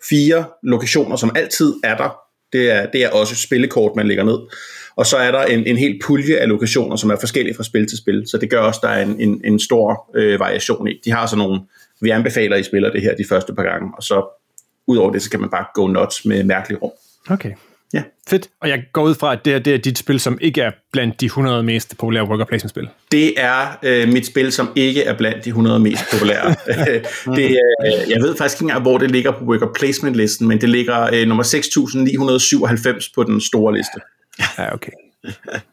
fire 0.08 0.44
lokationer, 0.62 1.16
som 1.16 1.32
altid 1.36 1.74
er 1.84 1.96
der. 1.96 2.20
Det 2.52 2.70
er, 2.70 2.86
det 2.86 3.04
er 3.04 3.10
også 3.10 3.36
spillekort, 3.36 3.96
man 3.96 4.08
lægger 4.08 4.24
ned. 4.24 4.38
Og 4.96 5.06
så 5.06 5.16
er 5.16 5.30
der 5.30 5.42
en, 5.44 5.66
en 5.66 5.76
hel 5.76 6.00
pulje 6.04 6.36
af 6.36 6.48
lokationer, 6.48 6.96
som 6.96 7.10
er 7.10 7.16
forskellige 7.16 7.54
fra 7.54 7.62
spil 7.62 7.88
til 7.88 7.98
spil. 7.98 8.24
Så 8.26 8.38
det 8.38 8.50
gør 8.50 8.60
også, 8.60 8.80
at 8.82 8.82
der 8.82 8.88
er 8.88 9.02
en, 9.02 9.20
en, 9.20 9.40
en 9.44 9.60
stor 9.60 10.10
øh, 10.14 10.40
variation 10.40 10.88
i. 10.88 11.00
De 11.04 11.10
har 11.10 11.26
så 11.26 11.36
nogle 11.36 11.60
vi 12.00 12.10
anbefaler, 12.10 12.56
at 12.56 12.60
I 12.60 12.64
spiller 12.64 12.90
det 12.90 13.02
her 13.02 13.14
de 13.14 13.24
første 13.28 13.54
par 13.54 13.62
gange, 13.62 13.92
og 13.96 14.02
så 14.02 14.40
udover 14.86 15.12
det, 15.12 15.22
så 15.22 15.30
kan 15.30 15.40
man 15.40 15.50
bare 15.50 15.64
gå 15.74 15.86
nuts 15.86 16.24
med 16.24 16.44
mærkelig 16.44 16.82
rum. 16.82 16.90
Okay. 17.30 17.52
Ja. 17.92 18.02
Fedt. 18.28 18.48
Og 18.60 18.68
jeg 18.68 18.82
går 18.92 19.02
ud 19.02 19.14
fra, 19.14 19.32
at 19.32 19.44
det, 19.44 19.54
er, 19.54 19.58
det 19.58 19.74
er 19.74 19.78
dit 19.78 19.98
spil, 19.98 20.20
som 20.20 20.38
ikke 20.40 20.62
er 20.62 20.70
blandt 20.92 21.20
de 21.20 21.26
100 21.26 21.62
mest 21.62 21.98
populære 21.98 22.24
worker 22.24 22.44
placement-spil. 22.44 22.88
Det 23.12 23.40
er 23.40 23.78
øh, 23.82 24.08
mit 24.08 24.26
spil, 24.26 24.52
som 24.52 24.72
ikke 24.76 25.04
er 25.04 25.16
blandt 25.16 25.44
de 25.44 25.48
100 25.48 25.78
mest 25.78 26.04
populære. 26.12 26.48
det, 27.36 27.58
øh, 27.84 28.10
jeg 28.10 28.22
ved 28.22 28.36
faktisk 28.36 28.56
ikke 28.56 28.64
engang, 28.64 28.82
hvor 28.82 28.98
det 28.98 29.10
ligger 29.10 29.30
på 29.30 29.44
worker 29.44 29.66
placement-listen, 29.78 30.48
men 30.48 30.60
det 30.60 30.68
ligger 30.68 31.14
øh, 31.14 31.26
nummer 31.28 31.42
6997 31.42 33.08
på 33.08 33.24
den 33.24 33.40
store 33.40 33.76
liste. 33.76 34.00
Ja, 34.58 34.74
okay. 34.74 34.92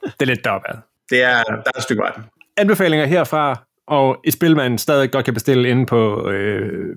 Det 0.01 0.13
er 0.19 0.25
lidt 0.25 0.43
deroppe. 0.43 0.67
Det 1.09 1.23
er, 1.23 1.43
der 1.43 1.71
er 1.73 1.77
et 1.77 1.83
stykke 1.83 2.01
vej. 2.01 2.11
Anbefalinger 2.57 3.05
herfra 3.05 3.66
og 3.87 4.17
et 4.23 4.33
spil, 4.33 4.55
man 4.55 4.77
stadig 4.77 5.11
godt 5.11 5.25
kan 5.25 5.33
bestille 5.33 5.69
inde 5.69 5.85
på 5.85 6.29
øh, 6.29 6.95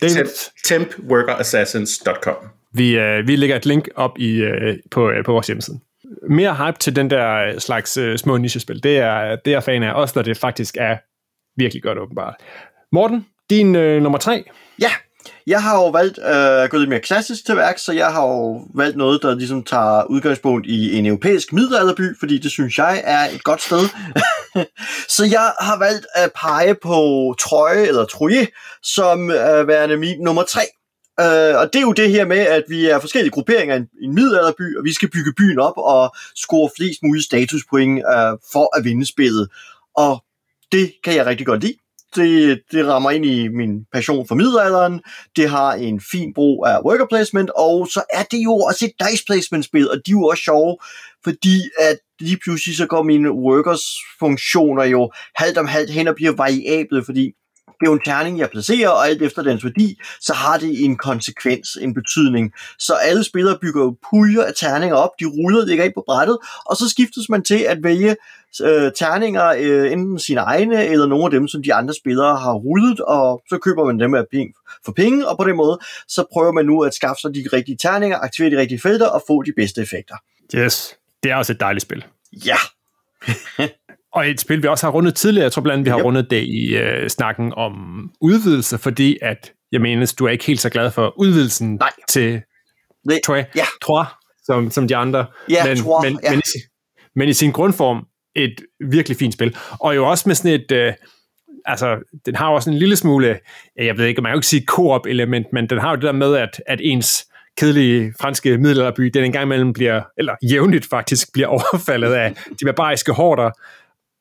Temp, 0.00 0.28
tempworkerassassins.com. 0.64 2.34
Vi, 2.72 2.98
øh, 2.98 3.28
vi 3.28 3.36
lægger 3.36 3.56
et 3.56 3.66
link 3.66 3.88
op 3.94 4.18
i, 4.18 4.36
øh, 4.36 4.76
på, 4.90 5.10
øh, 5.10 5.24
på 5.24 5.32
vores 5.32 5.46
hjemmeside. 5.46 5.78
Mere 6.30 6.54
hype 6.54 6.78
til 6.78 6.96
den 6.96 7.10
der 7.10 7.58
slags 7.58 7.96
øh, 7.96 8.18
små 8.18 8.36
nichespil, 8.36 8.82
det 8.82 8.98
er, 8.98 9.36
det 9.44 9.54
er 9.54 9.60
fan 9.60 9.82
af, 9.82 9.92
også 9.92 10.12
når 10.16 10.22
det 10.22 10.36
faktisk 10.36 10.76
er 10.80 10.96
virkelig 11.56 11.82
godt 11.82 11.98
åbenbart. 11.98 12.34
Morten, 12.92 13.26
din 13.50 13.74
øh, 13.74 14.02
nummer 14.02 14.18
tre. 14.18 14.44
Ja, 14.80 14.90
jeg 15.46 15.62
har 15.62 15.76
jo 15.76 15.88
valgt 15.88 16.18
øh, 16.18 16.62
at 16.62 16.70
gå 16.70 16.78
lidt 16.78 16.88
mere 16.88 17.00
klassisk 17.00 17.46
til 17.46 17.56
værk, 17.56 17.78
så 17.78 17.92
jeg 17.92 18.12
har 18.12 18.22
jo 18.22 18.60
valgt 18.74 18.96
noget, 18.96 19.22
der 19.22 19.34
ligesom 19.34 19.64
tager 19.64 20.04
udgangspunkt 20.04 20.66
i 20.66 20.98
en 20.98 21.06
europæisk 21.06 21.52
middelalderby, 21.52 22.18
fordi 22.18 22.38
det 22.38 22.50
synes 22.50 22.78
jeg 22.78 23.02
er 23.04 23.34
et 23.34 23.44
godt 23.44 23.62
sted. 23.62 23.88
så 25.16 25.24
jeg 25.24 25.52
har 25.60 25.78
valgt 25.78 26.06
at 26.14 26.32
pege 26.32 26.74
på 26.74 27.34
Trøje 27.40 27.86
eller 27.86 28.04
Troje 28.04 28.46
som 28.82 29.30
øh, 29.30 29.68
værende 29.68 29.96
min 29.96 30.20
nummer 30.20 30.42
tre. 30.42 30.62
Øh, 31.20 31.56
og 31.60 31.72
det 31.72 31.76
er 31.76 31.86
jo 31.86 31.92
det 31.92 32.10
her 32.10 32.24
med, 32.24 32.38
at 32.38 32.64
vi 32.68 32.86
er 32.86 32.98
forskellige 32.98 33.30
grupperinger 33.30 33.74
i 33.74 33.78
en, 33.78 33.88
en 34.02 34.14
middelalderby, 34.14 34.76
og 34.78 34.84
vi 34.84 34.92
skal 34.92 35.10
bygge 35.10 35.32
byen 35.36 35.58
op 35.58 35.76
og 35.76 36.14
score 36.36 36.70
flest 36.76 37.02
mulige 37.02 37.24
statuspoint 37.24 37.98
øh, 37.98 38.32
for 38.52 38.78
at 38.78 38.84
vinde 38.84 39.06
spillet. 39.06 39.48
Og 39.96 40.24
det 40.72 40.92
kan 41.04 41.14
jeg 41.14 41.26
rigtig 41.26 41.46
godt 41.46 41.60
lide 41.60 41.76
det, 42.16 42.60
det 42.72 42.86
rammer 42.86 43.10
ind 43.10 43.26
i 43.26 43.48
min 43.48 43.84
passion 43.92 44.28
for 44.28 44.34
middelalderen, 44.34 45.00
det 45.36 45.50
har 45.50 45.72
en 45.72 46.00
fin 46.00 46.34
brug 46.34 46.66
af 46.66 46.80
worker 46.84 47.06
placement, 47.06 47.50
og 47.56 47.88
så 47.88 48.02
er 48.12 48.22
det 48.22 48.38
jo 48.38 48.56
også 48.56 48.84
et 48.84 49.08
dice 49.08 49.24
placement 49.26 49.64
spil, 49.64 49.90
og 49.90 49.96
de 50.06 50.10
er 50.10 50.12
jo 50.12 50.24
også 50.24 50.42
sjove, 50.42 50.76
fordi 51.24 51.60
at 51.78 51.98
lige 52.20 52.38
pludselig 52.44 52.76
så 52.76 52.86
går 52.86 53.02
mine 53.02 53.32
workers 53.32 53.84
funktioner 54.18 54.84
jo 54.84 55.10
halvt 55.36 55.58
om 55.58 55.66
halvt 55.66 55.90
hen 55.90 56.08
og 56.08 56.14
bliver 56.14 56.32
variable, 56.32 57.04
fordi 57.04 57.32
det 57.80 57.86
er 57.86 57.90
jo 57.90 57.94
en 57.94 58.04
terning, 58.04 58.38
jeg 58.38 58.50
placerer, 58.50 58.88
og 58.88 59.08
alt 59.08 59.22
efter 59.22 59.42
dens 59.42 59.64
værdi, 59.64 60.00
så 60.20 60.34
har 60.34 60.58
det 60.58 60.84
en 60.84 60.96
konsekvens, 60.96 61.68
en 61.80 61.94
betydning. 61.94 62.52
Så 62.78 62.94
alle 62.94 63.24
spillere 63.24 63.58
bygger 63.60 63.82
jo 63.82 63.96
puljer 64.10 64.42
af 64.42 64.52
terninger 64.56 64.96
op, 64.96 65.10
de 65.20 65.24
ruller, 65.24 65.64
ligger 65.64 65.84
ind 65.84 65.92
på 65.94 66.04
brættet, 66.06 66.38
og 66.66 66.76
så 66.76 66.88
skiftes 66.88 67.28
man 67.28 67.42
til 67.42 67.58
at 67.58 67.78
vælge 67.82 68.16
øh, 68.60 68.92
terninger, 68.92 69.46
øh, 69.58 69.92
enten 69.92 70.18
sine 70.18 70.40
egne, 70.40 70.86
eller 70.86 71.06
nogle 71.06 71.24
af 71.24 71.30
dem, 71.30 71.48
som 71.48 71.62
de 71.62 71.74
andre 71.74 71.94
spillere 71.94 72.36
har 72.36 72.54
rullet, 72.54 73.00
og 73.00 73.42
så 73.48 73.58
køber 73.58 73.84
man 73.84 74.00
dem 74.00 74.14
af 74.14 74.24
penge, 74.32 74.54
for 74.84 74.92
penge, 74.92 75.28
og 75.28 75.36
på 75.38 75.44
den 75.44 75.56
måde, 75.56 75.78
så 76.08 76.24
prøver 76.32 76.52
man 76.52 76.66
nu 76.66 76.82
at 76.82 76.94
skaffe 76.94 77.20
sig 77.20 77.34
de 77.34 77.44
rigtige 77.52 77.76
terninger, 77.76 78.18
aktivere 78.18 78.50
de 78.50 78.60
rigtige 78.60 78.80
felter, 78.80 79.06
og 79.06 79.22
få 79.26 79.42
de 79.42 79.52
bedste 79.56 79.80
effekter. 79.80 80.14
Yes, 80.54 80.96
det 81.22 81.30
er 81.30 81.36
også 81.36 81.52
et 81.52 81.60
dejligt 81.60 81.82
spil. 81.82 82.04
Ja. 82.32 82.56
og 84.16 84.28
et 84.28 84.40
spil, 84.40 84.62
vi 84.62 84.68
også 84.68 84.86
har 84.86 84.92
rundet 84.92 85.14
tidligere, 85.14 85.44
jeg 85.44 85.52
tror 85.52 85.62
blandt 85.62 85.74
andet, 85.74 85.84
vi 85.84 85.90
har 85.90 85.98
Yep. 85.98 86.04
rundet 86.04 86.30
det 86.30 86.42
i 86.42 86.76
øh, 86.76 87.08
snakken 87.08 87.52
om 87.56 87.72
udvidelse, 88.20 88.78
fordi 88.78 89.18
at, 89.22 89.52
jeg 89.72 89.80
mener, 89.80 90.14
du 90.18 90.24
er 90.24 90.30
ikke 90.30 90.44
helt 90.44 90.60
så 90.60 90.70
glad 90.70 90.90
for 90.90 91.18
udvidelsen 91.18 91.74
Nej. 91.74 91.90
til 92.08 92.42
Nej. 93.04 93.44
Ja. 93.54 93.64
Som, 94.44 94.70
som 94.70 94.88
de 94.88 94.96
andre. 94.96 95.26
Ja, 95.50 95.66
men, 95.66 95.76
Troy, 95.76 96.04
men, 96.04 96.20
ja. 96.22 96.30
men, 96.30 96.38
i, 96.38 96.58
men 97.14 97.28
i 97.28 97.32
sin 97.32 97.52
grundform 97.52 98.06
et 98.36 98.60
virkelig 98.80 99.16
fint 99.16 99.34
spil. 99.34 99.56
Og 99.80 99.96
jo 99.96 100.10
også 100.10 100.28
med 100.28 100.34
sådan 100.34 100.60
et, 100.60 100.72
øh, 100.72 100.92
altså, 101.64 101.96
den 102.26 102.36
har 102.36 102.48
også 102.48 102.70
en 102.70 102.76
lille 102.76 102.96
smule, 102.96 103.38
øh, 103.78 103.86
jeg 103.86 103.98
ved 103.98 104.06
ikke, 104.06 104.20
man 104.20 104.30
kan 104.30 104.34
jo 104.34 104.38
ikke 104.38 104.46
sige 104.46 104.64
co-op 104.66 105.06
element, 105.06 105.46
men 105.52 105.70
den 105.70 105.78
har 105.78 105.90
jo 105.90 105.96
det 105.96 106.02
der 106.02 106.12
med, 106.12 106.36
at, 106.36 106.62
at 106.66 106.80
ens 106.82 107.26
kedelige 107.56 108.14
franske 108.20 108.58
middelalderby, 108.58 109.04
den 109.04 109.24
en 109.24 109.32
gang 109.32 109.42
imellem 109.42 109.72
bliver, 109.72 110.02
eller 110.18 110.34
jævnligt 110.42 110.86
faktisk, 110.86 111.32
bliver 111.32 111.48
overfaldet 111.56 112.12
af 112.12 112.34
de 112.60 112.64
barbariske 112.64 113.12
hårder. 113.12 113.50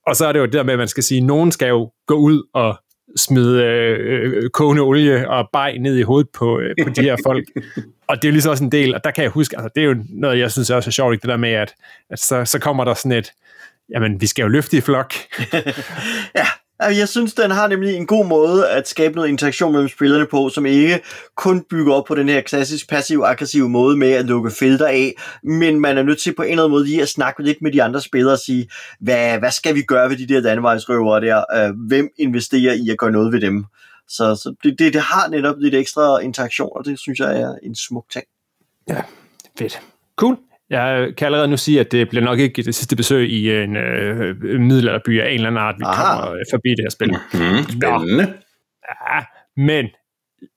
Og 0.08 0.16
så 0.16 0.26
er 0.26 0.32
det 0.32 0.40
jo 0.40 0.46
det 0.46 0.54
der 0.54 0.64
med, 0.64 0.74
at 0.74 0.80
man 0.80 0.88
skal 0.88 1.04
sige, 1.04 1.18
at 1.18 1.24
nogen 1.24 1.52
skal 1.52 1.68
jo 1.68 1.92
gå 2.08 2.16
ud 2.16 2.44
og 2.54 2.80
smide 3.18 3.64
øh, 3.64 4.34
øh 4.34 4.50
kogende 4.50 4.82
olie 4.82 5.30
og 5.30 5.50
bag 5.54 5.80
ned 5.80 5.98
i 5.98 6.02
hovedet 6.02 6.30
på, 6.30 6.60
øh, 6.60 6.76
på 6.84 6.90
de 6.90 7.02
her 7.02 7.18
folk. 7.26 7.46
og 8.08 8.16
det 8.16 8.26
er 8.26 8.30
jo 8.30 8.32
ligesom 8.32 8.52
også 8.52 8.64
en 8.64 8.72
del, 8.72 8.96
og 8.96 9.04
der 9.04 9.12
kan 9.12 9.24
jeg 9.24 9.32
huske, 9.32 9.58
altså 9.58 9.70
det 9.76 9.84
er 9.84 9.88
jo 9.88 9.96
noget, 10.10 10.40
jeg 10.40 10.52
synes 10.52 10.70
er 10.70 10.76
også 10.76 10.90
er 10.90 10.92
sjovt, 10.92 11.22
det 11.22 11.30
der 11.30 11.38
med, 11.38 11.52
at, 11.52 11.74
at 12.10 12.20
så, 12.20 12.46
så 12.46 12.60
kommer 12.60 12.84
der 12.84 12.94
sådan 12.94 13.12
et, 13.12 13.32
jamen 13.90 14.22
vi 14.22 14.28
skal 14.28 14.44
jo 14.44 14.48
løfte 14.48 14.78
i 14.78 14.82
flok. 14.82 15.14
Ja, 16.36 16.48
altså, 16.80 17.00
jeg 17.00 17.10
synes, 17.10 17.34
den 17.34 17.52
har 17.52 17.68
nemlig 17.68 17.96
en 17.96 18.08
god 18.08 18.26
måde 18.26 18.70
at 18.70 18.88
skabe 18.88 19.16
noget 19.16 19.30
interaktion 19.30 19.72
mellem 19.72 19.90
spillerne 19.90 20.26
på, 20.32 20.50
som 20.50 20.66
ikke 20.66 21.02
kun 21.36 21.64
bygger 21.70 21.94
op 21.94 22.06
på 22.06 22.16
den 22.16 22.30
her 22.30 22.42
klassisk 22.42 22.90
passiv-aggressive 22.90 23.70
måde 23.70 23.98
med 23.98 24.12
at 24.12 24.26
lukke 24.26 24.52
felter 24.52 24.88
af, 24.88 25.14
men 25.44 25.80
man 25.80 25.98
er 25.98 26.04
nødt 26.04 26.22
til 26.22 26.36
på 26.36 26.42
en 26.42 26.50
eller 26.50 26.64
anden 26.64 26.72
måde 26.72 26.86
lige 26.86 27.02
at 27.02 27.10
snakke 27.10 27.44
lidt 27.44 27.62
med 27.62 27.72
de 27.72 27.84
andre 27.84 28.02
spillere 28.02 28.34
og 28.34 28.40
sige, 28.40 28.70
hvad, 29.00 29.40
hvad 29.40 29.52
skal 29.52 29.76
vi 29.76 29.82
gøre 29.82 30.10
ved 30.10 30.18
de 30.18 30.28
der 30.28 30.40
landevejsrøvere 30.40 31.22
der? 31.22 31.44
Øh, 31.56 31.74
hvem 31.88 32.10
investerer 32.18 32.74
i 32.74 32.90
at 32.90 32.98
gøre 32.98 33.12
noget 33.12 33.34
ved 33.34 33.42
dem? 33.42 33.66
Så, 34.08 34.36
så 34.36 34.56
det, 34.64 34.80
det, 34.80 34.94
det 34.94 35.02
har 35.02 35.28
netop 35.30 35.56
lidt 35.60 35.76
ekstra 35.76 36.20
interaktion, 36.20 36.70
og 36.76 36.86
det 36.86 37.00
synes 37.00 37.20
jeg 37.20 37.42
er 37.42 37.56
en 37.64 37.76
smuk 37.76 38.06
ting. 38.10 38.26
Fedt. 39.58 39.82
Cool. 40.16 40.38
Jeg 40.70 41.14
kan 41.18 41.26
allerede 41.26 41.48
nu 41.48 41.58
sige, 41.58 41.80
at 41.80 41.92
det 41.92 42.10
bliver 42.10 42.24
nok 42.24 42.40
ikke 42.40 42.64
det 42.64 42.76
sidste 42.76 42.96
besøg 42.96 43.30
i 43.30 43.64
en 43.64 43.76
øh, 43.76 44.36
middelalderby 44.60 45.22
af 45.22 45.28
en 45.28 45.34
eller 45.34 45.48
anden 45.48 45.62
art, 45.62 45.76
vi 45.78 45.84
Aha. 45.86 46.16
kommer 46.16 46.34
øh, 46.34 46.46
forbi 46.52 46.70
det 46.70 46.80
her 46.80 46.90
spil. 46.90 47.10
Mm, 47.10 47.64
spændende. 47.64 48.34
Ja, 49.12 49.24
men 49.58 49.86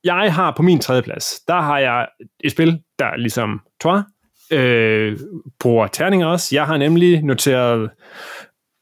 jeg 0.04 0.34
har 0.34 0.54
på 0.56 0.62
min 0.62 0.78
tredje 0.78 1.02
plads, 1.02 1.40
der 1.48 1.60
har 1.60 1.78
jeg 1.78 2.08
et 2.44 2.52
spil, 2.52 2.80
der 2.98 3.16
ligesom 3.16 3.60
Tor, 3.80 4.04
øh, 4.52 5.18
bruger 5.60 5.86
terninger 5.86 6.26
også. 6.26 6.48
Jeg 6.52 6.66
har 6.66 6.76
nemlig 6.76 7.22
noteret 7.22 7.90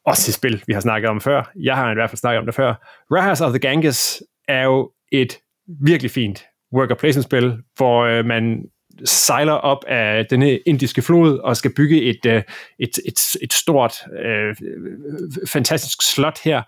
også 0.07 0.31
et 0.31 0.35
spil, 0.35 0.63
vi 0.67 0.73
har 0.73 0.81
snakket 0.81 1.11
om 1.11 1.21
før. 1.21 1.53
Jeg 1.63 1.77
har 1.77 1.91
i 1.91 1.95
hvert 1.95 2.11
fald 2.11 2.19
snakket 2.19 2.39
om 2.39 2.47
det 2.47 2.55
før. 2.55 2.75
Rajas 3.13 3.41
of 3.41 3.51
the 3.51 3.59
Ganges 3.59 4.23
er 4.49 4.65
jo 4.65 4.91
et 5.13 5.39
virkelig 5.83 6.11
fint 6.11 6.45
worker 6.75 6.95
placement 6.95 7.25
spil, 7.25 7.59
hvor 7.77 8.03
øh, 8.03 8.25
man 8.25 8.65
sejler 9.05 9.53
op 9.53 9.85
af 9.89 10.27
denne 10.27 10.59
indiske 10.67 11.03
flod 11.03 11.39
og 11.39 11.57
skal 11.57 11.75
bygge 11.77 12.03
et, 12.03 12.27
øh, 12.27 12.43
et, 12.79 12.99
et, 13.07 13.37
et 13.43 13.53
stort, 13.53 13.95
øh, 14.25 14.57
fantastisk 15.49 16.03
slot 16.03 16.39
her. 16.45 16.63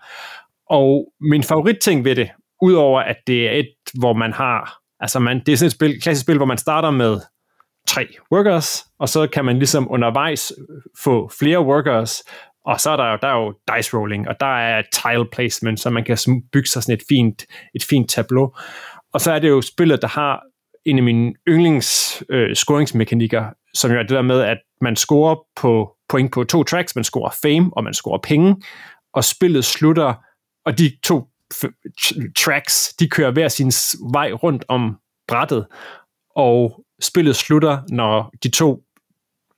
Og 0.69 1.13
min 1.21 1.43
favoritting 1.43 2.05
ved 2.05 2.15
det, 2.15 2.29
udover 2.61 3.01
at 3.01 3.17
det 3.27 3.47
er 3.47 3.51
et, 3.51 3.69
hvor 3.99 4.13
man 4.13 4.33
har, 4.33 4.79
altså 4.99 5.19
man, 5.19 5.41
det 5.45 5.51
er 5.51 5.57
sådan 5.57 5.67
et 5.67 5.71
spil, 5.71 6.01
klassisk 6.01 6.25
spil, 6.25 6.37
hvor 6.37 6.45
man 6.45 6.57
starter 6.57 6.91
med 6.91 7.19
tre 7.87 8.07
workers, 8.31 8.85
og 8.99 9.09
så 9.09 9.27
kan 9.27 9.45
man 9.45 9.57
ligesom 9.57 9.91
undervejs 9.91 10.53
få 11.03 11.31
flere 11.39 11.59
workers, 11.59 12.23
og 12.65 12.79
så 12.81 12.89
er 12.89 12.95
der 12.95 13.11
jo, 13.11 13.17
der 13.21 13.27
er 13.27 13.37
jo 13.45 13.53
dice 13.75 13.97
rolling, 13.97 14.27
og 14.27 14.35
der 14.39 14.57
er 14.57 14.83
tile 14.93 15.25
placement, 15.31 15.79
så 15.79 15.89
man 15.89 16.03
kan 16.03 16.17
bygge 16.53 16.69
sig 16.69 16.83
sådan 16.83 16.95
et 16.95 17.03
fint, 17.09 17.45
et 17.75 17.83
fint 17.83 18.09
tableau. 18.09 18.53
Og 19.13 19.21
så 19.21 19.31
er 19.31 19.39
det 19.39 19.49
jo 19.49 19.61
spillet, 19.61 20.01
der 20.01 20.07
har 20.07 20.43
en 20.89 20.97
af 20.97 21.03
mine 21.03 21.33
yndlings 21.47 22.23
øh, 22.29 22.55
scoringsmekanikker, 22.55 23.45
som 23.73 23.91
jo 23.91 23.97
er 23.97 24.03
det 24.03 24.09
der 24.09 24.21
med, 24.21 24.41
at 24.41 24.57
man 24.81 24.95
scorer 24.95 25.35
på 25.55 25.95
point 26.09 26.31
på 26.31 26.43
to 26.43 26.63
tracks, 26.63 26.95
man 26.95 27.03
scorer 27.03 27.31
fame, 27.41 27.69
og 27.73 27.83
man 27.83 27.93
scorer 27.93 28.19
penge, 28.23 28.55
og 29.13 29.23
spillet 29.23 29.65
slutter, 29.65 30.13
og 30.65 30.77
de 30.77 30.91
to 31.03 31.27
f- 31.53 32.31
tracks, 32.37 32.93
de 32.99 33.09
kører 33.09 33.31
hver 33.31 33.47
sin 33.47 33.71
vej 34.13 34.31
rundt 34.31 34.65
om 34.67 34.97
brættet, 35.27 35.65
og 36.35 36.85
spillet 37.01 37.35
slutter, 37.35 37.77
når 37.89 38.33
de 38.43 38.49
to 38.49 38.83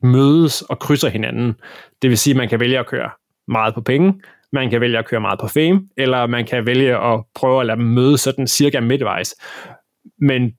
mødes 0.04 0.62
og 0.62 0.80
krydser 0.80 1.10
hinanden. 1.10 1.56
Det 2.02 2.10
vil 2.10 2.18
sige, 2.18 2.32
at 2.32 2.38
man 2.38 2.50
kan 2.50 2.60
vælge 2.60 2.80
at 2.80 2.88
køre 2.88 3.10
meget 3.48 3.74
på 3.74 3.82
penge, 3.82 4.22
man 4.54 4.70
kan 4.70 4.82
vælge 4.82 4.98
at 4.98 5.08
køre 5.08 5.22
meget 5.22 5.40
på 5.40 5.48
fame, 5.48 5.82
eller 5.98 6.28
man 6.28 6.46
kan 6.46 6.66
vælge 6.66 6.98
at 6.98 7.24
prøve 7.36 7.60
at 7.60 7.66
lade 7.66 7.78
dem 7.78 7.86
mødes 7.86 8.22
sådan 8.22 8.48
cirka 8.48 8.80
midtvejs. 8.80 9.36
Men 10.20 10.52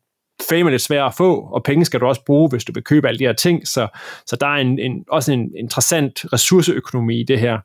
fame 0.49 0.67
er 0.67 0.71
lidt 0.71 0.83
svær 0.83 1.05
at 1.05 1.15
få, 1.15 1.35
og 1.35 1.63
penge 1.63 1.85
skal 1.85 2.01
du 2.01 2.07
også 2.07 2.25
bruge, 2.27 2.49
hvis 2.51 2.65
du 2.65 2.73
vil 2.73 2.85
købe 2.85 3.09
alle 3.09 3.19
de 3.19 3.25
her 3.25 3.33
ting, 3.33 3.69
så, 3.69 3.89
så 4.27 4.37
der 4.37 4.47
er 4.47 4.57
en, 4.57 4.79
en, 4.79 5.05
også 5.09 5.33
en 5.33 5.51
interessant 5.59 6.33
ressourceøkonomi 6.33 7.21
i 7.21 7.25
det 7.25 7.41
her. 7.41 7.59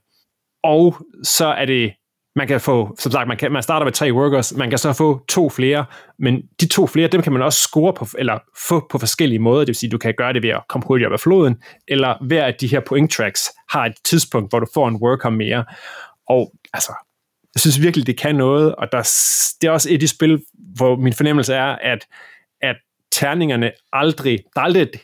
Og 0.64 0.96
så 1.24 1.46
er 1.46 1.66
det, 1.66 1.94
man 2.36 2.48
kan 2.48 2.62
få, 2.62 2.96
som 3.00 3.12
sagt, 3.12 3.28
man, 3.28 3.38
kan, 3.38 3.52
man 3.52 3.64
starter 3.64 3.86
med 3.86 3.94
tre 3.94 4.14
workers, 4.14 4.54
man 4.54 4.70
kan 4.70 4.80
så 4.80 4.94
få 4.94 5.26
to 5.30 5.50
flere, 5.50 5.86
men 6.20 6.42
de 6.62 6.68
to 6.68 6.88
flere, 6.88 7.08
dem 7.08 7.22
kan 7.22 7.34
man 7.34 7.42
også 7.42 7.60
score 7.60 7.94
på, 7.94 8.08
eller 8.18 8.40
få 8.58 8.88
på 8.90 8.98
forskellige 8.98 9.40
måder, 9.40 9.60
det 9.60 9.68
vil 9.68 9.76
sige, 9.76 9.90
du 9.90 9.98
kan 9.98 10.14
gøre 10.18 10.34
det 10.34 10.44
ved 10.44 10.50
at 10.50 10.64
komme 10.70 10.88
hurtigt 10.88 11.08
op 11.08 11.14
af 11.14 11.20
floden, 11.20 11.56
eller 11.88 12.26
hver 12.28 12.46
af 12.46 12.54
de 12.54 12.68
her 12.68 12.80
point 12.80 13.12
tracks 13.12 13.42
har 13.70 13.86
et 13.86 13.94
tidspunkt, 14.06 14.52
hvor 14.52 14.60
du 14.60 14.68
får 14.74 14.88
en 14.88 14.96
worker 14.96 15.30
mere. 15.30 15.66
Og 16.30 16.54
altså, 16.74 16.94
jeg 17.56 17.62
synes 17.62 17.82
virkelig, 17.82 18.08
det 18.08 18.18
kan 18.18 18.36
noget, 18.36 18.76
og 18.76 18.92
der, 18.92 19.02
det 19.62 19.68
er 19.68 19.72
også 19.72 19.90
et 19.90 19.94
af 19.94 20.00
de 20.00 20.08
spil, 20.08 20.42
hvor 20.76 20.96
min 20.96 21.14
fornemmelse 21.14 21.54
er, 21.54 21.76
at 21.76 22.08
terningerne 23.18 23.72
aldrig, 23.94 24.40
der 24.56 24.62
er 24.62 24.66
aldrig 24.66 24.82
et 24.82 24.96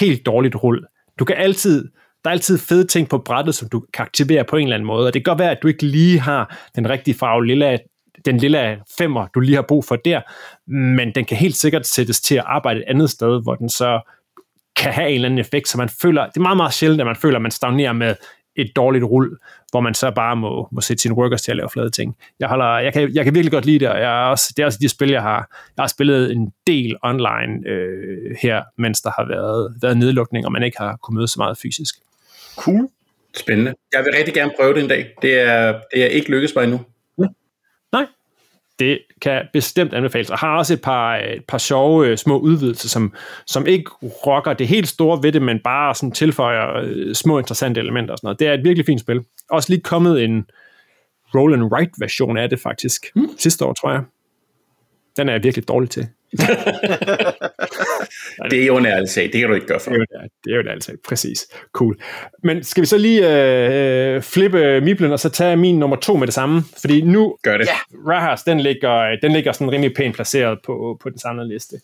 helt 0.00 0.26
dårligt 0.26 0.56
rul. 0.56 0.86
Du 1.18 1.24
kan 1.24 1.36
altid, 1.36 1.84
der 2.24 2.30
er 2.30 2.32
altid 2.32 2.58
fede 2.58 2.86
ting 2.86 3.08
på 3.08 3.18
brættet, 3.18 3.54
som 3.54 3.68
du 3.68 3.84
kan 3.94 4.02
aktivere 4.02 4.44
på 4.44 4.56
en 4.56 4.62
eller 4.62 4.76
anden 4.76 4.86
måde, 4.86 5.06
og 5.06 5.14
det 5.14 5.24
kan 5.24 5.30
godt 5.30 5.38
være, 5.38 5.50
at 5.50 5.58
du 5.62 5.68
ikke 5.68 5.86
lige 5.86 6.20
har 6.20 6.58
den 6.76 6.90
rigtige 6.90 7.14
farve 7.14 7.46
lilla, 7.46 7.78
den 8.24 8.38
lille 8.38 8.80
femmer, 8.98 9.26
du 9.34 9.40
lige 9.40 9.54
har 9.54 9.62
brug 9.62 9.84
for 9.84 9.96
der, 9.96 10.20
men 10.70 11.14
den 11.14 11.24
kan 11.24 11.36
helt 11.36 11.56
sikkert 11.56 11.86
sættes 11.86 12.20
til 12.20 12.34
at 12.34 12.44
arbejde 12.46 12.80
et 12.80 12.84
andet 12.88 13.10
sted, 13.10 13.42
hvor 13.42 13.54
den 13.54 13.68
så 13.68 14.00
kan 14.76 14.92
have 14.92 15.08
en 15.08 15.14
eller 15.14 15.28
anden 15.28 15.38
effekt, 15.38 15.68
så 15.68 15.78
man 15.78 15.88
føler, 15.88 16.26
det 16.26 16.36
er 16.36 16.40
meget, 16.40 16.56
meget 16.56 16.72
sjældent, 16.72 17.00
at 17.00 17.06
man 17.06 17.16
føler, 17.16 17.36
at 17.36 17.42
man 17.42 17.50
stagnerer 17.50 17.92
med 17.92 18.14
et 18.58 18.76
dårligt 18.76 19.04
rul, 19.04 19.38
hvor 19.70 19.80
man 19.80 19.94
så 19.94 20.10
bare 20.10 20.36
må, 20.36 20.68
må 20.72 20.80
sætte 20.80 21.02
sine 21.02 21.14
workers 21.14 21.42
til 21.42 21.50
at 21.50 21.56
lave 21.56 21.70
flade 21.70 21.90
ting. 21.90 22.16
Jeg, 22.40 22.48
holder, 22.48 22.78
jeg, 22.78 22.92
kan, 22.92 23.14
jeg 23.14 23.24
kan 23.24 23.34
virkelig 23.34 23.52
godt 23.52 23.66
lide 23.66 23.78
det, 23.78 23.88
og 23.88 23.98
jeg 24.00 24.22
er 24.22 24.30
også, 24.30 24.52
det 24.56 24.62
er 24.62 24.66
også 24.66 24.78
de 24.82 24.88
spil, 24.88 25.10
jeg 25.10 25.22
har, 25.22 25.56
jeg 25.76 25.82
har 25.82 25.88
spillet 25.88 26.32
en 26.32 26.52
del 26.66 26.96
online 27.02 27.68
øh, 27.68 28.36
her, 28.42 28.62
mens 28.76 29.00
der 29.00 29.10
har 29.18 29.28
været, 29.28 29.76
været 29.82 29.96
nedlukning, 29.96 30.46
og 30.46 30.52
man 30.52 30.62
ikke 30.62 30.78
har 30.78 30.96
kunnet 31.02 31.16
møde 31.16 31.28
så 31.28 31.40
meget 31.40 31.58
fysisk. 31.58 31.94
Cool. 32.56 32.88
Spændende. 33.36 33.74
Jeg 33.92 34.04
vil 34.04 34.14
rigtig 34.16 34.34
gerne 34.34 34.52
prøve 34.60 34.74
det 34.74 34.82
en 34.82 34.88
dag. 34.88 35.14
Det 35.22 35.40
er, 35.40 35.80
det 35.94 36.02
er 36.02 36.06
ikke 36.06 36.30
lykkedes 36.30 36.54
mig 36.54 36.64
endnu. 36.64 36.80
Det 38.78 38.98
kan 39.22 39.42
bestemt 39.52 39.94
anbefales. 39.94 40.30
Og 40.30 40.38
har 40.38 40.56
også 40.56 40.74
et 40.74 40.80
par, 40.80 41.16
et 41.16 41.44
par 41.48 41.58
sjove 41.58 42.06
øh, 42.06 42.16
små 42.16 42.38
udvidelser, 42.38 42.88
som, 42.88 43.14
som 43.46 43.66
ikke 43.66 43.90
rocker 44.26 44.52
det 44.52 44.68
helt 44.68 44.88
store 44.88 45.22
ved 45.22 45.32
det, 45.32 45.42
men 45.42 45.60
bare 45.64 45.94
sådan 45.94 46.12
tilføjer 46.12 46.76
øh, 46.76 47.14
små 47.14 47.38
interessante 47.38 47.80
elementer 47.80 48.12
og 48.12 48.18
sådan 48.18 48.26
noget. 48.26 48.38
Det 48.38 48.48
er 48.48 48.52
et 48.52 48.64
virkelig 48.64 48.86
fint 48.86 49.00
spil. 49.00 49.20
Også 49.50 49.72
lige 49.72 49.80
kommet 49.80 50.24
en 50.24 50.46
roll 51.34 51.54
and 51.54 51.62
write 51.62 51.92
version 51.98 52.36
af 52.36 52.50
det 52.50 52.60
faktisk. 52.60 53.06
Hmm. 53.14 53.28
Sidste 53.38 53.64
år, 53.64 53.72
tror 53.72 53.90
jeg. 53.90 54.02
Den 55.18 55.28
er 55.28 55.32
jeg 55.32 55.42
virkelig 55.42 55.68
dårlig 55.68 55.90
til. 55.90 56.06
Det 58.50 58.62
er 58.62 58.66
jo 58.66 58.76
en 58.76 58.86
ærlig 58.86 59.08
sag. 59.08 59.24
Det 59.24 59.40
kan 59.40 59.48
du 59.48 59.54
ikke 59.54 59.66
gøre 59.66 59.80
for. 59.80 59.90
Det 59.90 59.96
er 59.96 60.18
jo 60.18 60.22
det, 60.22 60.30
det, 60.44 60.52
er 60.52 60.56
jo 60.56 60.62
det 60.62 60.70
altså. 60.70 60.92
Præcis. 61.08 61.46
Cool. 61.72 61.96
Men 62.44 62.64
skal 62.64 62.80
vi 62.80 62.86
så 62.86 62.98
lige 62.98 63.22
øh, 64.14 64.22
flippe 64.22 64.80
Miblen 64.80 65.12
og 65.12 65.20
så 65.20 65.28
tage 65.28 65.56
min 65.56 65.78
nummer 65.78 65.96
to 65.96 66.16
med 66.16 66.26
det 66.26 66.34
samme? 66.34 66.62
Fordi 66.80 67.00
nu, 67.00 67.36
Gør 67.42 67.56
det. 67.58 67.66
Ja. 67.66 67.72
Rahas, 68.12 68.42
den 68.42 68.60
ligger, 68.60 69.16
den 69.22 69.32
ligger 69.32 69.52
sådan 69.52 69.72
rimelig 69.72 69.94
pænt 69.96 70.14
placeret 70.14 70.58
på, 70.66 70.98
på 71.02 71.10
den 71.10 71.18
samlede 71.18 71.48
liste. 71.48 71.76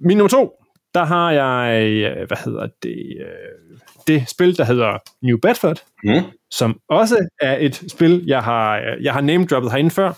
Min 0.00 0.16
nummer 0.16 0.28
to, 0.28 0.52
der 0.94 1.04
har 1.04 1.32
jeg, 1.32 1.82
øh, 1.82 2.26
hvad 2.26 2.44
hedder 2.44 2.68
det, 2.82 3.16
øh, 3.20 3.78
det 4.06 4.28
spil, 4.28 4.56
der 4.56 4.64
hedder 4.64 4.98
New 5.22 5.38
Bedford, 5.38 5.82
Mm. 6.04 6.20
som 6.50 6.80
også 6.88 7.28
er 7.40 7.56
et 7.60 7.82
spil, 7.88 8.24
jeg 8.26 8.42
har, 8.42 8.80
jeg 9.00 9.12
har 9.12 9.20
name-droppet 9.20 9.72
herinde 9.72 9.90
før, 9.90 10.12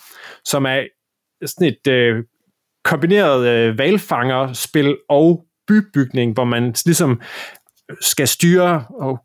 som 0.45 0.67
er 0.67 0.83
sådan 1.47 1.69
et 1.69 1.93
øh, 1.93 2.25
kombineret 2.87 3.49
øh, 3.49 3.79
valfangerspil 3.79 4.97
og 5.09 5.45
bybygning, 5.69 6.35
hvor 6.35 6.45
man 6.45 6.75
ligesom 6.87 7.21
skal 8.01 8.29
styre 8.29 8.85
og 9.01 9.19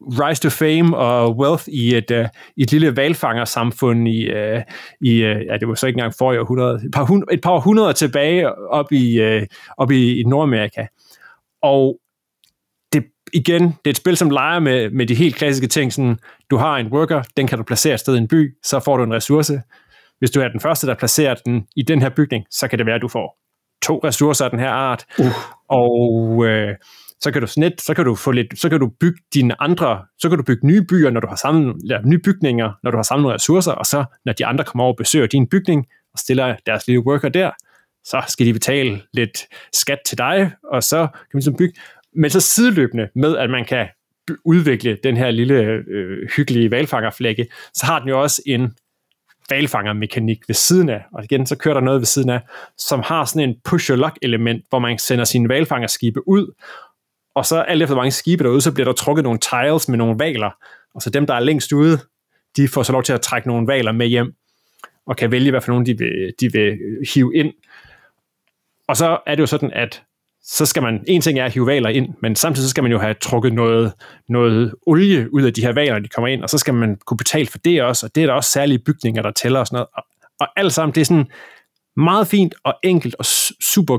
rise 0.00 0.42
to 0.42 0.50
fame 0.50 0.96
og 0.96 1.36
wealth 1.38 1.64
i 1.68 1.94
et, 1.96 2.10
uh, 2.10 2.26
i 2.56 2.62
et 2.62 2.72
lille 2.72 2.96
valfangersamfund 2.96 4.08
i, 4.08 4.30
uh, 4.30 4.62
i 5.00 5.12
uh, 5.12 5.46
ja, 5.46 5.56
det 5.60 5.68
var 5.68 5.74
så 5.74 5.86
ikke 5.86 5.96
engang 5.96 6.14
forrige 6.18 6.40
århundrede, 6.40 6.74
et 6.84 6.90
par, 6.92 7.04
hund, 7.04 7.22
et 7.32 7.40
par 7.40 7.50
århundreder 7.50 7.92
tilbage 7.92 8.54
op 8.54 8.92
i, 8.92 9.36
uh, 9.36 9.42
op 9.78 9.90
i, 9.90 10.20
i 10.20 10.22
Nordamerika. 10.22 10.86
Og 11.62 11.98
det 12.92 13.04
igen, 13.32 13.62
det 13.62 13.86
er 13.86 13.90
et 13.90 13.96
spil, 13.96 14.16
som 14.16 14.30
leger 14.30 14.60
med, 14.60 14.90
med 14.90 15.06
de 15.06 15.14
helt 15.14 15.36
klassiske 15.36 15.66
ting, 15.66 15.92
sådan, 15.92 16.18
du 16.50 16.56
har 16.56 16.76
en 16.76 16.86
worker, 16.86 17.22
den 17.36 17.46
kan 17.46 17.58
du 17.58 17.64
placere 17.64 17.94
et 17.94 18.00
sted 18.00 18.14
i 18.14 18.18
en 18.18 18.28
by, 18.28 18.54
så 18.64 18.80
får 18.80 18.96
du 18.96 19.04
en 19.04 19.14
ressource. 19.14 19.62
Hvis 20.18 20.30
du 20.30 20.40
er 20.40 20.48
den 20.48 20.60
første, 20.60 20.86
der 20.86 20.94
placerer 20.94 21.34
den 21.34 21.66
i 21.76 21.82
den 21.82 22.02
her 22.02 22.08
bygning, 22.08 22.44
så 22.50 22.68
kan 22.68 22.78
det 22.78 22.86
være, 22.86 22.94
at 22.94 23.02
du 23.02 23.08
får 23.08 23.38
to 23.82 24.00
ressourcer 24.04 24.44
af 24.44 24.50
den 24.50 24.60
her 24.60 24.70
art. 24.70 25.04
Uh. 25.18 25.26
Og 25.68 26.46
øh, 26.46 26.74
så 27.20 27.30
kan 27.30 27.40
du 27.40 27.46
snit, 27.46 27.80
så 27.80 27.94
kan 27.94 28.04
du 28.04 28.14
få 28.14 28.30
lidt, 28.30 28.60
så 28.60 28.68
kan 28.68 28.80
du 28.80 28.90
bygge 29.00 29.18
dine 29.34 29.62
andre, 29.62 30.04
så 30.18 30.28
kan 30.28 30.38
du 30.38 30.44
bygge 30.44 30.66
nye 30.66 30.84
byer, 30.88 31.10
når 31.10 31.20
du 31.20 31.26
har 31.28 31.36
samlet, 31.36 31.76
ja, 31.88 31.98
nye 32.04 32.18
bygninger, 32.18 32.72
når 32.82 32.90
du 32.90 32.96
har 32.96 33.02
samlet 33.02 33.32
ressourcer, 33.32 33.72
og 33.72 33.86
så 33.86 34.04
når 34.24 34.32
de 34.32 34.46
andre 34.46 34.64
kommer 34.64 34.84
over 34.84 34.92
og 34.92 34.96
besøger 34.96 35.26
din 35.26 35.48
bygning 35.48 35.86
og 36.12 36.18
stiller 36.18 36.56
deres 36.66 36.86
lille 36.86 37.06
worker 37.06 37.28
der, 37.28 37.50
så 38.04 38.24
skal 38.28 38.46
de 38.46 38.52
betale 38.52 39.02
lidt 39.12 39.46
skat 39.72 39.98
til 40.06 40.18
dig, 40.18 40.52
og 40.72 40.82
så 40.82 41.06
kan 41.12 41.34
man 41.34 41.42
så 41.42 41.54
bygge, 41.58 41.74
men 42.16 42.30
så 42.30 42.40
sideløbende 42.40 43.08
med, 43.14 43.36
at 43.36 43.50
man 43.50 43.64
kan 43.64 43.88
udvikle 44.44 44.98
den 45.04 45.16
her 45.16 45.30
lille 45.30 45.54
øh, 45.88 46.28
hyggelige 46.36 46.70
valfangerflække, 46.70 47.46
så 47.74 47.86
har 47.86 47.98
den 47.98 48.08
jo 48.08 48.22
også 48.22 48.42
en 48.46 48.74
valfangermekanik 49.50 50.48
ved 50.48 50.54
siden 50.54 50.88
af, 50.88 51.04
og 51.12 51.24
igen, 51.24 51.46
så 51.46 51.56
kører 51.56 51.74
der 51.74 51.80
noget 51.80 52.00
ved 52.00 52.06
siden 52.06 52.30
af, 52.30 52.40
som 52.78 53.02
har 53.02 53.24
sådan 53.24 53.48
en 53.48 53.56
push-your-luck 53.68 54.14
element, 54.22 54.64
hvor 54.68 54.78
man 54.78 54.98
sender 54.98 55.24
sine 55.24 55.48
valfangerskibe 55.48 56.28
ud, 56.28 56.54
og 57.34 57.46
så 57.46 57.60
alt 57.60 57.82
efter 57.82 57.94
hvor 57.94 58.02
mange 58.02 58.12
skibe 58.12 58.44
derude, 58.44 58.60
så 58.60 58.72
bliver 58.72 58.84
der 58.84 58.92
trukket 58.92 59.22
nogle 59.22 59.38
tiles 59.38 59.88
med 59.88 59.98
nogle 59.98 60.18
valer, 60.18 60.50
og 60.94 61.02
så 61.02 61.10
dem, 61.10 61.26
der 61.26 61.34
er 61.34 61.40
længst 61.40 61.72
ude, 61.72 61.98
de 62.56 62.68
får 62.68 62.82
så 62.82 62.92
lov 62.92 63.02
til 63.02 63.12
at 63.12 63.20
trække 63.20 63.48
nogle 63.48 63.66
valer 63.66 63.92
med 63.92 64.06
hjem, 64.06 64.34
og 65.06 65.16
kan 65.16 65.30
vælge, 65.30 65.50
hvad 65.50 65.60
for 65.60 65.72
nogle 65.72 65.86
de 65.86 65.98
vil, 65.98 66.34
de 66.40 66.52
vil 66.52 66.78
hive 67.14 67.34
ind. 67.34 67.52
Og 68.88 68.96
så 68.96 69.18
er 69.26 69.34
det 69.34 69.40
jo 69.40 69.46
sådan, 69.46 69.70
at 69.72 70.02
så 70.48 70.66
skal 70.66 70.82
man, 70.82 71.04
en 71.06 71.20
ting 71.20 71.38
er 71.38 71.44
at 71.44 71.52
hive 71.52 71.66
valer 71.66 71.88
ind, 71.88 72.14
men 72.22 72.36
samtidig 72.36 72.64
så 72.64 72.70
skal 72.70 72.82
man 72.82 72.92
jo 72.92 72.98
have 72.98 73.14
trukket 73.14 73.52
noget, 73.52 73.92
noget 74.28 74.74
olie 74.86 75.34
ud 75.34 75.42
af 75.42 75.54
de 75.54 75.60
her 75.60 75.72
valer, 75.72 75.92
når 75.92 76.00
de 76.00 76.08
kommer 76.08 76.28
ind, 76.28 76.42
og 76.42 76.50
så 76.50 76.58
skal 76.58 76.74
man 76.74 76.96
kunne 77.06 77.18
betale 77.18 77.46
for 77.46 77.58
det 77.58 77.82
også, 77.82 78.06
og 78.06 78.14
det 78.14 78.22
er 78.22 78.26
der 78.26 78.34
også 78.34 78.50
særlige 78.50 78.78
bygninger, 78.78 79.22
der 79.22 79.30
tæller 79.30 79.60
og 79.60 79.66
sådan 79.66 79.76
noget. 79.76 79.88
Og, 79.96 80.02
og 80.40 80.48
alt 80.56 80.72
sammen, 80.72 80.94
det 80.94 81.00
er 81.00 81.04
sådan 81.04 81.26
meget 81.96 82.26
fint 82.26 82.54
og 82.64 82.74
enkelt 82.84 83.14
og 83.18 83.24
super 83.60 83.98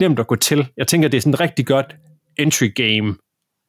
nemt 0.00 0.18
at 0.18 0.26
gå 0.26 0.36
til. 0.36 0.68
Jeg 0.76 0.86
tænker, 0.86 1.08
det 1.08 1.16
er 1.16 1.20
sådan 1.20 1.34
et 1.34 1.40
rigtig 1.40 1.66
godt 1.66 1.96
entry 2.38 2.74
game 2.74 3.16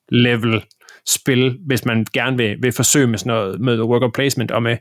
level 0.09 0.63
spil, 1.07 1.57
hvis 1.65 1.85
man 1.85 2.05
gerne 2.13 2.37
vil, 2.37 2.57
vil 2.61 2.71
forsøge 2.71 3.07
med 3.07 3.17
sådan 3.17 3.33
noget 3.33 3.61
med 3.61 3.81
worker 3.81 4.09
placement 4.13 4.51
og 4.51 4.63
med 4.63 4.77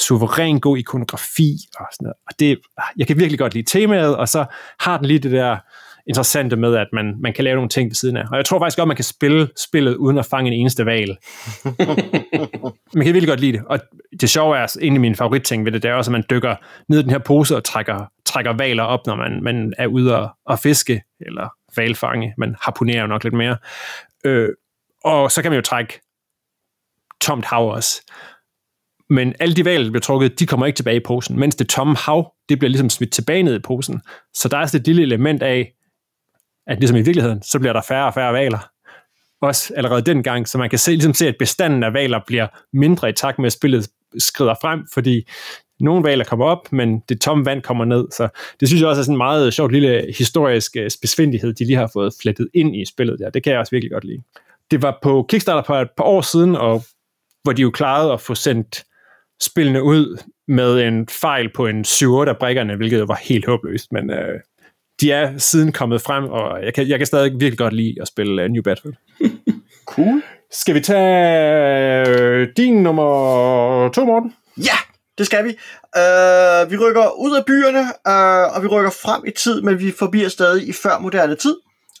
suveræn 0.00 0.60
god 0.60 0.78
ikonografi 0.78 1.56
og 1.78 1.86
sådan 1.92 2.04
noget. 2.04 2.16
Og 2.26 2.40
det, 2.40 2.58
jeg 2.96 3.06
kan 3.06 3.18
virkelig 3.18 3.38
godt 3.38 3.54
lide 3.54 3.78
temaet, 3.78 4.16
og 4.16 4.28
så 4.28 4.44
har 4.80 4.96
den 4.96 5.06
lige 5.06 5.18
det 5.18 5.32
der 5.32 5.58
interessante 6.06 6.56
med, 6.56 6.76
at 6.76 6.86
man, 6.92 7.16
man 7.20 7.32
kan 7.32 7.44
lave 7.44 7.54
nogle 7.54 7.68
ting 7.68 7.88
ved 7.88 7.94
siden 7.94 8.16
af. 8.16 8.24
Og 8.30 8.36
jeg 8.36 8.44
tror 8.44 8.58
faktisk 8.58 8.78
godt, 8.78 8.88
man 8.88 8.96
kan 8.96 9.04
spille 9.04 9.48
spillet 9.68 9.96
uden 9.96 10.18
at 10.18 10.26
fange 10.26 10.52
en 10.52 10.60
eneste 10.60 10.86
val. 10.86 11.16
man 12.94 13.04
kan 13.04 13.14
virkelig 13.14 13.28
godt 13.28 13.40
lide 13.40 13.52
det. 13.52 13.62
Og 13.66 13.80
det 14.20 14.30
sjove 14.30 14.56
er, 14.58 14.76
en 14.80 14.94
af 14.94 15.00
mine 15.00 15.16
favoritting 15.16 15.64
ved 15.64 15.72
det, 15.72 15.82
det 15.82 15.90
er 15.90 15.94
også, 15.94 16.10
at 16.10 16.12
man 16.12 16.24
dykker 16.30 16.56
ned 16.88 16.98
i 16.98 17.02
den 17.02 17.10
her 17.10 17.18
pose 17.18 17.56
og 17.56 17.64
trækker, 17.64 18.06
trækker 18.26 18.52
valer 18.52 18.82
op, 18.82 19.06
når 19.06 19.16
man, 19.16 19.42
man 19.42 19.72
er 19.78 19.86
ude 19.86 20.18
og, 20.18 20.30
og 20.46 20.58
fiske, 20.58 21.02
eller 21.20 21.48
valfange. 21.76 22.34
Man 22.38 22.56
harponerer 22.60 23.00
jo 23.00 23.06
nok 23.06 23.24
lidt 23.24 23.34
mere. 23.34 23.56
Øh, 24.24 24.48
og 25.04 25.30
så 25.30 25.42
kan 25.42 25.50
man 25.50 25.56
jo 25.56 25.62
trække 25.62 26.00
tomt 27.20 27.44
hav 27.44 27.70
også. 27.70 28.12
Men 29.10 29.34
alle 29.40 29.54
de 29.54 29.64
valer, 29.64 29.84
der 29.84 29.90
bliver 29.90 30.00
trukket, 30.00 30.38
de 30.38 30.46
kommer 30.46 30.66
ikke 30.66 30.76
tilbage 30.76 30.96
i 30.96 31.04
posen, 31.06 31.38
mens 31.38 31.56
det 31.56 31.68
tomme 31.68 31.96
hav, 31.96 32.32
det 32.48 32.58
bliver 32.58 32.68
ligesom 32.68 32.90
smidt 32.90 33.12
tilbage 33.12 33.42
ned 33.42 33.54
i 33.56 33.62
posen. 33.62 34.00
Så 34.34 34.48
der 34.48 34.58
er 34.58 34.66
sådan 34.66 34.80
et 34.80 34.86
lille 34.86 35.02
element 35.02 35.42
af, 35.42 35.72
at 36.66 36.78
ligesom 36.78 36.96
i 36.96 37.02
virkeligheden, 37.02 37.42
så 37.42 37.58
bliver 37.58 37.72
der 37.72 37.82
færre 37.82 38.06
og 38.06 38.14
færre 38.14 38.32
valer. 38.32 38.68
Også 39.40 39.74
allerede 39.76 40.02
dengang, 40.02 40.48
så 40.48 40.58
man 40.58 40.70
kan 40.70 40.78
se, 40.78 40.90
ligesom 40.90 41.14
se, 41.14 41.28
at 41.28 41.36
bestanden 41.38 41.82
af 41.82 41.92
valer 41.92 42.20
bliver 42.26 42.46
mindre 42.72 43.08
i 43.08 43.12
takt 43.12 43.38
med, 43.38 43.46
at 43.46 43.52
spillet 43.52 43.88
skrider 44.18 44.54
frem, 44.62 44.86
fordi 44.94 45.28
nogle 45.80 46.04
valer 46.04 46.24
kommer 46.24 46.46
op, 46.46 46.72
men 46.72 47.00
det 47.08 47.20
tomme 47.20 47.46
vand 47.46 47.62
kommer 47.62 47.84
ned. 47.84 48.06
Så 48.10 48.28
det 48.60 48.68
synes 48.68 48.80
jeg 48.80 48.88
også 48.88 49.00
er 49.00 49.04
sådan 49.04 49.14
en 49.14 49.18
meget 49.18 49.54
sjovt 49.54 49.72
lille 49.72 50.14
historisk 50.18 50.76
øh, 50.76 50.90
besvindelighed, 51.02 51.52
de 51.52 51.64
lige 51.64 51.76
har 51.76 51.90
fået 51.92 52.14
flettet 52.22 52.48
ind 52.54 52.76
i 52.76 52.84
spillet 52.84 53.18
der. 53.18 53.30
Det 53.30 53.42
kan 53.42 53.52
jeg 53.52 53.60
også 53.60 53.70
virkelig 53.70 53.90
godt 53.90 54.04
lide. 54.04 54.22
Det 54.70 54.82
var 54.82 54.98
på 55.02 55.26
Kickstarter 55.28 55.62
for 55.62 55.74
et 55.74 55.90
par 55.96 56.04
år 56.04 56.20
siden, 56.20 56.56
og 56.56 56.82
hvor 57.42 57.52
de 57.52 57.62
jo 57.62 57.70
klarede 57.70 58.12
at 58.12 58.20
få 58.20 58.34
sendt 58.34 58.84
spillene 59.42 59.82
ud 59.82 60.22
med 60.48 60.80
en 60.80 61.08
fejl 61.08 61.52
på 61.52 61.66
en 61.66 61.84
7 61.84 62.14
af 62.14 62.38
brikkerne, 62.38 62.76
hvilket 62.76 63.08
var 63.08 63.20
helt 63.22 63.46
håbløst, 63.46 63.92
men 63.92 64.10
øh, 64.10 64.40
de 65.02 65.12
er 65.12 65.38
siden 65.38 65.72
kommet 65.72 66.02
frem, 66.02 66.24
og 66.24 66.64
jeg 66.64 66.74
kan, 66.74 66.88
jeg 66.88 66.98
kan 66.98 67.06
stadig 67.06 67.32
virkelig 67.32 67.58
godt 67.58 67.74
lide 67.74 67.94
at 68.00 68.08
spille 68.08 68.44
uh, 68.44 68.50
New 68.50 68.62
Battlefield. 68.62 68.96
cool. 69.94 70.22
Skal 70.50 70.74
vi 70.74 70.80
tage 70.80 72.08
øh, 72.08 72.48
din 72.56 72.82
nummer 72.82 73.88
to, 73.88 74.04
Morten? 74.04 74.34
Ja, 74.56 74.76
det 75.18 75.26
skal 75.26 75.44
vi. 75.44 75.50
Uh, 75.96 76.70
vi 76.70 76.76
rykker 76.76 77.20
ud 77.20 77.36
af 77.36 77.44
byerne, 77.46 77.80
uh, 77.80 78.56
og 78.56 78.62
vi 78.62 78.68
rykker 78.68 78.90
frem 78.90 79.22
i 79.26 79.30
tid, 79.30 79.62
men 79.62 79.80
vi 79.80 79.92
forbier 79.98 80.28
stadig 80.28 80.68
i 80.68 80.72
før 80.72 80.98
moderne 80.98 81.34
tid. 81.34 81.56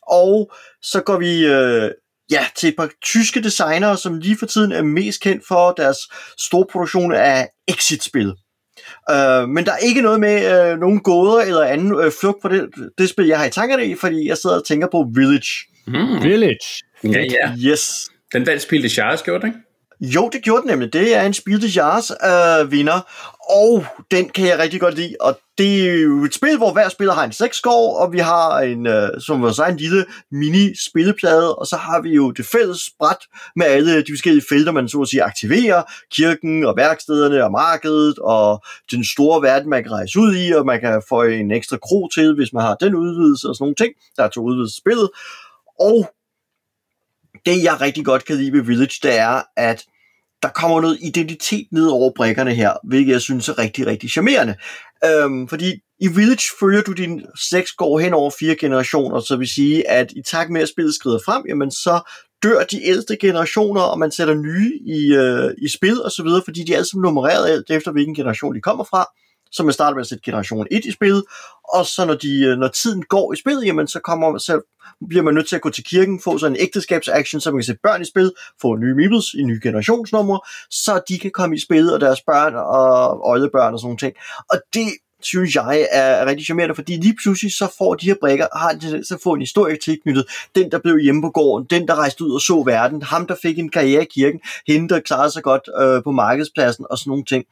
Og 0.08 0.52
så 0.82 1.00
går 1.00 1.18
vi 1.18 1.46
uh, 1.46 1.90
ja, 2.30 2.46
til 2.56 2.68
et 2.68 2.76
par 2.76 2.90
tyske 3.02 3.42
designere, 3.42 3.96
som 3.96 4.18
lige 4.18 4.36
for 4.38 4.46
tiden 4.46 4.72
er 4.72 4.82
mest 4.82 5.20
kendt 5.20 5.46
for 5.48 5.72
deres 5.72 5.98
store 6.38 6.66
produktion 6.72 7.12
af 7.12 7.48
exit-spil. 7.68 8.34
Uh, 9.10 9.48
men 9.48 9.66
der 9.66 9.72
er 9.72 9.76
ikke 9.76 10.02
noget 10.02 10.20
med 10.20 10.72
uh, 10.72 10.78
nogen 10.78 11.00
gåder 11.00 11.40
eller 11.40 11.62
anden 11.62 11.94
uh, 11.94 12.12
flugt 12.20 12.42
på 12.42 12.48
det, 12.48 12.68
det 12.98 13.08
spil, 13.08 13.26
jeg 13.26 13.38
har 13.38 13.46
i 13.46 13.50
tankerne 13.50 13.86
i, 13.86 13.94
fordi 13.94 14.28
jeg 14.28 14.36
sidder 14.36 14.56
og 14.56 14.66
tænker 14.66 14.86
på 14.92 15.06
Village. 15.14 15.52
Mm. 15.86 16.22
Village? 16.22 16.84
Ja, 17.04 17.08
ja. 17.08 17.52
Yes. 17.64 18.10
Den 18.32 18.46
der 18.46 18.58
spil, 18.58 18.82
det 18.82 18.90
Charles 18.90 19.22
gjorde, 19.22 19.46
ikke? 19.46 19.58
Jo, 20.00 20.30
det 20.32 20.42
gjorde 20.42 20.62
den 20.62 20.70
nemlig. 20.70 20.92
Det 20.92 21.16
er 21.16 21.22
en 21.22 21.34
Spiel 21.34 21.62
des 21.62 21.76
Jahres 21.76 22.10
øh, 22.10 22.72
vinder, 22.72 23.00
og 23.48 23.84
den 24.10 24.28
kan 24.28 24.46
jeg 24.46 24.58
rigtig 24.58 24.80
godt 24.80 24.94
lide. 24.94 25.16
Og 25.20 25.38
det 25.58 25.90
er 25.90 25.94
jo 26.02 26.24
et 26.24 26.34
spil, 26.34 26.56
hvor 26.56 26.72
hver 26.72 26.88
spiller 26.88 27.14
har 27.14 27.24
en 27.24 27.32
sekskår, 27.32 27.96
og 27.96 28.12
vi 28.12 28.18
har 28.18 28.60
en, 28.60 28.86
øh, 28.86 29.20
som 29.20 29.42
vores 29.42 29.58
egen 29.58 29.74
en 29.74 29.78
lille 29.78 30.04
mini-spilleplade, 30.30 31.54
og 31.54 31.66
så 31.66 31.76
har 31.76 32.00
vi 32.00 32.14
jo 32.14 32.30
det 32.30 32.46
fælles 32.46 32.80
bræt 32.98 33.16
med 33.56 33.66
alle 33.66 34.02
de 34.02 34.12
forskellige 34.12 34.44
felter, 34.48 34.72
man 34.72 34.88
så 34.88 35.00
at 35.00 35.08
sige 35.08 35.22
aktiverer. 35.22 35.82
Kirken 36.12 36.64
og 36.64 36.76
værkstederne 36.76 37.44
og 37.44 37.52
markedet, 37.52 38.18
og 38.18 38.64
den 38.90 39.04
store 39.04 39.42
verden, 39.42 39.70
man 39.70 39.82
kan 39.82 39.92
rejse 39.92 40.18
ud 40.18 40.36
i, 40.36 40.52
og 40.52 40.66
man 40.66 40.80
kan 40.80 41.02
få 41.08 41.22
en 41.22 41.50
ekstra 41.50 41.76
kro 41.76 42.08
til, 42.08 42.34
hvis 42.34 42.52
man 42.52 42.62
har 42.62 42.74
den 42.74 42.94
udvidelse 42.94 43.48
og 43.48 43.54
sådan 43.54 43.64
nogle 43.64 43.74
ting. 43.74 43.92
Der 44.16 44.24
er 44.24 44.28
to 44.28 44.40
udvidelser 44.40 44.80
spillet. 44.80 45.10
Og 45.80 46.10
det, 47.46 47.62
jeg 47.62 47.80
rigtig 47.80 48.04
godt 48.04 48.24
kan 48.24 48.36
lide 48.36 48.52
ved 48.52 48.62
Village, 48.62 48.98
det 49.02 49.18
er, 49.18 49.42
at 49.56 49.84
der 50.42 50.48
kommer 50.48 50.80
noget 50.80 50.98
identitet 51.02 51.66
ned 51.72 51.86
over 51.86 52.10
brækkerne 52.16 52.54
her, 52.54 52.72
hvilket 52.84 53.12
jeg 53.12 53.20
synes 53.20 53.48
er 53.48 53.58
rigtig, 53.58 53.86
rigtig 53.86 54.10
charmerende. 54.10 54.54
Øhm, 55.04 55.48
fordi 55.48 55.72
i 56.00 56.08
Village 56.08 56.48
følger 56.60 56.82
du 56.82 56.92
din 56.92 57.22
går 57.76 57.98
hen 57.98 58.14
over 58.14 58.30
fire 58.38 58.54
generationer, 58.54 59.20
så 59.20 59.36
vil 59.36 59.48
sige, 59.48 59.90
at 59.90 60.12
i 60.12 60.22
takt 60.22 60.50
med 60.50 60.60
at 60.60 60.68
spillet 60.68 60.94
skrider 60.94 61.18
frem, 61.24 61.44
jamen 61.48 61.70
så 61.70 62.10
dør 62.42 62.64
de 62.64 62.84
ældste 62.84 63.16
generationer, 63.16 63.80
og 63.80 63.98
man 63.98 64.10
sætter 64.10 64.34
nye 64.34 64.72
i, 64.86 65.14
øh, 65.14 65.50
i 65.62 65.68
spil 65.68 66.02
og 66.02 66.10
så 66.10 66.22
videre, 66.22 66.42
fordi 66.44 66.64
de 66.64 66.72
er 66.72 66.76
alle 66.76 66.88
sammen 66.88 67.02
nummereret 67.02 67.48
alt 67.48 67.70
efter, 67.70 67.92
hvilken 67.92 68.14
generation 68.14 68.54
de 68.54 68.60
kommer 68.60 68.84
fra. 68.84 69.06
Så 69.52 69.62
man 69.62 69.72
starter 69.72 69.94
med 69.94 70.00
at 70.00 70.06
sætte 70.06 70.24
generation 70.24 70.66
1 70.70 70.84
i 70.84 70.92
spillet, 70.92 71.24
og 71.74 71.86
så 71.86 72.04
når, 72.04 72.14
de, 72.14 72.44
øh, 72.44 72.58
når 72.58 72.68
tiden 72.68 73.02
går 73.02 73.32
i 73.32 73.36
spillet, 73.36 73.66
jamen 73.66 73.86
så 73.86 74.00
kommer 74.00 74.38
så 74.38 74.60
bliver 75.08 75.22
man 75.22 75.34
nødt 75.34 75.48
til 75.48 75.56
at 75.56 75.62
gå 75.62 75.70
til 75.70 75.84
kirken, 75.84 76.20
få 76.20 76.38
sådan 76.38 76.56
en 76.56 76.62
ægteskabsaction, 76.62 77.40
så 77.40 77.50
man 77.50 77.58
kan 77.58 77.64
sætte 77.64 77.80
børn 77.82 78.02
i 78.02 78.04
spil, 78.04 78.32
få 78.60 78.76
nye 78.76 78.94
meebles 78.94 79.34
i 79.34 79.42
nye 79.42 79.60
generationsnumre, 79.62 80.40
så 80.70 81.00
de 81.08 81.18
kan 81.18 81.30
komme 81.30 81.56
i 81.56 81.60
spil, 81.60 81.92
og 81.92 82.00
deres 82.00 82.20
børn 82.20 82.54
og 82.54 83.28
øjebørn 83.30 83.74
og 83.74 83.80
sådan 83.80 83.96
ting. 83.96 84.14
Og 84.50 84.58
det 84.74 84.88
synes 85.24 85.54
jeg 85.54 85.88
er 85.92 86.26
rigtig 86.26 86.44
charmerende, 86.46 86.74
fordi 86.74 86.96
lige 86.96 87.16
pludselig 87.22 87.52
så 87.52 87.74
får 87.78 87.94
de 87.94 88.06
her 88.06 88.14
brækker, 88.20 88.46
har 88.58 88.70
en 88.70 89.04
så 89.04 89.14
får 89.14 89.30
få 89.30 89.34
en 89.34 89.40
historie 89.40 89.76
tilknyttet. 89.84 90.24
Den, 90.54 90.70
der 90.70 90.78
blev 90.78 90.98
hjemme 90.98 91.22
på 91.22 91.30
gården, 91.30 91.66
den, 91.70 91.88
der 91.88 91.94
rejste 91.94 92.24
ud 92.24 92.32
og 92.32 92.40
så 92.40 92.62
verden, 92.66 93.02
ham, 93.02 93.26
der 93.26 93.36
fik 93.42 93.58
en 93.58 93.68
karriere 93.68 94.02
i 94.02 94.08
kirken, 94.14 94.40
hende, 94.66 94.88
der 94.88 95.00
klarede 95.00 95.30
sig 95.30 95.42
godt 95.42 95.68
øh, 95.80 96.02
på 96.02 96.10
markedspladsen 96.10 96.86
og 96.90 96.98
sådan 96.98 97.10
nogle 97.10 97.24
ting. 97.24 97.44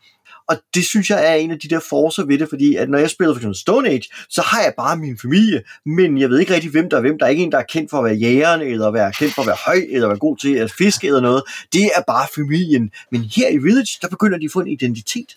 Og 0.50 0.56
det 0.74 0.84
synes 0.84 1.10
jeg 1.10 1.30
er 1.30 1.34
en 1.34 1.50
af 1.50 1.58
de 1.58 1.68
der 1.68 1.80
forser 1.88 2.24
ved 2.24 2.38
det, 2.38 2.48
fordi 2.48 2.76
at 2.76 2.90
når 2.90 2.98
jeg 2.98 3.10
spiller 3.10 3.34
for 3.34 3.38
eksempel 3.38 3.58
Stone 3.58 3.88
Age, 3.88 4.08
så 4.28 4.42
har 4.42 4.62
jeg 4.62 4.74
bare 4.76 4.96
min 4.96 5.18
familie, 5.18 5.62
men 5.86 6.18
jeg 6.18 6.30
ved 6.30 6.38
ikke 6.40 6.54
rigtig, 6.54 6.70
hvem 6.70 6.90
der 6.90 6.96
er 6.96 7.00
hvem. 7.00 7.18
Der 7.18 7.26
er 7.26 7.30
ikke 7.30 7.42
en, 7.42 7.52
der 7.52 7.58
er 7.58 7.62
kendt 7.62 7.90
for 7.90 7.98
at 7.98 8.04
være 8.04 8.14
jægeren, 8.14 8.60
eller 8.60 8.90
være 8.90 9.12
kendt 9.12 9.34
for 9.34 9.42
at 9.42 9.46
være 9.46 9.56
høj, 9.66 9.86
eller 9.90 10.08
være 10.08 10.18
god 10.18 10.36
til 10.36 10.54
at 10.54 10.72
fiske 10.78 11.06
eller 11.06 11.20
noget. 11.20 11.42
Det 11.72 11.84
er 11.84 12.02
bare 12.06 12.26
familien. 12.34 12.90
Men 13.12 13.20
her 13.20 13.48
i 13.48 13.58
Village, 13.58 13.98
der 14.02 14.08
begynder 14.08 14.38
de 14.38 14.44
at 14.44 14.50
få 14.52 14.60
en 14.60 14.68
identitet. 14.68 15.36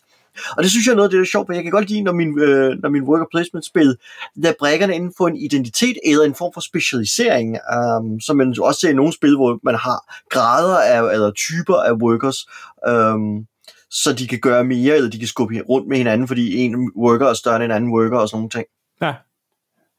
Og 0.57 0.63
det 0.63 0.71
synes 0.71 0.85
jeg 0.85 0.91
er 0.91 0.95
noget 0.95 1.07
af 1.07 1.11
det, 1.11 1.17
der 1.17 1.23
er 1.23 1.29
sjovt, 1.31 1.47
for 1.47 1.53
jeg 1.53 1.63
kan 1.63 1.71
godt 1.71 1.89
lide, 1.89 2.01
når 2.01 2.11
min, 2.11 2.39
øh, 2.39 2.77
når 2.81 2.89
min 2.89 3.03
worker 3.03 3.25
placement 3.31 3.65
spil 3.65 3.97
der 4.43 4.53
brækkerne 4.59 4.95
inden 4.95 5.13
for 5.17 5.27
en 5.27 5.37
identitet 5.37 5.97
eller 6.05 6.23
en 6.23 6.35
form 6.35 6.51
for 6.53 6.61
specialisering, 6.61 7.57
um, 7.77 8.19
som 8.19 8.37
man 8.37 8.55
også 8.61 8.79
ser 8.79 8.89
i 8.89 8.93
nogle 8.93 9.13
spil, 9.13 9.35
hvor 9.35 9.59
man 9.63 9.75
har 9.75 9.99
grader 10.29 10.77
af, 10.77 11.13
eller 11.13 11.31
typer 11.31 11.75
af 11.75 11.91
workers. 11.91 12.47
Um, 12.87 13.45
så 13.93 14.13
de 14.13 14.27
kan 14.27 14.39
gøre 14.39 14.63
mere, 14.63 14.95
eller 14.95 15.09
de 15.09 15.19
kan 15.19 15.27
skubbe 15.27 15.61
rundt 15.69 15.87
med 15.87 15.97
hinanden, 15.97 16.27
fordi 16.27 16.57
en 16.57 16.91
worker 16.97 17.27
er 17.27 17.33
større 17.33 17.55
end 17.55 17.63
en 17.63 17.71
anden 17.71 17.91
worker 17.91 18.17
og 18.17 18.29
sådan 18.29 18.37
nogle 18.37 18.49
ting. 18.49 18.65
Ja, 19.01 19.13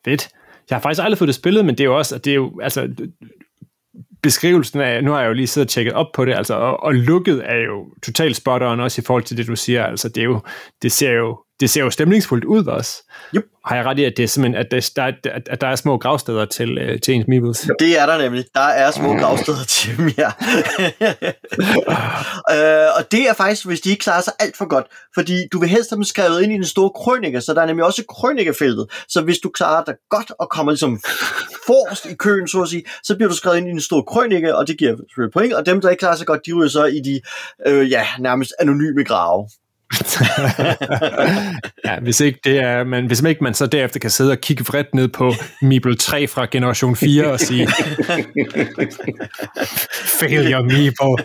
fedt. 0.05 0.29
Jeg 0.71 0.77
har 0.77 0.81
faktisk 0.81 1.03
aldrig 1.05 1.19
fået 1.19 1.29
det 1.29 1.35
spillet, 1.35 1.65
men 1.65 1.75
det 1.75 1.81
er 1.81 1.89
jo 1.89 1.99
også, 1.99 2.19
det 2.19 2.31
er 2.31 2.35
jo, 2.35 2.61
altså, 2.63 2.95
beskrivelsen 4.23 4.81
af, 4.81 5.05
nu 5.05 5.11
har 5.11 5.21
jeg 5.21 5.29
jo 5.29 5.33
lige 5.33 5.47
siddet 5.47 5.67
og 5.67 5.71
tjekket 5.71 5.93
op 5.93 6.07
på 6.15 6.25
det, 6.25 6.35
altså, 6.35 6.55
og, 6.55 6.83
og 6.83 6.95
lukket 6.95 7.43
er 7.45 7.57
jo 7.57 7.87
totalt 8.03 8.37
spot 8.37 8.63
on 8.63 8.81
også 8.81 9.01
i 9.01 9.05
forhold 9.05 9.23
til 9.23 9.37
det, 9.37 9.47
du 9.47 9.57
siger, 9.57 9.85
altså, 9.85 10.09
det, 10.09 10.21
er 10.21 10.25
jo, 10.25 10.41
det 10.83 10.93
ser 10.93 11.13
jo 11.13 11.44
det 11.61 11.71
ser 11.71 11.81
jo 11.81 11.91
stemningsfuldt 11.91 12.45
ud 12.45 12.67
også. 12.67 13.03
Yep. 13.37 13.45
Har 13.67 13.77
jeg 13.77 13.85
ret 13.85 13.99
i, 13.99 14.05
at 14.05 14.13
det 14.17 14.23
er 14.23 14.27
simpelthen, 14.27 14.61
at 14.61 14.71
der, 14.71 15.11
der, 15.25 15.31
at 15.47 15.61
der 15.61 15.67
er 15.67 15.77
små 15.77 15.99
gravsteder 15.99 16.45
til, 16.45 16.93
uh, 16.93 17.01
til 17.01 17.15
ens 17.15 17.27
Meebles? 17.29 17.69
Det 17.79 18.01
er 18.01 18.07
der 18.07 18.19
nemlig. 18.19 18.45
Der 18.55 18.61
er 18.61 18.91
små 18.91 19.17
gravsteder 19.17 19.65
til 19.65 19.97
dem, 19.97 20.11
ja. 20.19 20.27
øh, 22.55 22.91
og 22.99 23.13
det 23.13 23.29
er 23.29 23.35
faktisk, 23.37 23.67
hvis 23.67 23.81
de 23.81 23.91
ikke 23.91 24.03
klarer 24.03 24.21
sig 24.21 24.33
alt 24.41 24.57
for 24.57 24.69
godt, 24.69 24.87
fordi 25.15 25.49
du 25.53 25.61
vil 25.61 25.69
helst 25.69 25.91
have 25.91 25.97
dem 25.97 26.05
skrevet 26.05 26.43
ind 26.43 26.53
i 26.53 26.55
den 26.55 26.65
store 26.65 26.91
krønike, 26.91 27.41
så 27.41 27.55
der 27.55 27.63
er 27.63 27.67
nemlig 27.67 27.85
også 27.85 28.05
krønikefeltet. 28.09 28.87
Så 29.09 29.21
hvis 29.21 29.39
du 29.39 29.49
klarer 29.49 29.85
dig 29.85 29.95
godt 30.11 30.33
og 30.39 30.51
kommer 30.51 30.73
ligesom 30.73 31.01
forrest 31.67 32.07
i 32.07 32.15
køen, 32.15 32.49
så 32.49 32.63
at 32.63 32.69
sige, 32.69 32.85
så 33.03 33.17
bliver 33.17 33.29
du 33.29 33.37
skrevet 33.37 33.57
ind 33.57 33.69
i 33.69 33.71
den 33.71 33.81
store 33.81 34.03
krønike, 34.03 34.57
og 34.57 34.69
det 34.69 34.79
giver 34.79 34.97
point, 35.33 35.53
og 35.53 35.67
dem, 35.67 35.81
der 35.81 35.91
ikke 35.91 36.01
klarer 36.01 36.17
sig 36.17 36.27
godt, 36.27 36.47
de 36.47 36.53
ryger 36.53 36.69
så 36.69 36.85
i 36.85 37.01
de 37.05 37.21
øh, 37.67 37.91
ja, 37.91 38.07
nærmest 38.19 38.53
anonyme 38.61 39.05
grave. 39.05 39.49
Ja, 41.85 42.01
hvis 42.01 42.21
ikke 42.21 42.41
det 42.45 42.59
er, 42.59 42.85
men 42.85 43.07
hvis 43.07 43.23
ikke 43.23 43.45
man 43.45 43.55
så 43.55 43.67
derefter 43.67 44.01
kan 44.01 44.11
sidde 44.11 44.33
og 44.33 44.39
kigge 44.39 44.65
vredt 44.65 44.95
ned 44.95 45.09
på 45.09 45.33
Meeple 45.63 45.97
3 45.97 46.27
fra 46.27 46.47
generation 46.51 46.97
4 46.97 47.27
og 47.27 47.41
sige 47.41 47.69
Failure 50.21 50.63
Meeple. 50.63 51.25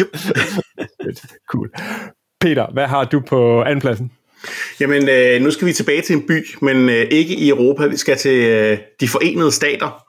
yep. 0.00 0.16
cool. 1.52 1.70
Peter, 2.40 2.66
hvad 2.72 2.86
har 2.86 3.04
du 3.04 3.20
på 3.20 3.62
andenpladsen? 3.62 4.10
Jamen, 4.80 5.08
øh, 5.08 5.42
nu 5.42 5.50
skal 5.50 5.66
vi 5.66 5.72
tilbage 5.72 6.02
til 6.02 6.16
en 6.16 6.26
by, 6.26 6.46
men 6.62 6.88
øh, 6.88 7.06
ikke 7.10 7.34
i 7.34 7.48
Europa. 7.48 7.86
Vi 7.86 7.96
skal 7.96 8.16
til 8.16 8.44
øh, 8.44 8.78
de 9.00 9.08
forenede 9.08 9.52
stater. 9.52 10.04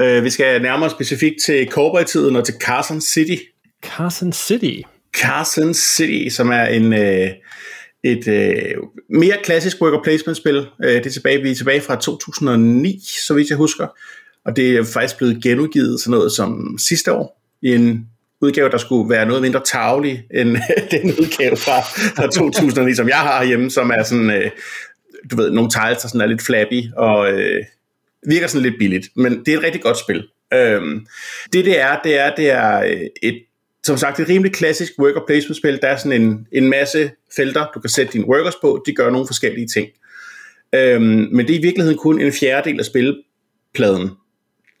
Øh, 0.00 0.24
vi 0.24 0.30
skal 0.30 0.62
nærmere 0.62 0.90
specifikt 0.90 1.36
til 1.46 1.68
Cowboy-tiden 1.70 2.36
og 2.36 2.44
til 2.44 2.54
Carson 2.60 3.00
City. 3.00 3.42
Carson 3.84 4.32
City? 4.32 4.80
Carson 5.22 5.74
City, 5.74 6.34
som 6.34 6.50
er 6.50 6.64
en 6.64 6.92
øh, 6.92 7.30
et 8.04 8.28
øh, 8.28 8.74
mere 9.10 9.36
klassisk 9.44 9.82
worker 9.82 10.02
placement 10.02 10.36
spil. 10.36 10.66
Øh, 10.84 10.94
det 10.94 11.06
er 11.06 11.10
tilbage, 11.10 11.42
vi 11.42 11.50
er 11.50 11.54
tilbage 11.54 11.80
fra 11.80 11.96
2009, 11.96 13.02
så 13.26 13.34
vidt 13.34 13.48
jeg 13.48 13.56
husker. 13.56 13.86
Og 14.44 14.56
det 14.56 14.76
er 14.76 14.84
faktisk 14.84 15.18
blevet 15.18 15.42
genudgivet 15.42 16.00
sådan 16.00 16.10
noget 16.10 16.32
som 16.32 16.78
sidste 16.78 17.12
år 17.12 17.42
i 17.62 17.74
en 17.74 18.06
udgave, 18.40 18.70
der 18.70 18.78
skulle 18.78 19.10
være 19.10 19.26
noget 19.26 19.42
mindre 19.42 19.60
tavlig 19.64 20.24
end 20.34 20.56
den 20.90 21.10
udgave 21.20 21.56
fra, 21.56 21.80
fra 22.16 22.26
2009, 22.26 22.94
som 22.94 23.08
jeg 23.08 23.16
har 23.16 23.44
hjemme, 23.44 23.70
som 23.70 23.90
er 23.90 24.02
sådan, 24.02 24.30
øh, 24.30 24.50
du 25.30 25.36
ved, 25.36 25.50
nogle 25.50 25.70
tiles, 25.70 26.02
der 26.02 26.08
sådan 26.08 26.20
er 26.20 26.26
lidt 26.26 26.42
flabby 26.42 26.82
og 26.96 27.32
øh, 27.32 27.64
virker 28.26 28.46
sådan 28.46 28.62
lidt 28.62 28.78
billigt. 28.78 29.08
Men 29.16 29.44
det 29.44 29.54
er 29.54 29.58
et 29.58 29.64
rigtig 29.64 29.82
godt 29.82 29.98
spil. 29.98 30.28
Øhm, 30.54 31.06
det 31.52 31.64
det 31.64 31.80
er, 31.80 32.00
det 32.04 32.18
er, 32.18 32.34
det 32.34 32.50
er 32.50 32.78
øh, 32.78 33.00
et 33.22 33.42
som 33.86 33.98
sagt 33.98 34.20
et 34.20 34.28
rimelig 34.28 34.52
klassisk 34.52 34.92
worker 34.98 35.20
placement 35.26 35.56
spil. 35.56 35.78
Der 35.82 35.88
er 35.88 35.96
sådan 35.96 36.22
en, 36.22 36.46
en 36.52 36.70
masse 36.70 37.10
felter, 37.36 37.66
du 37.74 37.80
kan 37.80 37.90
sætte 37.90 38.12
dine 38.12 38.28
workers 38.28 38.54
på. 38.60 38.82
De 38.86 38.94
gør 38.94 39.10
nogle 39.10 39.26
forskellige 39.26 39.66
ting. 39.66 39.88
Øhm, 40.74 41.28
men 41.32 41.46
det 41.46 41.54
er 41.54 41.58
i 41.58 41.62
virkeligheden 41.62 41.98
kun 41.98 42.20
en 42.20 42.32
fjerdedel 42.32 42.78
af 42.78 42.84
spilpladen. 42.84 44.10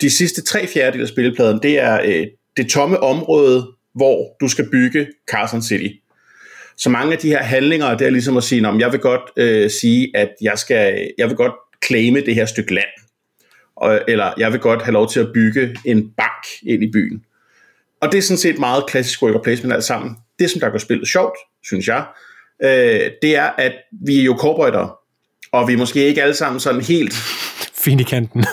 De 0.00 0.10
sidste 0.10 0.42
tre 0.42 0.66
fjerdedel 0.66 1.02
af 1.02 1.08
spilpladen, 1.08 1.60
det 1.62 1.78
er 1.78 2.00
øh, 2.04 2.26
det 2.56 2.68
tomme 2.68 3.00
område, 3.02 3.66
hvor 3.94 4.36
du 4.40 4.48
skal 4.48 4.70
bygge 4.70 5.06
Carson 5.30 5.62
City. 5.62 5.94
Så 6.76 6.90
mange 6.90 7.12
af 7.12 7.18
de 7.18 7.28
her 7.28 7.42
handlinger, 7.42 7.96
det 7.96 8.06
er 8.06 8.10
ligesom 8.10 8.36
at 8.36 8.44
sige, 8.44 8.68
om 8.68 8.80
jeg 8.80 8.92
vil 8.92 9.00
godt 9.00 9.22
øh, 9.36 9.70
sige, 9.70 10.10
at 10.14 10.30
jeg, 10.40 10.58
skal, 10.58 11.10
jeg 11.18 11.28
vil 11.28 11.36
godt 11.36 11.52
claime 11.86 12.20
det 12.20 12.34
her 12.34 12.46
stykke 12.46 12.74
land. 12.74 12.88
Og, 13.76 14.00
eller 14.08 14.32
jeg 14.38 14.52
vil 14.52 14.60
godt 14.60 14.82
have 14.82 14.92
lov 14.92 15.10
til 15.10 15.20
at 15.20 15.32
bygge 15.34 15.76
en 15.84 16.10
bank 16.16 16.44
ind 16.62 16.82
i 16.82 16.90
byen. 16.90 17.25
Og 18.06 18.12
det 18.12 18.18
er 18.18 18.22
sådan 18.22 18.38
set 18.38 18.58
meget 18.58 18.84
klassisk 18.88 19.22
worker 19.22 19.42
placement 19.42 19.74
alt 19.74 19.84
sammen. 19.84 20.16
Det, 20.38 20.50
som 20.50 20.60
der 20.60 20.70
gør 20.70 20.78
spillet 20.78 21.08
sjovt, 21.08 21.38
synes 21.64 21.88
jeg, 21.88 22.04
øh, 22.64 23.10
det 23.22 23.36
er, 23.36 23.50
at 23.58 23.72
vi 24.06 24.20
er 24.20 24.24
jo 24.24 24.34
korporater, 24.34 24.98
og 25.52 25.68
vi 25.68 25.72
er 25.72 25.76
måske 25.76 26.04
ikke 26.04 26.22
alle 26.22 26.34
sammen 26.34 26.60
sådan 26.60 26.80
helt... 26.80 27.14
Fine 27.84 28.04
kanten. 28.04 28.44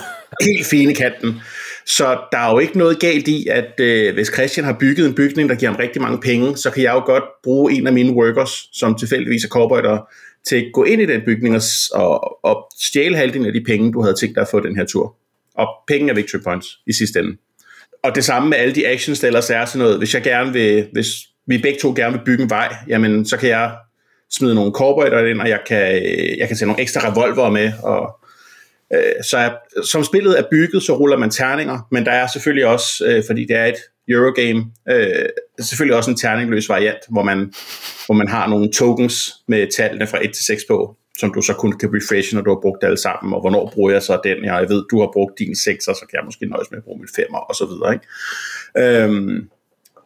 helt 0.42 0.66
fine 0.66 0.96
kanten. 0.96 1.42
Så 1.86 2.20
der 2.32 2.38
er 2.38 2.52
jo 2.52 2.60
ikke 2.60 2.78
noget 2.78 3.00
galt 3.00 3.28
i, 3.28 3.48
at 3.48 3.80
øh, 3.80 4.14
hvis 4.14 4.32
Christian 4.34 4.66
har 4.66 4.78
bygget 4.80 5.08
en 5.08 5.16
bygning, 5.16 5.50
der 5.50 5.56
giver 5.56 5.72
ham 5.72 5.80
rigtig 5.80 6.02
mange 6.02 6.20
penge, 6.22 6.58
så 6.58 6.72
kan 6.72 6.84
jeg 6.84 6.94
jo 6.94 7.06
godt 7.06 7.24
bruge 7.44 7.74
en 7.74 7.88
af 7.88 7.94
mine 7.94 8.14
workers, 8.14 8.70
som 8.72 8.96
tilfældigvis 8.96 9.44
er 9.44 9.50
korporater, 9.50 10.00
til 10.48 10.56
at 10.56 10.66
gå 10.74 10.84
ind 10.84 11.02
i 11.02 11.06
den 11.06 11.22
bygning 11.26 11.56
og, 11.56 11.62
og, 11.94 12.46
og 12.46 12.72
stjæle 12.82 13.18
halvdelen 13.18 13.48
af 13.48 13.54
de 13.54 13.64
penge, 13.64 13.94
du 13.94 14.02
havde 14.02 14.16
tænkt 14.16 14.36
dig 14.36 14.42
at 14.42 14.48
få 14.52 14.60
den 14.60 14.76
her 14.76 14.86
tur. 14.86 15.16
Og 15.56 15.68
penge 15.88 16.10
er 16.10 16.16
victory 16.16 16.40
points 16.44 16.68
i 16.88 16.94
sidste 16.94 17.20
ende 17.20 17.38
og 18.04 18.16
det 18.16 18.26
samme 18.26 18.50
med 18.50 18.58
alle 18.58 18.76
de 18.76 18.88
actions, 18.88 19.20
der 19.20 19.28
ellers 19.28 19.50
er 19.50 19.66
sådan 19.66 19.80
noget. 19.80 19.98
Hvis 19.98 20.14
jeg 20.14 20.24
gerne 20.24 20.54
vil, 20.54 20.88
hvis 20.92 21.08
vi 21.48 21.58
begge 21.58 21.80
to 21.82 21.94
gerne 21.96 22.18
vil 22.18 22.26
bygge 22.26 22.44
en 22.44 22.50
vej, 22.50 22.76
jamen 22.88 23.26
så 23.26 23.38
kan 23.38 23.50
jeg 23.50 23.76
smide 24.32 24.56
nogle 24.56 24.72
corporater 24.72 25.26
ind, 25.26 25.42
og 25.42 25.50
jeg 25.50 25.60
kan, 25.68 25.82
jeg 26.38 26.48
kan 26.48 26.58
sætte 26.58 26.66
nogle 26.66 26.82
ekstra 26.82 27.12
revolver 27.12 27.50
med, 27.50 27.72
og 27.84 28.20
øh, 28.94 29.24
så 29.24 29.38
er, 29.38 29.50
som 29.86 30.04
spillet 30.04 30.40
er 30.40 30.44
bygget, 30.52 30.84
så 30.84 30.94
ruller 30.94 31.18
man 31.18 31.30
terninger, 31.30 31.88
men 31.92 32.06
der 32.06 32.12
er 32.12 32.28
selvfølgelig 32.28 32.66
også, 32.66 33.06
øh, 33.06 33.24
fordi 33.28 33.46
det 33.46 33.56
er 33.56 33.66
et 33.66 33.78
Eurogame, 34.10 34.66
øh, 34.90 35.26
selvfølgelig 35.60 35.98
også 35.98 36.12
en 36.12 36.18
terningløs 36.18 36.70
variant, 36.70 37.00
hvor 37.10 37.24
man, 37.24 37.54
hvor 38.06 38.14
man 38.14 38.28
har 38.28 38.48
nogle 38.48 38.72
tokens 38.72 39.34
med 39.48 39.68
tallene 39.76 40.08
fra 40.08 40.26
1 40.26 40.34
til 40.34 40.46
6 40.46 40.64
på, 40.68 40.98
som 41.18 41.34
du 41.34 41.42
så 41.42 41.54
kun 41.54 41.72
kan 41.72 41.90
refreshe, 41.94 42.36
når 42.36 42.42
du 42.42 42.50
har 42.50 42.60
brugt 42.62 42.84
alle 42.84 42.98
sammen, 42.98 43.34
og 43.34 43.42
hvornår 43.42 43.72
bruger 43.74 43.92
jeg 43.92 44.04
så 44.04 44.20
den, 44.24 44.46
jeg 44.46 44.66
ved, 44.70 44.84
du 44.92 45.00
har 45.00 45.10
brugt 45.14 45.40
din 45.40 45.56
6, 45.56 45.84
så 45.84 46.06
kan 46.10 46.18
jeg 46.18 46.26
måske 46.26 46.46
nøjes 46.46 46.72
med 46.72 46.78
at 46.78 46.84
bruge 46.84 47.00
min 47.00 47.08
5'er, 47.20 47.38
og 47.50 47.56
så 47.56 47.66
videre, 47.66 47.94
ikke? 47.94 49.04
Øhm, 49.04 49.50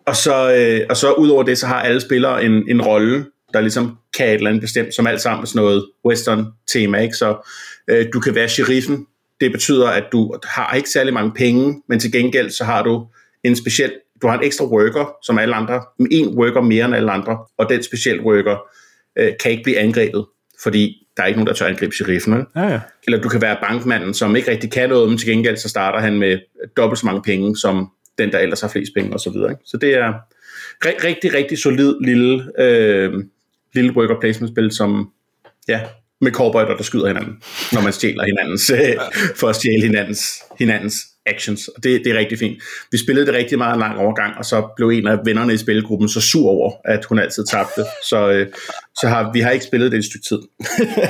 og 0.06 0.16
så, 0.16 0.56
øh, 0.56 0.86
og 0.90 0.98
så 0.98 1.12
ud 1.12 1.30
over 1.30 1.44
det, 1.44 1.58
så 1.58 1.68
har 1.68 1.82
alle 1.82 2.02
spillere 2.02 2.44
en, 2.44 2.70
en 2.70 2.82
rolle, 2.82 3.26
der 3.54 3.62
ligesom 3.62 3.98
kan 4.18 4.28
et 4.28 4.34
eller 4.34 4.50
andet 4.50 4.62
bestemt, 4.62 4.96
som 4.96 5.08
alt 5.08 5.22
sammen 5.22 5.44
er 5.44 5.46
sådan 5.46 5.62
noget 5.62 5.86
western 6.06 6.46
tema, 6.68 6.98
ikke? 6.98 7.16
Så 7.16 7.50
øh, 7.88 8.06
du 8.14 8.20
kan 8.20 8.36
være 8.36 8.50
sheriffen, 8.50 9.08
det 9.42 9.52
betyder, 9.52 9.88
at 9.88 10.04
du 10.12 10.36
har 10.44 10.74
ikke 10.74 10.90
særlig 10.90 11.14
mange 11.14 11.32
penge, 11.36 11.82
men 11.90 12.00
til 12.00 12.12
gengæld 12.12 12.50
så 12.50 12.64
har 12.64 12.84
du 12.84 13.08
en 13.44 13.56
speciel, 13.56 13.92
du 14.22 14.28
har 14.28 14.38
en 14.38 14.46
ekstra 14.46 14.66
worker, 14.66 15.16
som 15.24 15.38
alle 15.38 15.56
andre, 15.56 15.82
en 16.12 16.38
worker 16.38 16.62
mere 16.62 16.86
end 16.86 16.96
alle 16.96 17.12
andre, 17.12 17.38
og 17.58 17.70
den 17.70 17.84
speciel 17.84 18.22
worker 18.22 18.58
øh, 19.16 19.34
kan 19.40 19.52
ikke 19.52 19.64
blive 19.64 19.78
angrebet 19.78 20.26
fordi 20.64 21.08
der 21.18 21.24
er 21.24 21.28
ikke 21.28 21.40
nogen, 21.40 21.48
der 21.48 21.54
tør 21.54 21.66
angribe 21.66 21.96
sheriffen. 21.96 22.34
Ikke? 22.34 22.46
Ja, 22.56 22.68
ja. 22.68 22.80
Eller 23.04 23.22
du 23.22 23.30
kan 23.30 23.42
være 23.42 23.58
bankmanden, 23.62 24.14
som 24.14 24.36
ikke 24.36 24.52
rigtig 24.52 24.72
kan 24.72 24.90
noget, 24.90 25.10
men 25.10 25.18
til 25.18 25.28
gengæld 25.28 25.58
så 25.58 25.70
starter 25.70 26.00
han 26.00 26.20
med 26.20 26.40
dobbelt 26.78 27.00
så 27.00 27.06
mange 27.06 27.22
penge, 27.22 27.58
som 27.58 27.92
den, 28.18 28.32
der 28.32 28.40
ellers 28.40 28.62
har 28.62 28.68
flest 28.68 28.92
penge 28.96 29.14
osv. 29.14 29.34
Så, 29.34 29.48
ikke? 29.50 29.62
så 29.66 29.78
det 29.78 29.94
er 29.94 30.14
ri- 30.86 31.04
rigtig, 31.04 31.34
rigtig 31.34 31.58
solid 31.58 31.96
lille, 32.02 32.62
øh, 32.62 33.14
lille 33.74 33.96
worker 33.96 34.20
placement 34.20 34.54
spil, 34.54 34.72
som 34.72 35.10
ja, 35.68 35.82
med 36.22 36.32
cowboyder, 36.32 36.76
der 36.76 36.84
skyder 36.84 37.08
hinanden, 37.08 37.42
når 37.74 37.82
man 37.82 37.94
stjæler 37.94 38.24
hinandens, 38.24 38.70
øh, 38.70 38.80
for 39.36 39.48
at 39.48 39.56
stjæle 39.56 39.82
hinandens, 39.82 40.44
hinandens 40.60 40.96
actions, 41.28 41.68
og 41.68 41.84
det, 41.84 42.02
det 42.06 42.12
er 42.12 42.20
rigtig 42.20 42.40
fint. 42.40 42.62
Vi 42.92 42.98
spillede 42.98 43.26
det 43.26 43.34
rigtig 43.34 43.58
meget 43.58 43.80
lang 43.80 43.98
overgang, 43.98 44.38
og 44.38 44.46
så 44.46 44.68
blev 44.76 44.90
en 44.90 45.08
af 45.08 45.18
vennerne 45.26 45.54
i 45.54 45.58
spillegruppen 45.58 46.10
så 46.10 46.22
sur 46.22 46.50
over, 46.50 46.72
at 46.86 47.06
hun 47.06 47.20
altid 47.20 47.46
tabte, 47.46 47.84
så, 48.10 48.30
øh, 48.32 48.48
så 49.00 49.08
har, 49.08 49.32
vi 49.34 49.40
har 49.40 49.52
ikke 49.52 49.66
spillet 49.66 49.92
det 49.92 49.98
et 49.98 50.06
stykke 50.06 50.26
tid. 50.26 50.40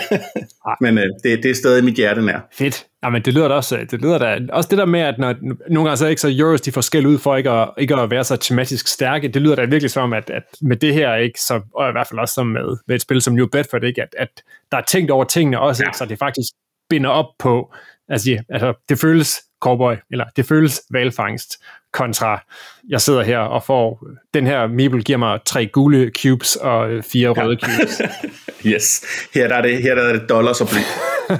Men 0.84 0.97
øh, 0.97 1.06
det, 1.23 1.43
det 1.43 1.51
er 1.51 1.56
stadig 1.56 1.84
mit 1.84 1.95
hjerte 1.95 2.21
nær. 2.21 2.39
Fedt. 2.53 2.86
Ja, 3.03 3.10
men 3.10 3.21
det 3.21 3.34
lyder 3.34 3.47
da 3.47 3.53
også, 3.53 3.86
det 3.91 4.01
lyder 4.01 4.17
da, 4.17 4.39
også 4.53 4.67
det 4.69 4.77
der 4.77 4.86
med, 4.86 4.99
at 4.99 5.17
når, 5.17 5.36
nogle 5.69 5.89
gange 5.89 5.97
så 5.97 6.06
er 6.06 6.10
ikke 6.10 6.21
så 6.21 6.36
Euros, 6.39 6.62
de 6.62 6.71
får 6.71 6.82
skæld 6.82 7.06
ud 7.06 7.17
for 7.17 7.36
ikke 7.36 7.49
at, 7.49 7.69
ikke 7.77 7.95
at 7.95 8.12
være 8.12 8.23
så 8.23 8.36
tematisk 8.36 8.88
stærke, 8.88 9.27
det 9.27 9.41
lyder 9.41 9.56
da 9.56 9.65
virkelig 9.65 9.91
som, 9.91 10.13
at, 10.13 10.30
at 10.30 10.43
med 10.62 10.75
det 10.75 10.93
her, 10.93 11.15
ikke, 11.15 11.41
så, 11.41 11.62
og 11.75 11.89
i 11.89 11.91
hvert 11.91 12.08
fald 12.08 12.19
også 12.19 12.34
som 12.34 12.47
med, 12.47 12.77
med 12.88 12.95
et 12.95 13.01
spil 13.01 13.21
som 13.21 13.34
New 13.34 13.47
Bedford, 13.47 13.84
ikke, 13.84 14.01
at, 14.01 14.15
at 14.17 14.43
der 14.71 14.77
er 14.77 14.82
tænkt 14.82 15.12
over 15.12 15.23
tingene 15.23 15.60
også, 15.60 15.84
ja. 15.84 15.89
ikke, 15.89 15.97
så 15.97 16.06
det 16.06 16.19
faktisk 16.19 16.49
binder 16.89 17.10
op 17.10 17.25
på, 17.39 17.73
altså, 18.10 18.43
altså 18.49 18.73
det 18.89 18.99
føles 18.99 19.41
cowboy, 19.60 19.96
eller 20.12 20.26
det 20.36 20.46
føles 20.46 20.82
valfangst, 20.91 21.58
kontra 21.93 22.43
jeg 22.89 23.02
sidder 23.02 23.24
her 23.24 23.39
og 23.39 23.63
får, 23.63 24.08
den 24.34 24.48
her 24.48 24.67
Meeple 24.67 25.02
giver 25.02 25.17
mig 25.17 25.39
tre 25.46 25.65
gule 25.67 26.12
cubes 26.22 26.56
og 26.56 26.91
øh, 26.91 27.04
fire 27.04 27.34
ja. 27.38 27.43
røde 27.43 27.58
cubes. 27.63 28.02
yes, 28.74 29.06
her 29.34 29.48
der 29.48 29.56
er 29.56 29.62
det, 29.62 29.82
her 29.82 29.96
der 29.96 30.02
er 30.02 30.13
det 30.13 30.30
dollars 30.30 30.62
og 30.62 30.67
bly. 30.67 30.80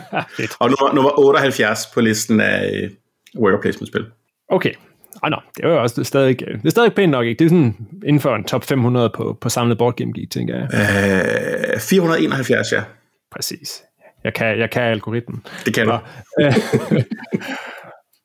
og 0.62 0.70
nummer, 0.70 0.94
nummer 0.94 1.20
78 1.20 1.86
på 1.94 2.02
listen 2.02 2.40
af 2.42 2.90
uh, 3.36 3.44
worker 3.44 3.62
placement 3.62 3.88
spil. 3.88 4.06
Okay, 4.50 4.74
Ah, 5.24 5.32
no, 5.32 5.38
det 5.58 5.66
er 5.66 5.70
jo 5.70 5.82
også 5.82 5.94
det 5.96 6.02
er 6.02 6.06
stadig, 6.06 6.40
det 6.40 6.66
er 6.66 6.70
stadig 6.70 6.94
pænt 6.94 7.12
nok, 7.12 7.26
ikke? 7.26 7.40
Det 7.40 7.46
er 7.46 7.50
sådan 7.50 7.76
inden 8.06 8.20
for 8.20 8.36
en 8.36 8.44
top 8.44 8.64
500 8.64 9.10
på, 9.16 9.38
på 9.42 9.50
samlet 9.50 9.78
board 9.78 9.96
game 9.96 10.14
geek, 10.14 10.32
tænker 10.32 10.56
jeg. 10.56 10.68
Uh, 11.74 11.80
471, 11.80 12.72
ja. 12.72 12.84
Præcis. 13.32 13.84
Jeg 14.24 14.34
kan, 14.34 14.60
jeg 14.60 14.70
kan 14.70 14.82
algoritmen. 14.82 15.44
Det 15.66 15.74
kan 15.74 15.86
du. 15.88 16.00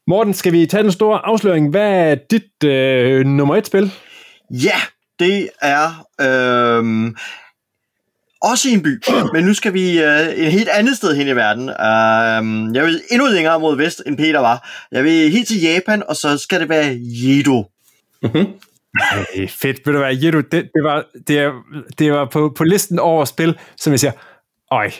Morten, 0.06 0.34
skal 0.34 0.52
vi 0.52 0.66
tage 0.66 0.82
den 0.82 0.92
store 0.92 1.26
afsløring? 1.26 1.70
Hvad 1.70 1.92
er 1.92 2.14
dit 2.30 2.64
øh, 2.64 3.26
nummer 3.26 3.56
et 3.56 3.66
spil? 3.66 3.92
Ja, 4.50 4.80
det 5.18 5.48
er... 5.62 6.06
Øh, 6.20 7.14
også 8.42 8.68
i 8.68 8.72
en 8.72 8.82
by, 8.82 9.02
men 9.34 9.44
nu 9.44 9.54
skal 9.54 9.74
vi 9.74 9.98
uh, 9.98 10.44
et 10.44 10.52
helt 10.52 10.68
andet 10.68 10.96
sted 10.96 11.16
hen 11.16 11.28
i 11.28 11.36
verden. 11.36 11.62
Uh, 11.62 12.76
jeg 12.76 12.84
vil 12.84 13.02
endnu 13.10 13.26
længere 13.26 13.60
mod 13.60 13.76
vest, 13.76 14.02
end 14.06 14.16
Peter 14.16 14.40
var. 14.40 14.68
Jeg 14.92 15.04
vil 15.04 15.30
helt 15.30 15.48
til 15.48 15.60
Japan, 15.60 16.02
og 16.08 16.16
så 16.16 16.38
skal 16.38 16.60
det 16.60 16.68
være 16.68 16.98
Jedo. 17.00 17.64
Mm-hmm. 18.22 18.46
Ej, 19.00 19.46
fedt, 19.48 19.86
vil 19.86 19.94
du 19.94 19.98
være, 19.98 20.18
Jedo, 20.22 20.40
det, 20.40 20.52
det, 20.74 20.82
var, 20.82 21.04
det, 21.28 21.52
det 21.98 22.12
var 22.12 22.28
på, 22.32 22.54
på 22.56 22.64
listen 22.64 22.98
over 22.98 23.24
spil, 23.24 23.58
som 23.76 23.90
jeg 23.90 24.00
siger, 24.00 24.12
øj, 24.70 24.90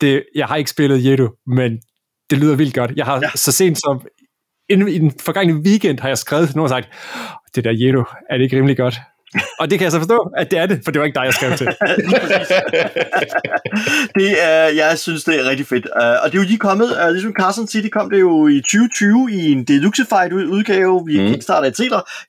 det, 0.00 0.24
jeg 0.34 0.46
har 0.46 0.56
ikke 0.56 0.70
spillet 0.70 1.04
Jedo, 1.04 1.28
men 1.46 1.80
det 2.30 2.38
lyder 2.38 2.56
vildt 2.56 2.74
godt. 2.74 2.92
Jeg 2.96 3.04
har 3.04 3.20
ja. 3.22 3.30
så 3.34 3.52
sent 3.52 3.78
som 3.78 4.00
inden 4.70 4.88
i 4.88 4.98
den 4.98 5.12
forgangne 5.20 5.54
weekend 5.54 6.00
har 6.00 6.08
jeg 6.08 6.18
skrevet 6.18 6.48
til 6.48 6.56
nogen 6.56 6.72
og 6.72 6.82
sagt, 6.82 6.88
det 7.54 7.64
der 7.64 7.72
Jedo, 7.72 8.04
er 8.30 8.36
det 8.36 8.44
ikke 8.44 8.56
rimelig 8.56 8.76
godt? 8.76 9.00
og 9.60 9.70
det 9.70 9.78
kan 9.78 9.84
jeg 9.84 9.92
så 9.92 9.98
forstå, 9.98 10.30
at 10.36 10.50
det 10.50 10.58
er 10.58 10.66
det, 10.66 10.80
for 10.84 10.90
det 10.90 10.98
var 10.98 11.06
ikke 11.06 11.14
dig, 11.14 11.24
jeg 11.24 11.34
skrev 11.34 11.56
til. 11.56 11.66
det 14.20 14.42
er, 14.42 14.64
jeg 14.64 14.98
synes, 14.98 15.24
det 15.24 15.40
er 15.40 15.50
rigtig 15.50 15.66
fedt. 15.66 15.86
Uh, 15.86 16.02
og 16.02 16.32
det 16.32 16.38
er 16.38 16.42
jo 16.42 16.48
lige 16.48 16.58
kommet, 16.58 16.96
uh, 17.04 17.12
ligesom 17.12 17.32
Carson 17.32 17.66
City 17.68 17.88
kom 17.88 18.10
det 18.10 18.20
jo 18.20 18.46
i 18.46 18.60
2020 18.60 19.32
i 19.32 19.52
en 19.52 19.64
Deluxified 19.64 20.32
udgave 20.32 21.06
vi 21.06 21.20
mm. 21.20 21.26
Kickstarter, 21.26 21.68
etc. 21.68 21.80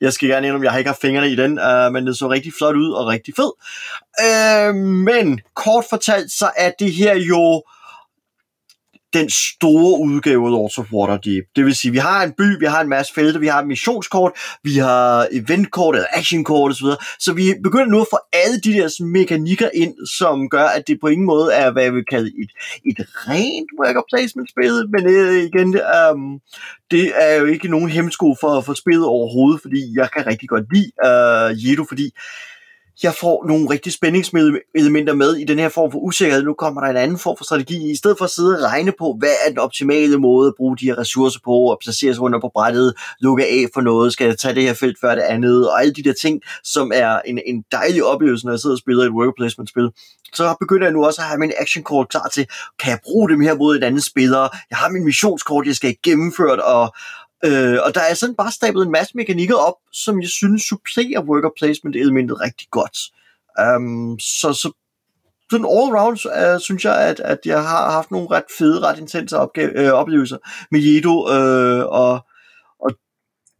Jeg 0.02 0.14
skal 0.14 0.30
gerne 0.30 0.52
om 0.52 0.64
jeg 0.64 0.72
har 0.72 0.78
ikke 0.78 0.90
haft 0.90 1.02
fingrene 1.02 1.30
i 1.30 1.36
den, 1.36 1.60
uh, 1.60 1.94
men 1.94 2.08
det 2.08 2.18
så 2.18 2.30
rigtig 2.30 2.54
flot 2.58 2.76
ud 2.76 2.92
og 2.92 3.08
rigtig 3.08 3.34
fed. 3.36 3.52
Uh, 4.24 4.76
men 4.76 5.40
kort 5.56 5.86
fortalt, 5.90 6.32
så 6.32 6.50
er 6.58 6.72
det 6.80 6.94
her 6.94 7.16
jo 7.16 7.64
den 9.14 9.30
store 9.30 10.00
udgave 10.00 10.46
af 10.46 10.52
Lords 10.52 10.78
of 10.78 10.92
Waterdeep. 10.94 11.44
Det 11.56 11.66
vil 11.66 11.76
sige, 11.76 11.92
vi 11.92 11.98
har 11.98 12.24
en 12.24 12.32
by, 12.32 12.60
vi 12.60 12.66
har 12.66 12.82
en 12.82 12.90
masse 12.90 13.14
felter, 13.14 13.40
vi 13.40 13.48
har 13.48 13.64
missionskort, 13.64 14.32
vi 14.64 14.78
har 14.78 15.28
eventkort 15.32 15.96
eller 15.96 16.08
actionkort 16.14 16.72
osv. 16.72 16.88
Så 17.20 17.34
vi 17.34 17.54
begynder 17.64 17.86
nu 17.86 18.02
at 18.02 18.08
få 18.12 18.18
alle 18.34 18.60
de 18.60 18.74
der 18.74 19.04
mekanikker 19.04 19.70
ind, 19.74 20.08
som 20.18 20.50
gør, 20.50 20.66
at 20.66 20.88
det 20.88 21.00
på 21.02 21.08
ingen 21.08 21.26
måde 21.26 21.54
er, 21.54 21.72
hvad 21.72 21.84
jeg 21.84 21.94
vil 21.94 22.06
kalde 22.06 22.32
et, 22.42 22.52
et 22.86 23.06
rent 23.28 23.70
worker 23.80 24.02
placement-spil, 24.12 24.90
men 24.92 25.06
øh, 25.08 25.44
igen, 25.44 25.80
um, 26.12 26.40
det 26.92 27.12
er 27.16 27.36
jo 27.36 27.46
ikke 27.46 27.68
nogen 27.68 27.90
hemmesko 27.90 28.36
for, 28.42 28.62
for 28.62 28.74
spillet 28.74 29.06
overhovedet, 29.06 29.62
fordi 29.62 30.00
jeg 30.00 30.10
kan 30.12 30.28
rigtig 30.28 30.50
godt 30.50 30.66
lide 30.74 30.92
øh, 31.06 31.52
uh, 31.52 31.70
Jedo, 31.70 31.86
fordi 31.88 32.12
jeg 33.04 33.14
får 33.14 33.46
nogle 33.48 33.70
rigtig 33.70 33.94
spændingselementer 33.94 35.14
med 35.14 35.36
i 35.36 35.44
den 35.44 35.60
her 35.60 35.70
form 35.70 35.92
for 35.92 36.00
usikkerhed. 36.00 36.44
Nu 36.44 36.54
kommer 36.54 36.82
der 36.82 36.90
en 36.90 36.98
anden 36.98 37.18
form 37.18 37.38
for 37.38 37.44
strategi. 37.44 37.92
I 37.92 37.96
stedet 37.96 38.18
for 38.18 38.26
at 38.26 38.32
sidde 38.32 38.58
og 38.58 38.64
regne 38.64 38.94
på, 39.00 39.16
hvad 39.20 39.34
er 39.46 39.50
den 39.50 39.60
optimale 39.60 40.18
måde 40.18 40.48
at 40.48 40.54
bruge 40.58 40.78
de 40.78 40.86
her 40.86 40.98
ressourcer 40.98 41.40
på, 41.44 41.52
og 41.52 41.78
placere 41.82 42.14
sig 42.14 42.22
rundt 42.22 42.42
på 42.42 42.52
brættet, 42.54 42.94
lukke 43.20 43.46
af 43.46 43.66
for 43.74 43.82
noget, 43.82 44.14
skal 44.14 44.26
jeg 44.28 44.38
tage 44.38 44.56
det 44.56 44.64
her 44.64 44.74
felt 44.74 44.98
før 45.02 45.16
det 45.16 45.22
andet, 45.22 45.70
og 45.70 45.82
alle 45.82 45.94
de 45.94 46.04
der 46.04 46.14
ting, 46.22 46.42
som 46.64 46.92
er 46.96 47.20
en, 47.26 47.40
en 47.46 47.64
dejlig 47.72 48.04
oplevelse, 48.04 48.46
når 48.46 48.54
jeg 48.54 48.60
sidder 48.60 48.76
og 48.76 48.80
spiller 48.80 49.04
et 49.04 49.12
worker 49.12 49.34
placement 49.38 49.70
spil. 49.70 49.90
Så 50.34 50.56
begynder 50.60 50.86
jeg 50.86 50.94
nu 50.94 51.06
også 51.06 51.22
at 51.22 51.28
have 51.28 51.40
min 51.40 51.52
action-kort 51.60 52.10
klar 52.10 52.28
til, 52.34 52.48
kan 52.80 52.90
jeg 52.92 53.00
bruge 53.04 53.30
dem 53.30 53.42
her 53.42 53.56
mod 53.56 53.78
et 53.78 53.84
andet 53.84 54.04
spiller? 54.04 54.50
Jeg 54.70 54.78
har 54.78 54.90
min 54.90 55.06
missionskort, 55.06 55.68
jeg 55.68 55.76
skal 55.76 55.96
gennemført, 56.04 56.60
og, 56.60 56.94
Øh, 57.46 57.78
og 57.86 57.96
der 57.96 58.02
er 58.10 58.14
sådan 58.14 58.36
bare 58.36 58.52
stablet 58.52 58.86
en 58.86 58.92
masse 58.92 59.12
mekanikker 59.16 59.56
op, 59.56 59.76
som 59.94 60.22
jeg 60.22 60.30
synes 60.30 60.64
supplerer 60.64 61.24
worker 61.24 61.50
placement 61.58 61.96
elementet 61.96 62.42
rigtig 62.42 62.68
godt. 62.72 62.98
Um, 63.62 64.20
så, 64.20 64.54
så 64.54 64.72
sådan 65.52 65.66
all 65.66 65.96
around 65.96 66.18
uh, 66.26 66.60
synes 66.62 66.86
jeg, 66.86 67.08
at, 67.10 67.20
at 67.20 67.40
jeg 67.46 67.62
har 67.62 67.92
haft 67.92 68.12
nogle 68.12 68.28
ret 68.32 68.50
fede, 68.58 68.80
ret 68.80 69.00
intense 69.00 69.38
opgave, 69.38 69.80
øh, 69.80 69.92
oplevelser 69.92 70.38
med 70.72 70.80
Jedo, 70.82 71.16
øh, 71.36 71.86
og, 71.86 72.20
og 72.80 72.92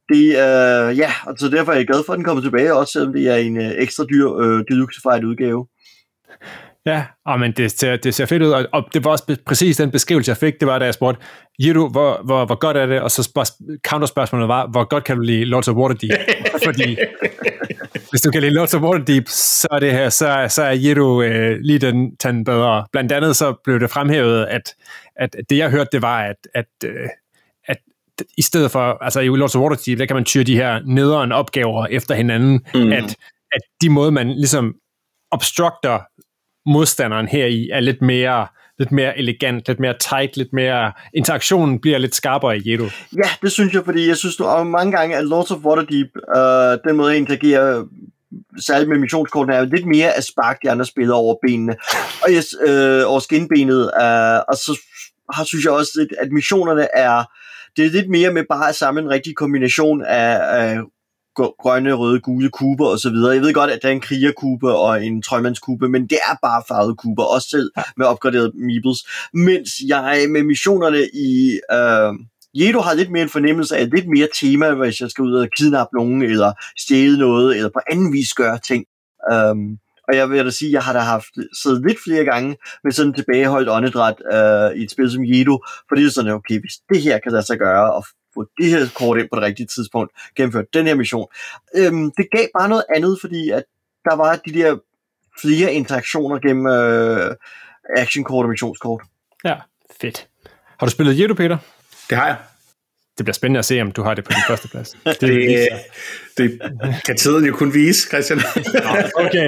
det, 0.10 0.26
øh, 0.26 0.98
ja, 0.98 1.12
og 1.26 1.36
så 1.38 1.50
derfor 1.50 1.72
er 1.72 1.76
jeg 1.76 1.88
glad 1.88 2.04
for, 2.06 2.14
at 2.14 2.18
den 2.18 2.26
kommer 2.26 2.44
tilbage, 2.44 2.74
også 2.74 2.92
selvom 2.92 3.14
det 3.14 3.28
er 3.28 3.36
en 3.36 3.58
øh, 3.58 3.72
ekstra 3.78 4.06
dyr 4.06 4.34
øh, 4.34 4.64
deluxified 4.70 5.24
udgave. 5.24 5.68
Ja, 6.86 7.04
oh, 7.26 7.40
men 7.40 7.52
det 7.52 7.72
ser, 7.72 7.96
det 7.96 8.14
ser 8.14 8.26
fedt 8.26 8.44
ud, 8.44 8.52
og, 8.52 8.66
og 8.74 8.84
det 8.94 9.04
var 9.04 9.12
også 9.12 9.38
præcis 9.46 9.78
den 9.78 9.92
beskrivelse, 9.92 10.30
jeg 10.30 10.38
fik, 10.38 10.54
det 10.60 10.68
var, 10.68 10.80
da 10.80 10.86
jeg 10.86 10.94
spurgte, 10.94 11.22
Jiru, 11.60 11.90
hvor, 11.90 12.22
hvor, 12.24 12.46
hvor 12.46 12.56
godt 12.56 12.78
er 12.78 12.86
det? 12.86 13.02
Og 13.02 13.12
så 13.12 13.24
spørg, 13.24 13.46
counterspørgsmålet 13.88 14.48
var, 14.48 14.68
hvor 14.68 14.84
godt 14.84 15.04
kan 15.04 15.16
du 15.16 15.22
lide 15.22 15.46
Lords 15.46 15.68
of 15.68 15.76
Waterdeep? 15.76 16.12
Fordi 16.66 16.98
hvis 18.10 18.22
du 18.22 18.32
kan 18.32 18.42
lide 18.42 18.54
Lords 18.54 18.74
of 18.74 18.82
Waterdeep, 18.82 19.28
så 19.28 19.68
er 19.72 19.80
det 19.80 19.92
her, 19.92 20.10
så, 20.10 20.46
så 20.50 20.64
er 20.64 20.72
Jiru 20.72 21.22
øh, 21.22 21.58
lige 21.62 21.80
den 21.80 22.18
tand 22.18 22.46
bedre. 22.46 22.86
Blandt 22.92 23.12
andet 23.12 23.36
så 23.36 23.54
blev 23.64 23.80
det 23.80 23.90
fremhævet, 23.90 24.46
at, 24.46 24.76
at 25.16 25.36
det 25.50 25.58
jeg 25.58 25.70
hørte, 25.70 25.90
det 25.92 26.02
var, 26.02 26.24
at, 26.24 26.48
at, 26.54 26.66
øh, 26.86 27.10
at 27.68 27.78
i 28.38 28.42
stedet 28.42 28.72
for, 28.72 29.04
altså 29.04 29.20
i 29.20 29.28
Lords 29.28 29.56
of 29.56 29.62
Waterdeep, 29.62 30.00
der 30.00 30.06
kan 30.06 30.16
man 30.16 30.26
tyre 30.26 30.44
de 30.44 30.56
her 30.56 30.80
nederen 30.86 31.32
opgaver 31.32 31.86
efter 31.86 32.16
hinanden, 32.16 32.66
mm. 32.76 32.92
at, 32.92 33.16
at 33.52 33.62
de 33.82 33.90
måde, 33.90 34.12
man 34.12 34.30
ligesom 34.30 34.76
obstructer 35.32 36.00
modstanderen 36.66 37.28
her 37.28 37.46
i 37.46 37.70
er 37.74 37.80
lidt 37.80 38.02
mere 38.02 38.48
lidt 38.82 38.92
mere 38.92 39.18
elegant, 39.18 39.68
lidt 39.68 39.80
mere 39.80 39.96
tight, 40.10 40.38
lidt 40.38 40.54
mere... 40.54 40.92
Interaktionen 41.14 41.82
bliver 41.82 41.98
lidt 41.98 42.16
skarpere 42.16 42.58
i 42.58 42.72
Jedo. 42.72 42.84
Ja, 43.24 43.30
det 43.42 43.52
synes 43.52 43.74
jeg, 43.74 43.86
fordi 43.86 44.08
jeg 44.08 44.18
synes 44.18 44.36
du 44.36 44.64
mange 44.64 44.92
gange, 44.98 45.16
at 45.16 45.26
Lords 45.26 45.52
of 45.52 45.58
Waterdeep, 45.58 46.08
øh, 46.36 46.90
den 46.90 46.98
måde 46.98 47.12
jeg 47.12 47.18
interagerer 47.18 47.86
særligt 48.60 48.90
med 48.90 48.98
missionskortene, 48.98 49.56
er 49.56 49.66
lidt 49.66 49.86
mere 49.86 50.18
at 50.18 50.24
sparke 50.24 50.60
de 50.64 50.72
andre 50.72 50.86
spillere 50.86 51.18
over 51.18 51.36
benene, 51.48 51.76
og 52.24 52.30
yes, 52.32 52.46
øh, 52.68 53.04
over 53.06 53.20
skinbenet, 53.20 53.82
øh, 53.82 54.40
og 54.50 54.56
så 54.56 54.80
har, 55.34 55.44
synes 55.44 55.66
jeg 55.66 55.74
også, 55.74 56.08
at 56.20 56.32
missionerne 56.32 56.88
er, 56.94 57.24
det 57.78 57.86
er 57.86 57.90
lidt 57.90 58.10
mere 58.10 58.34
med 58.34 58.44
bare 58.50 58.70
at 58.70 58.76
samle 58.76 59.02
en 59.02 59.10
rigtig 59.10 59.36
kombination 59.36 60.04
af, 60.06 60.60
af 60.60 60.78
grønne, 61.36 61.94
røde, 61.94 62.20
gule 62.20 62.50
kuber 62.50 62.88
og 62.88 63.00
så 63.00 63.10
videre. 63.10 63.34
Jeg 63.34 63.42
ved 63.42 63.54
godt, 63.54 63.72
at 63.72 63.80
der 63.82 63.88
er 63.88 63.94
en 63.94 64.02
krigerkube 64.02 64.74
og 64.76 65.06
en 65.06 65.22
trøjmandskube, 65.22 65.90
men 65.90 66.02
det 66.08 66.18
er 66.32 66.36
bare 66.42 66.64
farvede 66.68 66.96
kuber, 66.96 67.24
også 67.24 67.48
selv 67.50 67.72
med 67.98 68.06
opgraderet 68.06 68.52
meeples. 68.56 69.00
Mens 69.34 69.70
jeg 69.88 70.26
med 70.30 70.44
missionerne 70.44 71.02
i 71.14 71.60
øh, 71.72 72.14
Jedo 72.54 72.80
har 72.80 72.94
lidt 72.94 73.12
mere 73.12 73.24
en 73.24 73.30
fornemmelse 73.30 73.78
af 73.78 73.90
lidt 73.90 74.08
mere 74.08 74.28
tema, 74.40 74.74
hvis 74.74 75.02
jeg 75.02 75.10
skal 75.10 75.24
ud 75.24 75.34
og 75.34 75.48
kidnappe 75.58 75.98
nogen, 75.98 76.22
eller 76.22 76.54
stjæle 76.78 77.18
noget, 77.18 77.56
eller 77.58 77.70
på 77.70 77.80
anden 77.92 78.14
vis 78.14 78.34
gøre 78.34 78.60
ting. 78.60 78.86
Um, 79.34 79.78
og 80.08 80.16
jeg 80.16 80.30
vil 80.30 80.46
da 80.46 80.50
sige, 80.50 80.70
at 80.70 80.74
jeg 80.74 80.82
har 80.84 80.94
da 80.94 81.00
haft 81.00 81.34
siddet 81.62 81.86
lidt 81.88 81.98
flere 82.04 82.26
gange 82.26 82.58
med 82.84 82.92
sådan 82.92 83.14
tilbageholdt 83.14 83.70
åndedræt 83.70 84.16
uh, 84.34 84.80
i 84.80 84.84
et 84.84 84.92
spil 84.92 85.12
som 85.12 85.26
Jedo, 85.26 85.64
for 85.88 85.96
det 85.96 86.06
er 86.06 86.10
sådan, 86.10 86.32
okay, 86.32 86.60
hvis 86.60 86.76
det 86.94 87.02
her 87.02 87.20
kan 87.20 87.32
lade 87.32 87.46
sig 87.46 87.58
gøre, 87.58 87.94
og 87.94 88.06
få 88.42 88.52
det 88.58 88.70
her 88.70 88.86
kort 88.96 89.20
ind 89.20 89.28
på 89.34 89.36
det 89.36 89.44
rigtige 89.44 89.68
tidspunkt, 89.68 90.12
gennemføre 90.36 90.66
den 90.74 90.88
her 90.88 90.96
mission. 90.96 91.28
Øhm, 91.76 92.12
det 92.18 92.28
gav 92.32 92.48
bare 92.60 92.70
noget 92.70 92.84
andet, 92.96 93.18
fordi 93.22 93.50
at 93.50 93.64
der 94.06 94.16
var 94.16 94.36
de 94.36 94.54
der 94.54 94.78
flere 95.42 95.74
interaktioner 95.74 96.40
gennem 96.40 96.68
øh, 96.68 97.36
actionkort 97.98 98.46
og 98.46 98.50
missionskort. 98.50 99.02
Ja, 99.44 99.56
fedt. 100.02 100.28
Har 100.80 100.86
du 100.86 100.92
spillet 100.92 101.20
Jedo, 101.20 101.34
Peter? 101.34 101.58
Det 102.10 102.18
har 102.18 102.28
jeg. 102.28 102.38
Det 103.22 103.26
bliver 103.26 103.34
spændende 103.34 103.60
at 103.60 103.66
se, 103.66 103.82
om 103.82 103.92
du 103.92 104.04
har 104.04 104.14
det 104.14 104.24
på 104.24 104.32
din 104.32 104.44
første 104.48 104.68
plads. 104.68 104.90
Det, 105.06 105.20
det, 105.22 105.68
det 106.38 106.62
kan 107.06 107.18
tiden 107.18 107.46
jo 107.46 107.54
kun 107.54 107.74
vise, 107.74 108.08
Christian. 108.08 108.40
okay. 109.16 109.48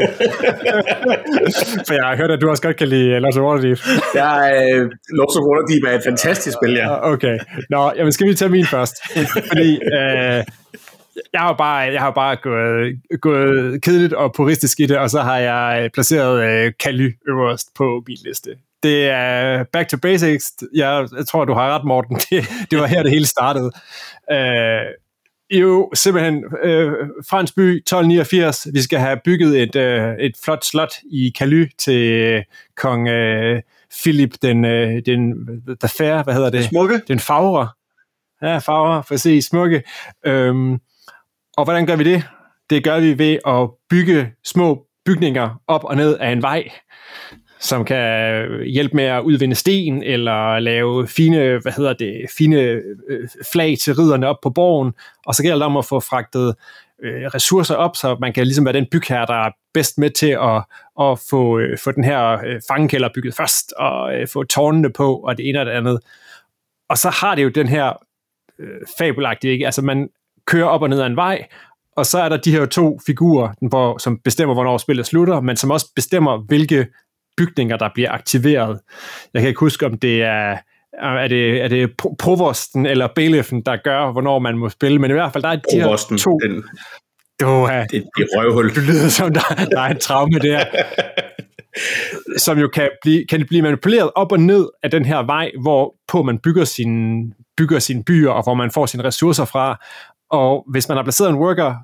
For 1.87 1.93
jeg 1.93 2.03
har 2.03 2.15
hørt, 2.15 2.31
at 2.31 2.41
du 2.41 2.49
også 2.49 2.63
godt 2.63 2.77
kan 2.77 2.87
lide 2.87 3.19
Lost 3.19 3.37
of 3.37 3.43
Waterdeep. 3.43 3.79
Ja, 4.15 4.31
uh, 4.81 4.89
Lost 5.17 5.37
of 5.37 5.43
Waterdeep 5.49 5.83
er 5.83 5.91
et 5.91 6.01
fantastisk 6.05 6.57
spil, 6.57 6.73
ja. 6.73 7.11
Okay. 7.13 7.39
Nå, 7.69 7.91
jamen 7.97 8.11
skal 8.11 8.27
vi 8.27 8.33
tage 8.33 8.49
min 8.49 8.65
først. 8.65 8.95
Fordi 9.49 9.79
uh, 9.95 10.39
jeg 11.33 11.41
har 11.41 11.55
bare, 11.57 11.77
jeg 11.77 12.01
har 12.01 12.11
bare 12.11 12.35
gået, 12.35 12.99
gået 13.21 13.81
kedeligt 13.81 14.13
og 14.13 14.33
puristisk 14.33 14.79
i 14.79 14.85
det, 14.85 14.97
og 14.97 15.09
så 15.09 15.19
har 15.21 15.37
jeg 15.37 15.89
placeret 15.93 16.67
uh, 16.67 16.73
Kaly 16.79 17.09
øverst 17.29 17.67
på 17.75 18.03
min 18.07 18.17
liste 18.25 18.49
det 18.83 19.09
er 19.09 19.63
back 19.63 19.89
to 19.89 19.97
basics. 19.97 20.53
Jeg, 20.75 21.07
jeg 21.17 21.27
tror, 21.27 21.45
du 21.45 21.53
har 21.53 21.75
ret, 21.75 21.85
Morten. 21.85 22.15
Det, 22.29 22.45
det 22.71 22.79
var 22.79 22.85
her, 22.85 23.03
det 23.03 23.11
hele 23.11 23.25
startede. 23.25 23.71
Uh, 24.31 24.93
jo, 25.59 25.91
simpelthen 25.93 26.45
uh, 26.45 26.93
fransk 27.29 27.55
by 27.55 27.77
1289. 27.77 28.67
Vi 28.73 28.81
skal 28.81 28.99
have 28.99 29.19
bygget 29.25 29.61
et, 29.63 29.75
uh, 29.75 30.25
et 30.25 30.31
flot 30.43 30.65
slot 30.65 30.93
i 31.11 31.33
Caly 31.37 31.65
til 31.77 32.35
uh, 32.37 32.43
kong 32.77 33.07
uh, 33.09 33.59
Philip 34.03 34.33
den, 34.41 34.65
uh, 34.65 34.99
den 35.05 35.33
the 35.79 35.89
fair, 35.97 36.23
hvad 36.23 36.33
hedder 36.33 36.49
det? 36.49 36.63
Smukke. 36.63 37.01
Den 37.07 37.19
fagre. 37.19 37.69
Ja, 38.41 38.57
fagre, 38.57 39.03
præcis, 39.07 39.45
smukke. 39.45 39.83
Um, 40.27 40.79
og 41.57 41.63
hvordan 41.63 41.85
gør 41.85 41.95
vi 41.95 42.03
det? 42.03 42.23
Det 42.69 42.83
gør 42.83 42.99
vi 42.99 43.17
ved 43.17 43.37
at 43.47 43.69
bygge 43.89 44.31
små 44.45 44.85
bygninger 45.05 45.61
op 45.67 45.83
og 45.83 45.95
ned 45.95 46.17
af 46.17 46.31
en 46.31 46.41
vej 46.41 46.69
som 47.63 47.85
kan 47.85 48.47
hjælpe 48.65 48.95
med 48.95 49.03
at 49.03 49.21
udvinde 49.21 49.55
sten, 49.55 50.03
eller 50.03 50.59
lave 50.59 51.07
fine, 51.07 51.59
hvad 51.61 51.71
hedder 51.71 51.93
det, 51.93 52.25
fine 52.37 52.57
øh, 52.59 53.27
flag 53.51 53.77
til 53.83 53.95
ridderne 53.95 54.27
op 54.27 54.37
på 54.43 54.49
borgen, 54.49 54.93
og 55.25 55.35
så 55.35 55.43
gælder 55.43 55.57
det 55.57 55.65
om 55.65 55.77
at 55.77 55.85
få 55.85 55.99
fragtet 55.99 56.55
øh, 57.03 57.25
ressourcer 57.25 57.75
op, 57.75 57.95
så 57.95 58.17
man 58.21 58.33
kan 58.33 58.45
ligesom 58.45 58.65
være 58.65 58.73
den 58.73 58.87
bygherre, 58.91 59.25
der 59.25 59.45
er 59.45 59.51
bedst 59.73 59.97
med 59.97 60.09
til 60.09 60.29
at, 60.29 60.63
at 61.01 61.19
få, 61.29 61.59
øh, 61.59 61.77
få 61.77 61.91
den 61.91 62.03
her 62.03 62.31
øh, 62.45 62.61
fangekælder 62.67 63.09
bygget 63.15 63.35
først, 63.35 63.73
og 63.77 64.15
øh, 64.15 64.27
få 64.27 64.43
tårnene 64.43 64.89
på, 64.89 65.15
og 65.15 65.37
det 65.37 65.49
ene 65.49 65.59
og 65.59 65.65
det 65.65 65.71
andet. 65.71 65.99
Og 66.89 66.97
så 66.97 67.09
har 67.09 67.35
det 67.35 67.43
jo 67.43 67.49
den 67.49 67.67
her 67.67 67.93
øh, 68.59 68.81
fabelagtige, 68.97 69.53
ikke? 69.53 69.65
Altså 69.65 69.81
man 69.81 70.09
kører 70.45 70.67
op 70.67 70.81
og 70.81 70.89
ned 70.89 71.01
ad 71.01 71.07
en 71.07 71.15
vej, 71.15 71.47
og 71.95 72.05
så 72.05 72.19
er 72.19 72.29
der 72.29 72.37
de 72.37 72.51
her 72.51 72.65
to 72.65 72.99
figurer, 73.05 73.49
hvor, 73.61 73.97
som 73.97 74.19
bestemmer, 74.19 74.53
hvornår 74.53 74.77
spillet 74.77 75.05
slutter, 75.05 75.41
men 75.41 75.57
som 75.57 75.71
også 75.71 75.91
bestemmer, 75.95 76.37
hvilke 76.37 76.87
bygninger, 77.37 77.77
der 77.77 77.89
bliver 77.93 78.11
aktiveret. 78.11 78.79
Jeg 79.33 79.41
kan 79.41 79.49
ikke 79.49 79.59
huske, 79.59 79.85
om 79.85 79.97
det 79.97 80.23
er 80.23 80.57
er 81.01 81.27
det, 81.27 81.61
er 81.61 81.67
det 81.67 81.91
provosten 82.19 82.85
eller 82.85 83.07
bailiffen, 83.15 83.61
der 83.61 83.77
gør, 83.83 84.11
hvornår 84.11 84.39
man 84.39 84.57
må 84.57 84.69
spille, 84.69 84.99
men 84.99 85.11
i 85.11 85.13
hvert 85.13 85.33
fald, 85.33 85.43
der 85.43 85.49
er 85.49 85.55
de 85.55 85.75
her 85.75 86.17
to... 86.17 86.39
Den, 86.39 86.63
du, 87.39 87.45
uh, 87.45 87.69
det, 87.69 88.03
det 88.17 88.27
røvhul. 88.35 88.75
Du 88.75 88.79
lyder 88.79 89.09
som, 89.09 89.33
der, 89.33 89.65
der 89.71 89.81
er 89.81 89.89
en 89.89 89.99
traume 89.99 90.39
der. 90.39 90.65
som 92.45 92.59
jo 92.59 92.67
kan 92.67 92.89
blive, 93.01 93.25
kan 93.29 93.45
blive 93.47 93.61
manipuleret 93.61 94.11
op 94.15 94.31
og 94.31 94.39
ned 94.39 94.69
af 94.83 94.91
den 94.91 95.05
her 95.05 95.23
vej, 95.23 95.51
hvor 95.61 95.95
på 96.07 96.23
man 96.23 96.39
bygger 96.39 96.65
sine, 96.65 97.31
bygger 97.57 97.79
sine 97.79 98.03
byer, 98.03 98.29
og 98.29 98.43
hvor 98.43 98.53
man 98.53 98.71
får 98.71 98.85
sine 98.85 99.03
ressourcer 99.03 99.45
fra. 99.45 99.85
Og 100.29 100.65
hvis 100.71 100.87
man 100.87 100.97
har 100.97 101.03
placeret 101.03 101.29
en 101.29 101.35
worker 101.35 101.75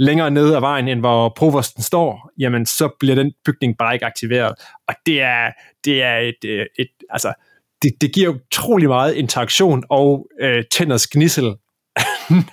længere 0.00 0.30
nede 0.30 0.56
af 0.56 0.62
vejen, 0.62 0.88
end 0.88 1.00
hvor 1.00 1.32
provosten 1.36 1.82
står, 1.82 2.30
jamen 2.38 2.66
så 2.66 2.88
bliver 3.00 3.14
den 3.14 3.32
bygning 3.44 3.78
bare 3.78 3.94
ikke 3.94 4.06
aktiveret. 4.06 4.54
Og 4.88 4.94
det 5.06 5.20
er, 5.20 5.50
det 5.84 6.02
er 6.02 6.16
et, 6.16 6.50
et, 6.50 6.68
et 6.78 6.88
altså, 7.10 7.32
det, 7.82 7.92
det 8.00 8.14
giver 8.14 8.34
utrolig 8.34 8.88
meget 8.88 9.14
interaktion 9.14 9.82
og 9.88 10.26
øh, 10.40 10.64
tænders 10.72 11.06
gnissel, 11.06 11.44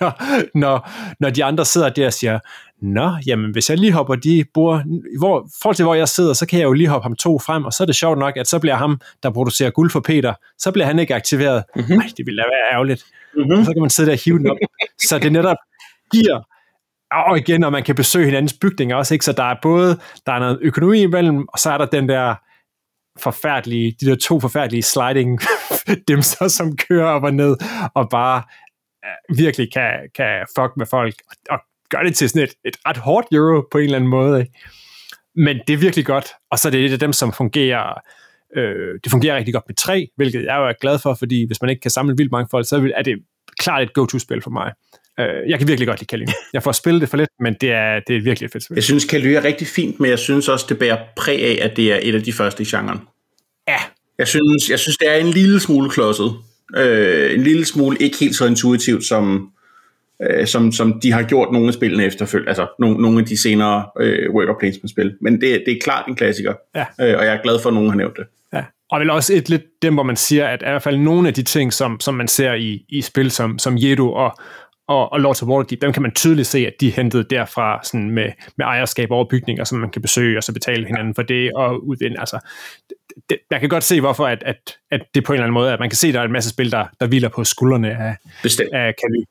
når, 0.00 0.12
når, 0.58 0.90
når 1.20 1.30
de 1.30 1.44
andre 1.44 1.64
sidder 1.64 1.88
der 1.88 2.06
og 2.06 2.12
siger, 2.12 2.38
Nå, 2.82 3.12
jamen 3.26 3.52
hvis 3.52 3.70
jeg 3.70 3.78
lige 3.78 3.92
hopper 3.92 4.14
de 4.14 4.44
bor, 4.54 4.82
hvor, 5.18 5.48
forhold 5.62 5.76
til 5.76 5.84
hvor 5.84 5.94
jeg 5.94 6.08
sidder, 6.08 6.32
så 6.32 6.46
kan 6.46 6.58
jeg 6.58 6.64
jo 6.64 6.72
lige 6.72 6.88
hoppe 6.88 7.04
ham 7.04 7.16
to 7.16 7.38
frem, 7.38 7.64
og 7.64 7.72
så 7.72 7.84
er 7.84 7.86
det 7.86 7.96
sjovt 7.96 8.18
nok, 8.18 8.36
at 8.36 8.46
så 8.46 8.58
bliver 8.58 8.74
ham, 8.74 9.00
der 9.22 9.30
producerer 9.30 9.70
guld 9.70 9.90
for 9.90 10.00
Peter, 10.00 10.34
så 10.58 10.70
bliver 10.72 10.86
han 10.86 10.98
ikke 10.98 11.14
aktiveret. 11.14 11.64
Mm-hmm. 11.76 11.96
Nej, 11.96 12.06
det 12.16 12.26
ville 12.26 12.42
da 12.42 12.46
være 12.48 12.72
ærgerligt. 12.72 13.04
Mm-hmm. 13.36 13.58
Og 13.58 13.64
så 13.64 13.72
kan 13.72 13.80
man 13.80 13.90
sidde 13.90 14.06
der 14.06 14.16
og 14.16 14.20
hive 14.24 14.38
den 14.38 14.50
op. 14.50 14.56
så 15.08 15.18
det 15.18 15.32
netop 15.32 15.56
giver 16.12 16.42
og 17.12 17.38
igen, 17.38 17.64
og 17.64 17.72
man 17.72 17.82
kan 17.82 17.94
besøge 17.94 18.24
hinandens 18.24 18.58
bygninger 18.60 18.96
også, 18.96 19.14
ikke? 19.14 19.24
så 19.24 19.32
der 19.32 19.42
er 19.42 19.56
både, 19.62 20.00
der 20.26 20.32
er 20.32 20.38
noget 20.38 20.58
økonomi 20.62 21.02
imellem, 21.02 21.48
og 21.48 21.58
så 21.58 21.70
er 21.70 21.78
der 21.78 21.86
den 21.86 22.08
der 22.08 22.34
forfærdelige, 23.20 23.96
de 24.00 24.06
der 24.06 24.16
to 24.16 24.40
forfærdelige 24.40 24.82
sliding 24.82 25.40
dimser, 26.08 26.48
som 26.48 26.76
kører 26.76 27.06
op 27.06 27.22
og 27.22 27.34
ned, 27.34 27.56
og 27.94 28.08
bare 28.10 28.42
uh, 29.06 29.38
virkelig 29.38 29.72
kan, 29.72 29.92
kan 30.14 30.46
fuck 30.58 30.72
med 30.76 30.86
folk, 30.86 31.14
og, 31.30 31.36
og 31.50 31.58
gør 31.90 32.02
det 32.02 32.16
til 32.16 32.28
sådan 32.28 32.42
et, 32.42 32.54
et 32.64 32.76
ret 32.86 32.96
hårdt 32.96 33.26
euro 33.32 33.68
på 33.70 33.78
en 33.78 33.84
eller 33.84 33.96
anden 33.96 34.10
måde. 34.10 34.40
Ikke? 34.40 34.52
Men 35.34 35.60
det 35.66 35.72
er 35.72 35.78
virkelig 35.78 36.06
godt, 36.06 36.32
og 36.50 36.58
så 36.58 36.68
er 36.68 36.70
det 36.70 36.86
et 36.86 36.92
af 36.92 36.98
dem, 36.98 37.12
som 37.12 37.32
fungerer 37.32 38.00
øh, 38.56 39.00
det 39.04 39.10
fungerer 39.10 39.36
rigtig 39.36 39.54
godt 39.54 39.64
med 39.68 39.74
tre, 39.74 40.08
hvilket 40.16 40.44
jeg 40.44 40.56
jo 40.56 40.68
er 40.68 40.72
glad 40.80 40.98
for, 40.98 41.14
fordi 41.14 41.46
hvis 41.46 41.62
man 41.62 41.70
ikke 41.70 41.80
kan 41.80 41.90
samle 41.90 42.16
vildt 42.16 42.32
mange 42.32 42.48
folk, 42.50 42.68
så 42.68 42.92
er 42.96 43.02
det 43.02 43.18
klart 43.58 43.82
et 43.82 43.92
go-to-spil 43.92 44.42
for 44.42 44.50
mig. 44.50 44.72
Øh, 45.20 45.50
jeg 45.50 45.58
kan 45.58 45.68
virkelig 45.68 45.88
godt 45.88 46.00
lide 46.00 46.06
Kali. 46.06 46.26
Jeg 46.52 46.62
får 46.62 46.72
spillet 46.72 47.00
det 47.00 47.08
for 47.08 47.16
lidt, 47.16 47.30
men 47.40 47.54
det 47.60 47.72
er, 47.72 48.00
det 48.08 48.16
er 48.16 48.20
virkelig 48.20 48.46
et 48.46 48.52
fedt 48.52 48.64
spil. 48.64 48.74
Jeg 48.74 48.84
synes, 48.84 49.04
Kali 49.04 49.34
er 49.34 49.44
rigtig 49.44 49.66
fint, 49.66 50.00
men 50.00 50.10
jeg 50.10 50.18
synes 50.18 50.48
også, 50.48 50.66
det 50.68 50.78
bærer 50.78 50.98
præg 51.16 51.44
af, 51.44 51.58
at 51.70 51.76
det 51.76 51.92
er 51.92 51.98
et 52.02 52.14
af 52.14 52.22
de 52.22 52.32
første 52.32 52.62
i 52.62 52.66
genren. 52.66 53.00
Ja. 53.68 53.78
Jeg 54.18 54.28
synes, 54.28 54.70
jeg 54.70 54.78
synes 54.78 54.96
det 54.96 55.10
er 55.10 55.16
en 55.16 55.30
lille 55.30 55.60
smule 55.60 55.90
klodset. 55.90 56.32
Øh, 56.76 57.34
en 57.34 57.42
lille 57.42 57.64
smule 57.64 57.96
ikke 58.00 58.16
helt 58.20 58.36
så 58.36 58.46
intuitivt, 58.46 59.04
som, 59.04 59.50
øh, 60.22 60.46
som, 60.46 60.72
som 60.72 61.00
de 61.00 61.12
har 61.12 61.22
gjort 61.22 61.52
nogle 61.52 61.68
af 61.68 61.74
spillene 61.74 62.04
efterfølgende, 62.04 62.48
altså 62.48 62.66
nogle, 62.78 63.02
nogle 63.02 63.18
af 63.18 63.24
de 63.24 63.42
senere 63.42 63.86
øh, 64.00 64.30
worker 64.34 64.54
placement-spil. 64.60 65.14
Men 65.20 65.40
det, 65.40 65.62
det 65.66 65.72
er 65.72 65.78
klart 65.82 66.08
en 66.08 66.16
klassiker, 66.16 66.54
ja. 66.74 66.84
øh, 67.00 67.18
og 67.18 67.24
jeg 67.24 67.34
er 67.34 67.42
glad 67.42 67.58
for, 67.62 67.68
at 67.68 67.74
nogen 67.74 67.90
har 67.90 67.96
nævnt 67.96 68.16
det. 68.16 68.24
Ja. 68.52 68.64
Og 68.90 69.00
vel 69.00 69.10
også 69.10 69.34
et 69.34 69.48
lidt 69.48 69.62
dem, 69.82 69.94
hvor 69.94 70.02
man 70.02 70.16
siger, 70.16 70.48
at 70.48 70.62
i 70.62 70.64
hvert 70.64 70.82
fald 70.82 70.96
nogle 70.96 71.28
af 71.28 71.34
de 71.34 71.42
ting, 71.42 71.72
som, 71.72 72.00
som 72.00 72.14
man 72.14 72.28
ser 72.28 72.54
i, 72.54 72.84
i 72.88 73.02
spil 73.02 73.30
som, 73.30 73.58
som 73.58 73.76
Jedo 73.78 74.12
og, 74.12 74.38
og, 74.88 75.12
og 75.12 75.20
Lords 75.20 75.42
of 75.42 75.48
Waterdeep, 75.48 75.82
dem 75.82 75.92
kan 75.92 76.02
man 76.02 76.14
tydeligt 76.14 76.48
se, 76.48 76.66
at 76.66 76.72
de 76.80 76.88
er 76.88 76.92
hentet 76.92 77.30
derfra 77.30 77.80
sådan 77.84 78.10
med, 78.10 78.32
med 78.56 78.66
ejerskab 78.66 79.10
over 79.10 79.24
bygninger, 79.24 79.64
som 79.64 79.78
man 79.78 79.90
kan 79.90 80.02
besøge, 80.02 80.38
og 80.38 80.42
så 80.42 80.52
betale 80.52 80.86
hinanden 80.86 81.14
for 81.14 81.22
det, 81.22 81.52
og 81.52 81.86
udvinde. 81.86 82.20
Altså, 82.20 82.38
det, 83.30 83.38
man 83.50 83.60
kan 83.60 83.68
godt 83.68 83.84
se, 83.84 84.00
hvorfor 84.00 84.26
at, 84.26 84.42
at, 84.42 84.76
at 84.90 85.00
det 85.14 85.24
på 85.24 85.32
en 85.32 85.34
eller 85.34 85.44
anden 85.44 85.54
måde, 85.54 85.72
at 85.72 85.80
man 85.80 85.90
kan 85.90 85.96
se, 85.96 86.08
at 86.08 86.14
der 86.14 86.20
er 86.20 86.24
en 86.24 86.32
masse 86.32 86.50
spil, 86.50 86.72
der, 86.72 86.86
der 87.00 87.06
hviler 87.06 87.28
på 87.28 87.44
skuldrene 87.44 87.90
af, 87.90 88.16
Bestemt. 88.42 88.72
af 88.72 88.94
Kali. 88.96 89.24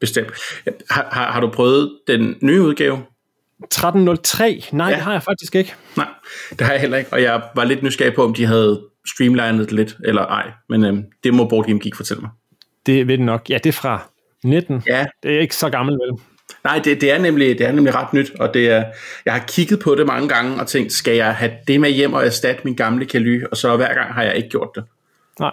Bestemt. 0.00 0.30
Har, 0.90 1.08
har, 1.12 1.32
har 1.32 1.40
du 1.40 1.50
prøvet 1.50 1.98
den 2.06 2.36
nye 2.40 2.62
udgave? 2.62 3.02
1303? 3.64 4.62
Nej, 4.72 4.86
ja. 4.86 4.94
det 4.94 5.02
har 5.02 5.12
jeg 5.12 5.22
faktisk 5.22 5.54
ikke. 5.54 5.74
Nej, 5.96 6.06
det 6.50 6.60
har 6.60 6.72
jeg 6.72 6.80
heller 6.80 6.98
ikke, 6.98 7.12
og 7.12 7.22
jeg 7.22 7.42
var 7.54 7.64
lidt 7.64 7.82
nysgerrig 7.82 8.14
på, 8.14 8.24
om 8.24 8.34
de 8.34 8.46
havde 8.46 8.82
streamlinet 9.06 9.68
det 9.68 9.72
lidt, 9.72 9.96
eller 10.04 10.22
ej, 10.22 10.50
men 10.68 10.84
øhm, 10.84 11.04
det 11.24 11.34
må 11.34 11.48
Board 11.48 11.66
Game 11.66 11.80
Geek 11.80 11.96
fortælle 11.96 12.20
mig. 12.20 12.30
Det 12.86 13.08
ved 13.08 13.18
den 13.18 13.26
nok. 13.26 13.50
Ja, 13.50 13.58
det 13.58 13.66
er 13.66 13.72
fra 13.72 14.10
19. 14.44 14.82
Ja. 14.86 15.06
Det 15.22 15.36
er 15.36 15.40
ikke 15.40 15.56
så 15.56 15.70
gammelt, 15.70 16.00
vel? 16.00 16.18
Nej, 16.64 16.80
det, 16.84 17.00
det, 17.00 17.10
er 17.12 17.18
nemlig, 17.18 17.58
det 17.58 17.66
er 17.66 17.72
nemlig 17.72 17.94
ret 17.94 18.12
nyt, 18.12 18.32
og 18.40 18.54
det 18.54 18.70
er, 18.70 18.84
jeg 19.24 19.32
har 19.32 19.44
kigget 19.48 19.80
på 19.80 19.94
det 19.94 20.06
mange 20.06 20.28
gange 20.28 20.60
og 20.60 20.66
tænkt, 20.66 20.92
skal 20.92 21.16
jeg 21.16 21.34
have 21.34 21.52
det 21.68 21.80
med 21.80 21.90
hjem 21.90 22.12
og 22.12 22.26
erstatte 22.26 22.60
min 22.64 22.74
gamle 22.74 23.06
Kaly, 23.06 23.44
og 23.50 23.56
så 23.56 23.76
hver 23.76 23.94
gang 23.94 24.14
har 24.14 24.22
jeg 24.22 24.36
ikke 24.36 24.48
gjort 24.48 24.68
det. 24.74 24.84
Nej. 25.40 25.50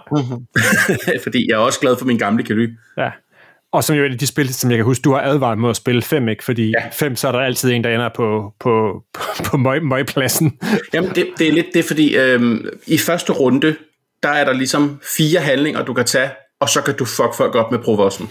Fordi 1.24 1.46
jeg 1.48 1.54
er 1.54 1.58
også 1.58 1.80
glad 1.80 1.96
for 1.96 2.04
min 2.04 2.18
gamle 2.18 2.44
Kaly. 2.44 2.68
Ja. 2.98 3.10
Og 3.72 3.84
som 3.84 3.96
jo 3.96 4.04
er 4.04 4.08
de 4.08 4.26
spil, 4.26 4.54
som 4.54 4.70
jeg 4.70 4.78
kan 4.78 4.84
huske, 4.84 5.02
du 5.02 5.12
har 5.12 5.20
advaret 5.20 5.58
mod 5.58 5.70
at 5.70 5.76
spille 5.76 6.02
5, 6.02 6.28
ikke? 6.28 6.44
Fordi 6.44 6.74
5, 6.92 7.12
ja. 7.12 7.16
så 7.16 7.28
er 7.28 7.32
der 7.32 7.38
altid 7.38 7.72
en, 7.72 7.84
der 7.84 7.94
ender 7.94 8.08
på, 8.16 8.54
på, 8.60 9.02
på, 9.12 9.20
på 9.44 9.56
møg, 9.56 9.82
møgpladsen. 9.82 10.58
Jamen, 10.94 11.10
det, 11.10 11.26
det 11.38 11.48
er 11.48 11.52
lidt 11.52 11.66
det, 11.74 11.84
fordi 11.84 12.16
øhm, 12.16 12.68
i 12.86 12.98
første 12.98 13.32
runde, 13.32 13.76
der 14.22 14.28
er 14.28 14.44
der 14.44 14.52
ligesom 14.52 15.00
fire 15.16 15.40
handlinger, 15.40 15.84
du 15.84 15.94
kan 15.94 16.04
tage, 16.04 16.30
og 16.60 16.68
så 16.68 16.82
kan 16.82 16.96
du 16.96 17.04
fuck 17.04 17.34
folk 17.36 17.54
op 17.54 17.70
med 17.70 17.78
provosten. 17.78 18.30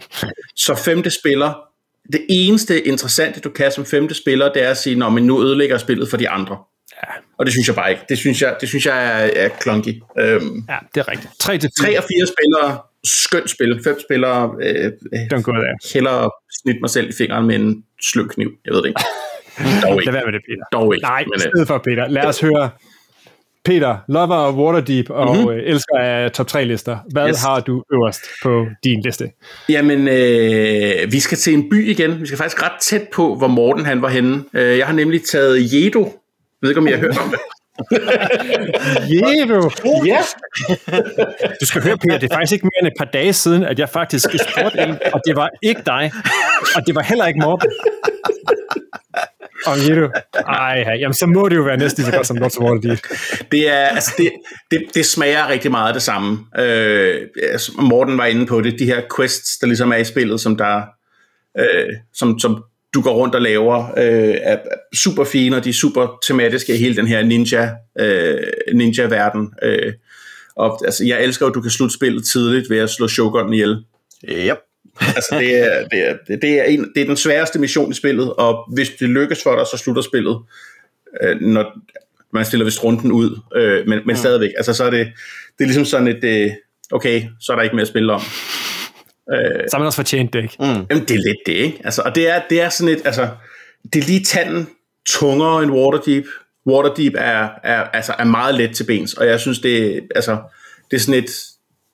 Så 0.56 0.74
femte 0.74 1.10
spiller, 1.10 1.52
det 2.12 2.26
eneste 2.28 2.86
interessante, 2.86 3.40
du 3.40 3.50
kan 3.50 3.72
som 3.72 3.86
femte 3.86 4.14
spiller, 4.14 4.52
det 4.52 4.62
er 4.62 4.70
at 4.70 4.76
sige, 4.76 4.96
når 4.96 5.08
man 5.08 5.22
nu 5.22 5.42
ødelægger 5.42 5.78
spillet 5.78 6.10
for 6.10 6.16
de 6.16 6.28
andre. 6.28 6.58
Ja. 7.02 7.12
Og 7.38 7.46
det 7.46 7.52
synes 7.52 7.66
jeg 7.66 7.74
bare 7.74 7.90
ikke. 7.90 8.02
Det 8.08 8.18
synes 8.18 8.42
jeg, 8.42 8.56
det 8.60 8.68
synes 8.68 8.86
jeg 8.86 9.04
er, 9.04 9.30
er 9.44 9.48
clunky. 9.62 10.02
Øhm, 10.18 10.64
ja, 10.68 10.78
det 10.94 11.00
er 11.00 11.08
rigtigt. 11.08 11.32
3 11.38 11.58
til 11.58 11.70
3 11.80 11.98
og 11.98 12.04
4 12.04 12.26
spillere, 12.26 12.78
skønt 13.04 13.50
spil. 13.50 13.80
Fem 13.84 14.00
spillere, 14.00 14.54
øh, 14.62 14.92
Don't 15.32 15.42
go 15.42 15.52
there. 15.52 15.76
hellere 15.94 16.30
snit 16.62 16.76
mig 16.80 16.90
selv 16.90 17.08
i 17.08 17.12
fingeren 17.18 17.46
med 17.46 17.54
en 17.54 17.84
sløv 18.02 18.28
kniv. 18.28 18.50
Jeg 18.64 18.74
ved 18.74 18.82
det 18.82 18.88
ikke. 18.88 19.00
Dog 19.86 19.94
ikke. 20.00 20.04
Lad 20.04 20.12
være 20.12 20.24
med 20.24 20.32
det, 20.32 20.42
Peter. 20.48 20.64
Dog 20.72 20.94
ikke. 20.94 21.06
Nej, 21.06 21.24
men, 21.24 21.36
i 21.36 21.40
stedet 21.40 21.66
for, 21.66 21.78
Peter. 21.78 22.08
Lad 22.08 22.24
os 22.24 22.40
høre 22.40 22.70
Peter, 23.64 23.96
lover 24.08 24.36
of 24.36 24.54
Waterdeep 24.54 25.10
og 25.10 25.36
mm-hmm. 25.36 25.58
elsker 25.64 25.98
af 25.98 26.30
top 26.32 26.46
3 26.46 26.64
lister. 26.64 26.98
Hvad 27.12 27.28
yes. 27.28 27.42
har 27.42 27.60
du 27.60 27.84
øverst 27.92 28.20
på 28.42 28.66
din 28.84 29.02
liste? 29.02 29.30
Jamen, 29.68 30.08
øh, 30.08 31.12
vi 31.12 31.20
skal 31.20 31.38
til 31.38 31.54
en 31.54 31.70
by 31.70 31.88
igen. 31.90 32.20
Vi 32.20 32.26
skal 32.26 32.38
faktisk 32.38 32.62
ret 32.62 32.80
tæt 32.80 33.08
på, 33.12 33.34
hvor 33.34 33.46
Morten 33.46 33.84
han 33.84 34.02
var 34.02 34.08
henne. 34.08 34.44
Øh, 34.54 34.78
jeg 34.78 34.86
har 34.86 34.94
nemlig 34.94 35.20
taget 35.32 35.74
Jedo. 35.74 36.00
Jeg 36.00 36.08
ved 36.62 36.70
ikke, 36.70 36.80
om 36.80 36.86
I 36.86 36.90
har 36.90 36.98
hørt 36.98 37.18
om 37.18 37.30
det. 37.30 37.38
Jedo! 39.12 39.70
Ja! 40.06 40.18
du 41.60 41.66
skal 41.66 41.82
høre, 41.82 41.98
Peter, 41.98 42.18
det 42.18 42.30
er 42.30 42.34
faktisk 42.34 42.52
ikke 42.52 42.64
mere 42.64 42.80
end 42.80 42.86
et 42.86 42.92
par 42.98 43.04
dage 43.04 43.32
siden, 43.32 43.64
at 43.64 43.78
jeg 43.78 43.88
faktisk 43.88 44.30
spurgte 44.30 44.78
en, 44.78 44.98
og 45.12 45.20
det 45.26 45.36
var 45.36 45.50
ikke 45.62 45.82
dig, 45.86 46.12
og 46.76 46.86
det 46.86 46.94
var 46.94 47.02
heller 47.02 47.26
ikke 47.26 47.40
Morten. 47.40 47.70
Om 49.66 49.78
Jedo? 49.88 50.08
Ej, 50.48 50.96
jamen 51.00 51.14
så 51.14 51.26
må 51.26 51.48
det 51.48 51.56
jo 51.56 51.62
være 51.62 51.76
næsten 51.76 52.04
så 52.04 52.10
godt 52.10 52.26
som 52.26 52.36
Lords 52.36 52.56
of 52.56 52.64
Waterdeep. 52.64 52.98
Det, 53.52 53.68
er, 53.68 53.86
altså 53.86 54.14
det, 54.18 54.32
det, 54.70 54.82
det 54.94 55.06
smager 55.06 55.48
rigtig 55.48 55.70
meget 55.70 55.88
af 55.88 55.94
det 55.94 56.02
samme. 56.02 56.38
Øh, 56.58 57.20
altså 57.52 57.72
Morten 57.78 58.18
var 58.18 58.26
inde 58.26 58.46
på 58.46 58.60
det, 58.60 58.78
de 58.78 58.84
her 58.84 59.02
quests, 59.16 59.58
der 59.58 59.66
ligesom 59.66 59.92
er 59.92 59.96
i 59.96 60.04
spillet, 60.04 60.40
som 60.40 60.56
der 60.56 60.82
øh, 61.58 61.88
som, 62.14 62.38
som 62.38 62.64
du 62.94 63.02
går 63.02 63.12
rundt 63.12 63.34
og 63.34 63.42
laver, 63.42 63.84
øh, 63.96 64.34
er 64.42 64.58
super 64.94 65.24
fine, 65.24 65.56
og 65.56 65.64
de 65.64 65.68
er 65.68 65.72
super 65.74 66.18
tematiske 66.26 66.74
i 66.74 66.78
hele 66.78 66.96
den 66.96 67.06
her 67.06 67.22
ninja, 67.22 67.70
øh, 68.00 68.38
ninja-verden. 68.74 69.52
Øh, 69.62 69.92
og 70.56 70.80
altså, 70.84 71.04
jeg 71.04 71.24
elsker 71.24 71.46
at 71.46 71.54
du 71.54 71.60
kan 71.60 71.70
slutte 71.70 71.94
spillet 71.94 72.24
tidligt 72.24 72.70
ved 72.70 72.78
at 72.78 72.90
slå 72.90 73.08
Shogun 73.08 73.52
ihjel. 73.52 73.84
Yep. 74.28 74.58
Altså, 75.00 75.36
det 75.38 75.58
er, 75.58 75.88
det, 75.88 76.08
er, 76.08 76.36
det, 76.36 76.60
er 76.60 76.64
en, 76.64 76.92
det 76.94 77.02
er 77.02 77.06
den 77.06 77.16
sværeste 77.16 77.58
mission 77.58 77.90
i 77.90 77.94
spillet, 77.94 78.32
og 78.32 78.64
hvis 78.74 78.88
det 78.88 79.08
lykkes 79.08 79.42
for 79.42 79.56
dig, 79.56 79.66
så 79.66 79.76
slutter 79.76 80.02
spillet, 80.02 80.38
øh, 81.22 81.40
når 81.40 81.72
man 82.32 82.44
stiller 82.44 82.64
vist 82.64 82.84
runden 82.84 83.12
ud, 83.12 83.40
øh, 83.56 83.88
men, 83.88 83.88
men 83.88 84.02
mm. 84.06 84.16
stadigvæk, 84.16 84.50
altså 84.56 84.74
så 84.74 84.84
er 84.84 84.90
det, 84.90 85.06
det 85.58 85.64
er 85.64 85.66
ligesom 85.66 85.84
sådan 85.84 86.08
et, 86.08 86.24
øh, 86.24 86.50
okay, 86.92 87.22
så 87.40 87.52
er 87.52 87.56
der 87.56 87.62
ikke 87.62 87.76
mere 87.76 87.82
at 87.82 87.88
spille 87.88 88.12
om. 88.12 88.20
Øh, 89.32 89.64
så 89.68 89.70
har 89.72 89.78
man 89.78 89.86
også 89.86 89.96
fortjent 89.96 90.32
det, 90.32 90.42
ikke? 90.42 90.56
Mm. 90.58 90.66
Jamen, 90.66 91.04
det 91.08 91.10
er 91.10 91.22
lidt 91.26 91.38
det, 91.46 91.52
ikke? 91.52 91.80
Altså, 91.84 92.02
og 92.02 92.14
det 92.14 92.28
er, 92.28 92.42
det 92.50 92.60
er 92.60 92.68
sådan 92.68 92.94
et, 92.94 93.02
altså, 93.04 93.28
det 93.92 94.02
er 94.02 94.06
lige 94.06 94.24
tanden 94.24 94.68
tungere 95.06 95.62
end 95.62 95.72
Waterdeep. 95.72 96.24
Waterdeep 96.66 97.12
er, 97.16 97.48
er, 97.64 97.82
altså, 97.82 98.14
er 98.18 98.24
meget 98.24 98.54
let 98.54 98.76
til 98.76 98.84
bens, 98.84 99.14
og 99.14 99.26
jeg 99.26 99.40
synes, 99.40 99.58
det, 99.58 100.00
altså, 100.14 100.38
det 100.90 100.96
er 100.96 101.00
sådan 101.00 101.24
et, 101.24 101.30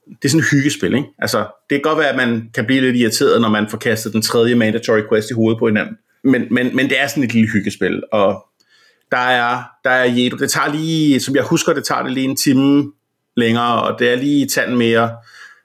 det 0.07 0.25
er 0.25 0.29
sådan 0.29 0.41
et 0.41 0.51
hyggespil, 0.51 0.95
ikke? 0.95 1.09
Altså, 1.19 1.39
det 1.39 1.77
kan 1.77 1.83
godt 1.83 1.99
være, 1.99 2.09
at 2.09 2.17
man 2.17 2.51
kan 2.55 2.67
blive 2.67 2.81
lidt 2.81 2.97
irriteret, 2.97 3.41
når 3.41 3.49
man 3.49 3.69
får 3.71 3.79
kastet 3.79 4.13
den 4.13 4.23
tredje 4.23 4.55
mandatory 4.55 5.01
quest 5.09 5.31
i 5.31 5.35
hovedet 5.35 5.59
på 5.59 5.67
hinanden. 5.67 5.97
Men, 6.25 6.47
men, 6.51 6.77
men 6.77 6.89
det 6.89 7.01
er 7.01 7.07
sådan 7.07 7.23
et 7.23 7.35
lille 7.35 7.51
hyggespil, 7.53 8.03
og 8.13 8.47
der 9.11 9.19
er, 9.19 9.63
der 9.85 9.91
er 9.91 10.05
Jedo. 10.05 10.37
Det 10.37 10.51
tager 10.51 10.73
lige, 10.73 11.21
som 11.21 11.37
jeg 11.37 11.45
husker, 11.45 11.73
det 11.73 11.85
tager 11.85 12.03
det 12.03 12.13
lige 12.13 12.29
en 12.29 12.37
time 12.37 12.93
længere, 13.37 13.83
og 13.83 13.99
det 13.99 14.13
er 14.13 14.17
lige 14.17 14.47
tanden 14.47 14.77
mere, 14.77 15.17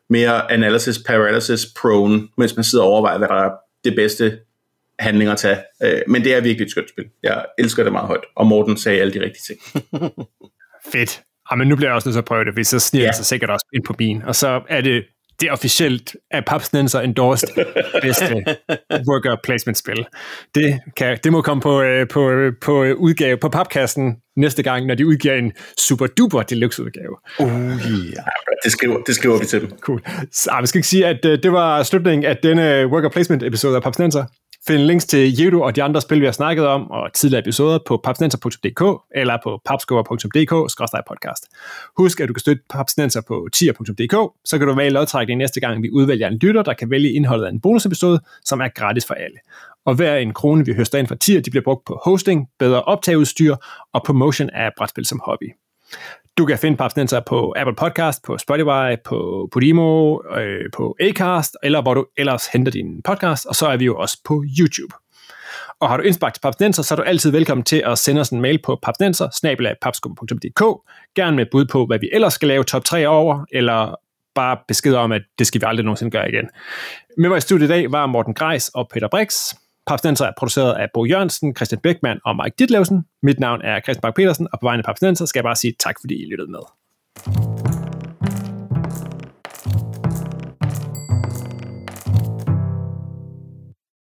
mere 0.09 0.51
analysis 0.51 0.99
paralysis 1.07 1.65
prone, 1.81 2.27
mens 2.37 2.55
man 2.55 2.63
sidder 2.63 2.85
og 2.85 2.91
overvejer, 2.91 3.17
hvad 3.17 3.27
der 3.27 3.43
er 3.43 3.51
det 3.83 3.95
bedste 3.95 4.39
handling 4.99 5.29
at 5.29 5.37
tage. 5.37 5.57
Øh, 5.83 6.01
men 6.07 6.23
det 6.23 6.33
er 6.33 6.41
virkelig 6.41 6.65
et 6.65 6.71
skønt 6.71 6.89
spil. 6.89 7.05
Jeg 7.23 7.45
elsker 7.59 7.83
det 7.83 7.91
meget 7.91 8.07
højt, 8.07 8.23
og 8.35 8.47
Morten 8.47 8.77
sagde 8.77 9.01
alle 9.01 9.13
de 9.13 9.19
rigtige 9.19 9.43
ting. 9.47 9.83
Fedt. 10.91 11.21
Ja, 11.51 11.55
men 11.55 11.67
nu 11.67 11.75
bliver 11.75 11.89
jeg 11.89 11.95
også 11.95 12.09
nødt 12.09 12.13
til 12.13 12.19
at 12.19 12.25
prøve 12.25 12.45
det, 12.45 12.53
hvis 12.53 12.67
så 12.67 12.79
sniger 12.79 13.03
Ja. 13.03 13.07
ja. 13.07 13.11
sig 13.13 13.25
sikkert 13.25 13.49
også 13.49 13.65
ind 13.73 13.83
på 13.83 13.95
min. 13.99 14.21
Og 14.23 14.35
så 14.35 14.61
er 14.69 14.81
det 14.81 15.03
det 15.41 15.47
er 15.47 15.51
officielt 15.51 16.15
af 16.31 16.45
Papsnenser 16.45 16.99
endorsed 16.99 17.47
bedste 18.01 18.35
worker 19.09 19.35
placement 19.43 19.77
spil. 19.77 20.05
Det, 20.55 20.79
kan, 20.97 21.17
det 21.23 21.31
må 21.31 21.41
komme 21.41 21.61
på, 21.61 21.81
øh, 21.81 22.07
på, 22.07 22.29
øh, 22.29 22.53
på 22.61 22.83
øh, 22.83 22.95
udgave 22.97 23.37
på 23.37 23.49
papkassen 23.49 24.15
næste 24.37 24.63
gang, 24.63 24.85
når 24.85 24.95
de 24.95 25.07
udgiver 25.07 25.33
en 25.35 25.51
super 25.79 26.07
duper 26.07 26.41
deluxe 26.41 26.83
udgave. 26.83 27.17
Oh 27.39 27.47
yeah. 27.47 28.25
Det 28.63 28.71
skriver, 28.71 28.97
det 29.07 29.15
skriver 29.15 29.39
vi 29.39 29.45
til 29.45 29.61
dem. 29.61 29.69
Cool. 29.79 30.01
Så 30.31 30.49
ah, 30.51 30.61
vi 30.61 30.67
skal 30.67 30.79
ikke 30.79 30.87
sige, 30.87 31.07
at 31.07 31.25
øh, 31.25 31.39
det 31.43 31.51
var 31.51 31.83
slutningen 31.83 32.25
af 32.25 32.37
denne 32.43 32.87
worker 32.87 33.09
placement 33.09 33.43
episode 33.43 33.75
af 33.75 33.83
Papsnenser. 33.83 34.25
Find 34.67 34.81
links 34.81 35.05
til 35.05 35.33
Judo 35.33 35.61
og 35.61 35.75
de 35.75 35.83
andre 35.83 36.01
spil, 36.01 36.19
vi 36.19 36.25
har 36.25 36.31
snakket 36.31 36.67
om, 36.67 36.91
og 36.91 37.13
tidligere 37.13 37.39
episoder 37.39 37.79
på 37.87 38.01
papsnenser.dk 38.03 39.01
eller 39.15 39.37
på 39.43 39.61
papskubber.dk-podcast. 39.65 41.47
Husk, 41.97 42.19
at 42.19 42.27
du 42.27 42.33
kan 42.33 42.39
støtte 42.39 42.63
Papsnenser 42.69 43.21
på 43.27 43.47
tier.dk, 43.53 44.33
så 44.45 44.57
kan 44.57 44.67
du 44.67 44.73
være 44.73 44.87
i 44.87 44.89
lodtrækning 44.89 45.37
næste 45.37 45.59
gang, 45.59 45.83
vi 45.83 45.89
udvælger 45.89 46.27
en 46.27 46.37
lytter, 46.37 46.63
der 46.63 46.73
kan 46.73 46.89
vælge 46.89 47.11
indholdet 47.11 47.45
af 47.45 47.49
en 47.49 47.61
bonusepisode, 47.61 48.19
som 48.45 48.61
er 48.61 48.67
gratis 48.67 49.05
for 49.05 49.13
alle. 49.13 49.37
Og 49.85 49.95
hver 49.95 50.15
en 50.15 50.33
krone, 50.33 50.65
vi 50.65 50.73
høster 50.73 50.99
ind 50.99 51.07
fra 51.07 51.15
tier, 51.15 51.41
de 51.41 51.49
bliver 51.49 51.63
brugt 51.63 51.85
på 51.85 52.01
hosting, 52.05 52.47
bedre 52.59 52.83
optageudstyr 52.83 53.55
og 53.93 54.03
promotion 54.05 54.49
af 54.49 54.69
brætspil 54.77 55.05
som 55.05 55.21
hobby. 55.25 55.51
Du 56.37 56.45
kan 56.45 56.57
finde 56.57 56.77
Papsnenser 56.77 57.19
på 57.19 57.53
Apple 57.57 57.75
Podcast, 57.75 58.23
på 58.23 58.37
Spotify, 58.37 59.01
på 59.05 59.49
Podimo, 59.51 60.19
øh, 60.37 60.69
på 60.73 60.95
Acast, 60.99 61.57
eller 61.63 61.81
hvor 61.81 61.93
du 61.93 62.05
ellers 62.17 62.47
henter 62.47 62.71
din 62.71 63.01
podcast, 63.01 63.45
og 63.45 63.55
så 63.55 63.67
er 63.67 63.77
vi 63.77 63.85
jo 63.85 63.97
også 63.97 64.17
på 64.25 64.43
YouTube. 64.59 64.95
Og 65.79 65.89
har 65.89 65.97
du 65.97 66.03
indspark 66.03 66.33
til 66.33 66.41
Papsnenser, 66.41 66.83
så 66.83 66.93
er 66.93 66.95
du 66.95 67.01
altid 67.01 67.31
velkommen 67.31 67.63
til 67.63 67.83
at 67.85 67.97
sende 67.97 68.21
os 68.21 68.29
en 68.29 68.41
mail 68.41 68.59
på 68.63 68.79
papsnenser, 68.83 69.27
gerne 71.15 71.35
med 71.35 71.45
bud 71.51 71.65
på, 71.65 71.85
hvad 71.85 71.99
vi 71.99 72.09
ellers 72.13 72.33
skal 72.33 72.47
lave 72.47 72.63
top 72.63 72.85
3 72.85 73.07
over, 73.07 73.45
eller 73.51 73.95
bare 74.35 74.57
besked 74.67 74.93
om, 74.93 75.11
at 75.11 75.21
det 75.39 75.47
skal 75.47 75.61
vi 75.61 75.65
aldrig 75.67 75.85
nogensinde 75.85 76.11
gøre 76.11 76.29
igen. 76.29 76.49
Med 77.17 77.29
mig 77.29 77.37
i 77.37 77.41
studiet 77.41 77.67
i 77.67 77.71
dag 77.71 77.91
var 77.91 78.05
Morten 78.05 78.33
Greis 78.33 78.69
og 78.69 78.89
Peter 78.93 79.07
Brix. 79.07 79.53
Papstinenser 79.87 80.25
er 80.25 80.31
produceret 80.37 80.73
af 80.73 80.87
Bo 80.93 81.05
Jørgensen, 81.05 81.55
Christian 81.55 81.81
Bækman 81.81 82.19
og 82.25 82.35
Mike 82.35 82.55
Ditlevsen. 82.59 83.05
Mit 83.23 83.39
navn 83.39 83.61
er 83.61 83.79
Christian 83.79 84.01
Bak 84.01 84.15
petersen 84.15 84.47
og 84.53 84.59
på 84.59 84.65
vegne 84.65 84.79
af 84.79 84.85
Papstinenser 84.85 85.25
skal 85.25 85.39
jeg 85.39 85.43
bare 85.43 85.55
sige 85.55 85.73
tak, 85.79 85.95
fordi 86.01 86.15
I 86.23 86.25
lyttede 86.31 86.51
med. 86.51 87.60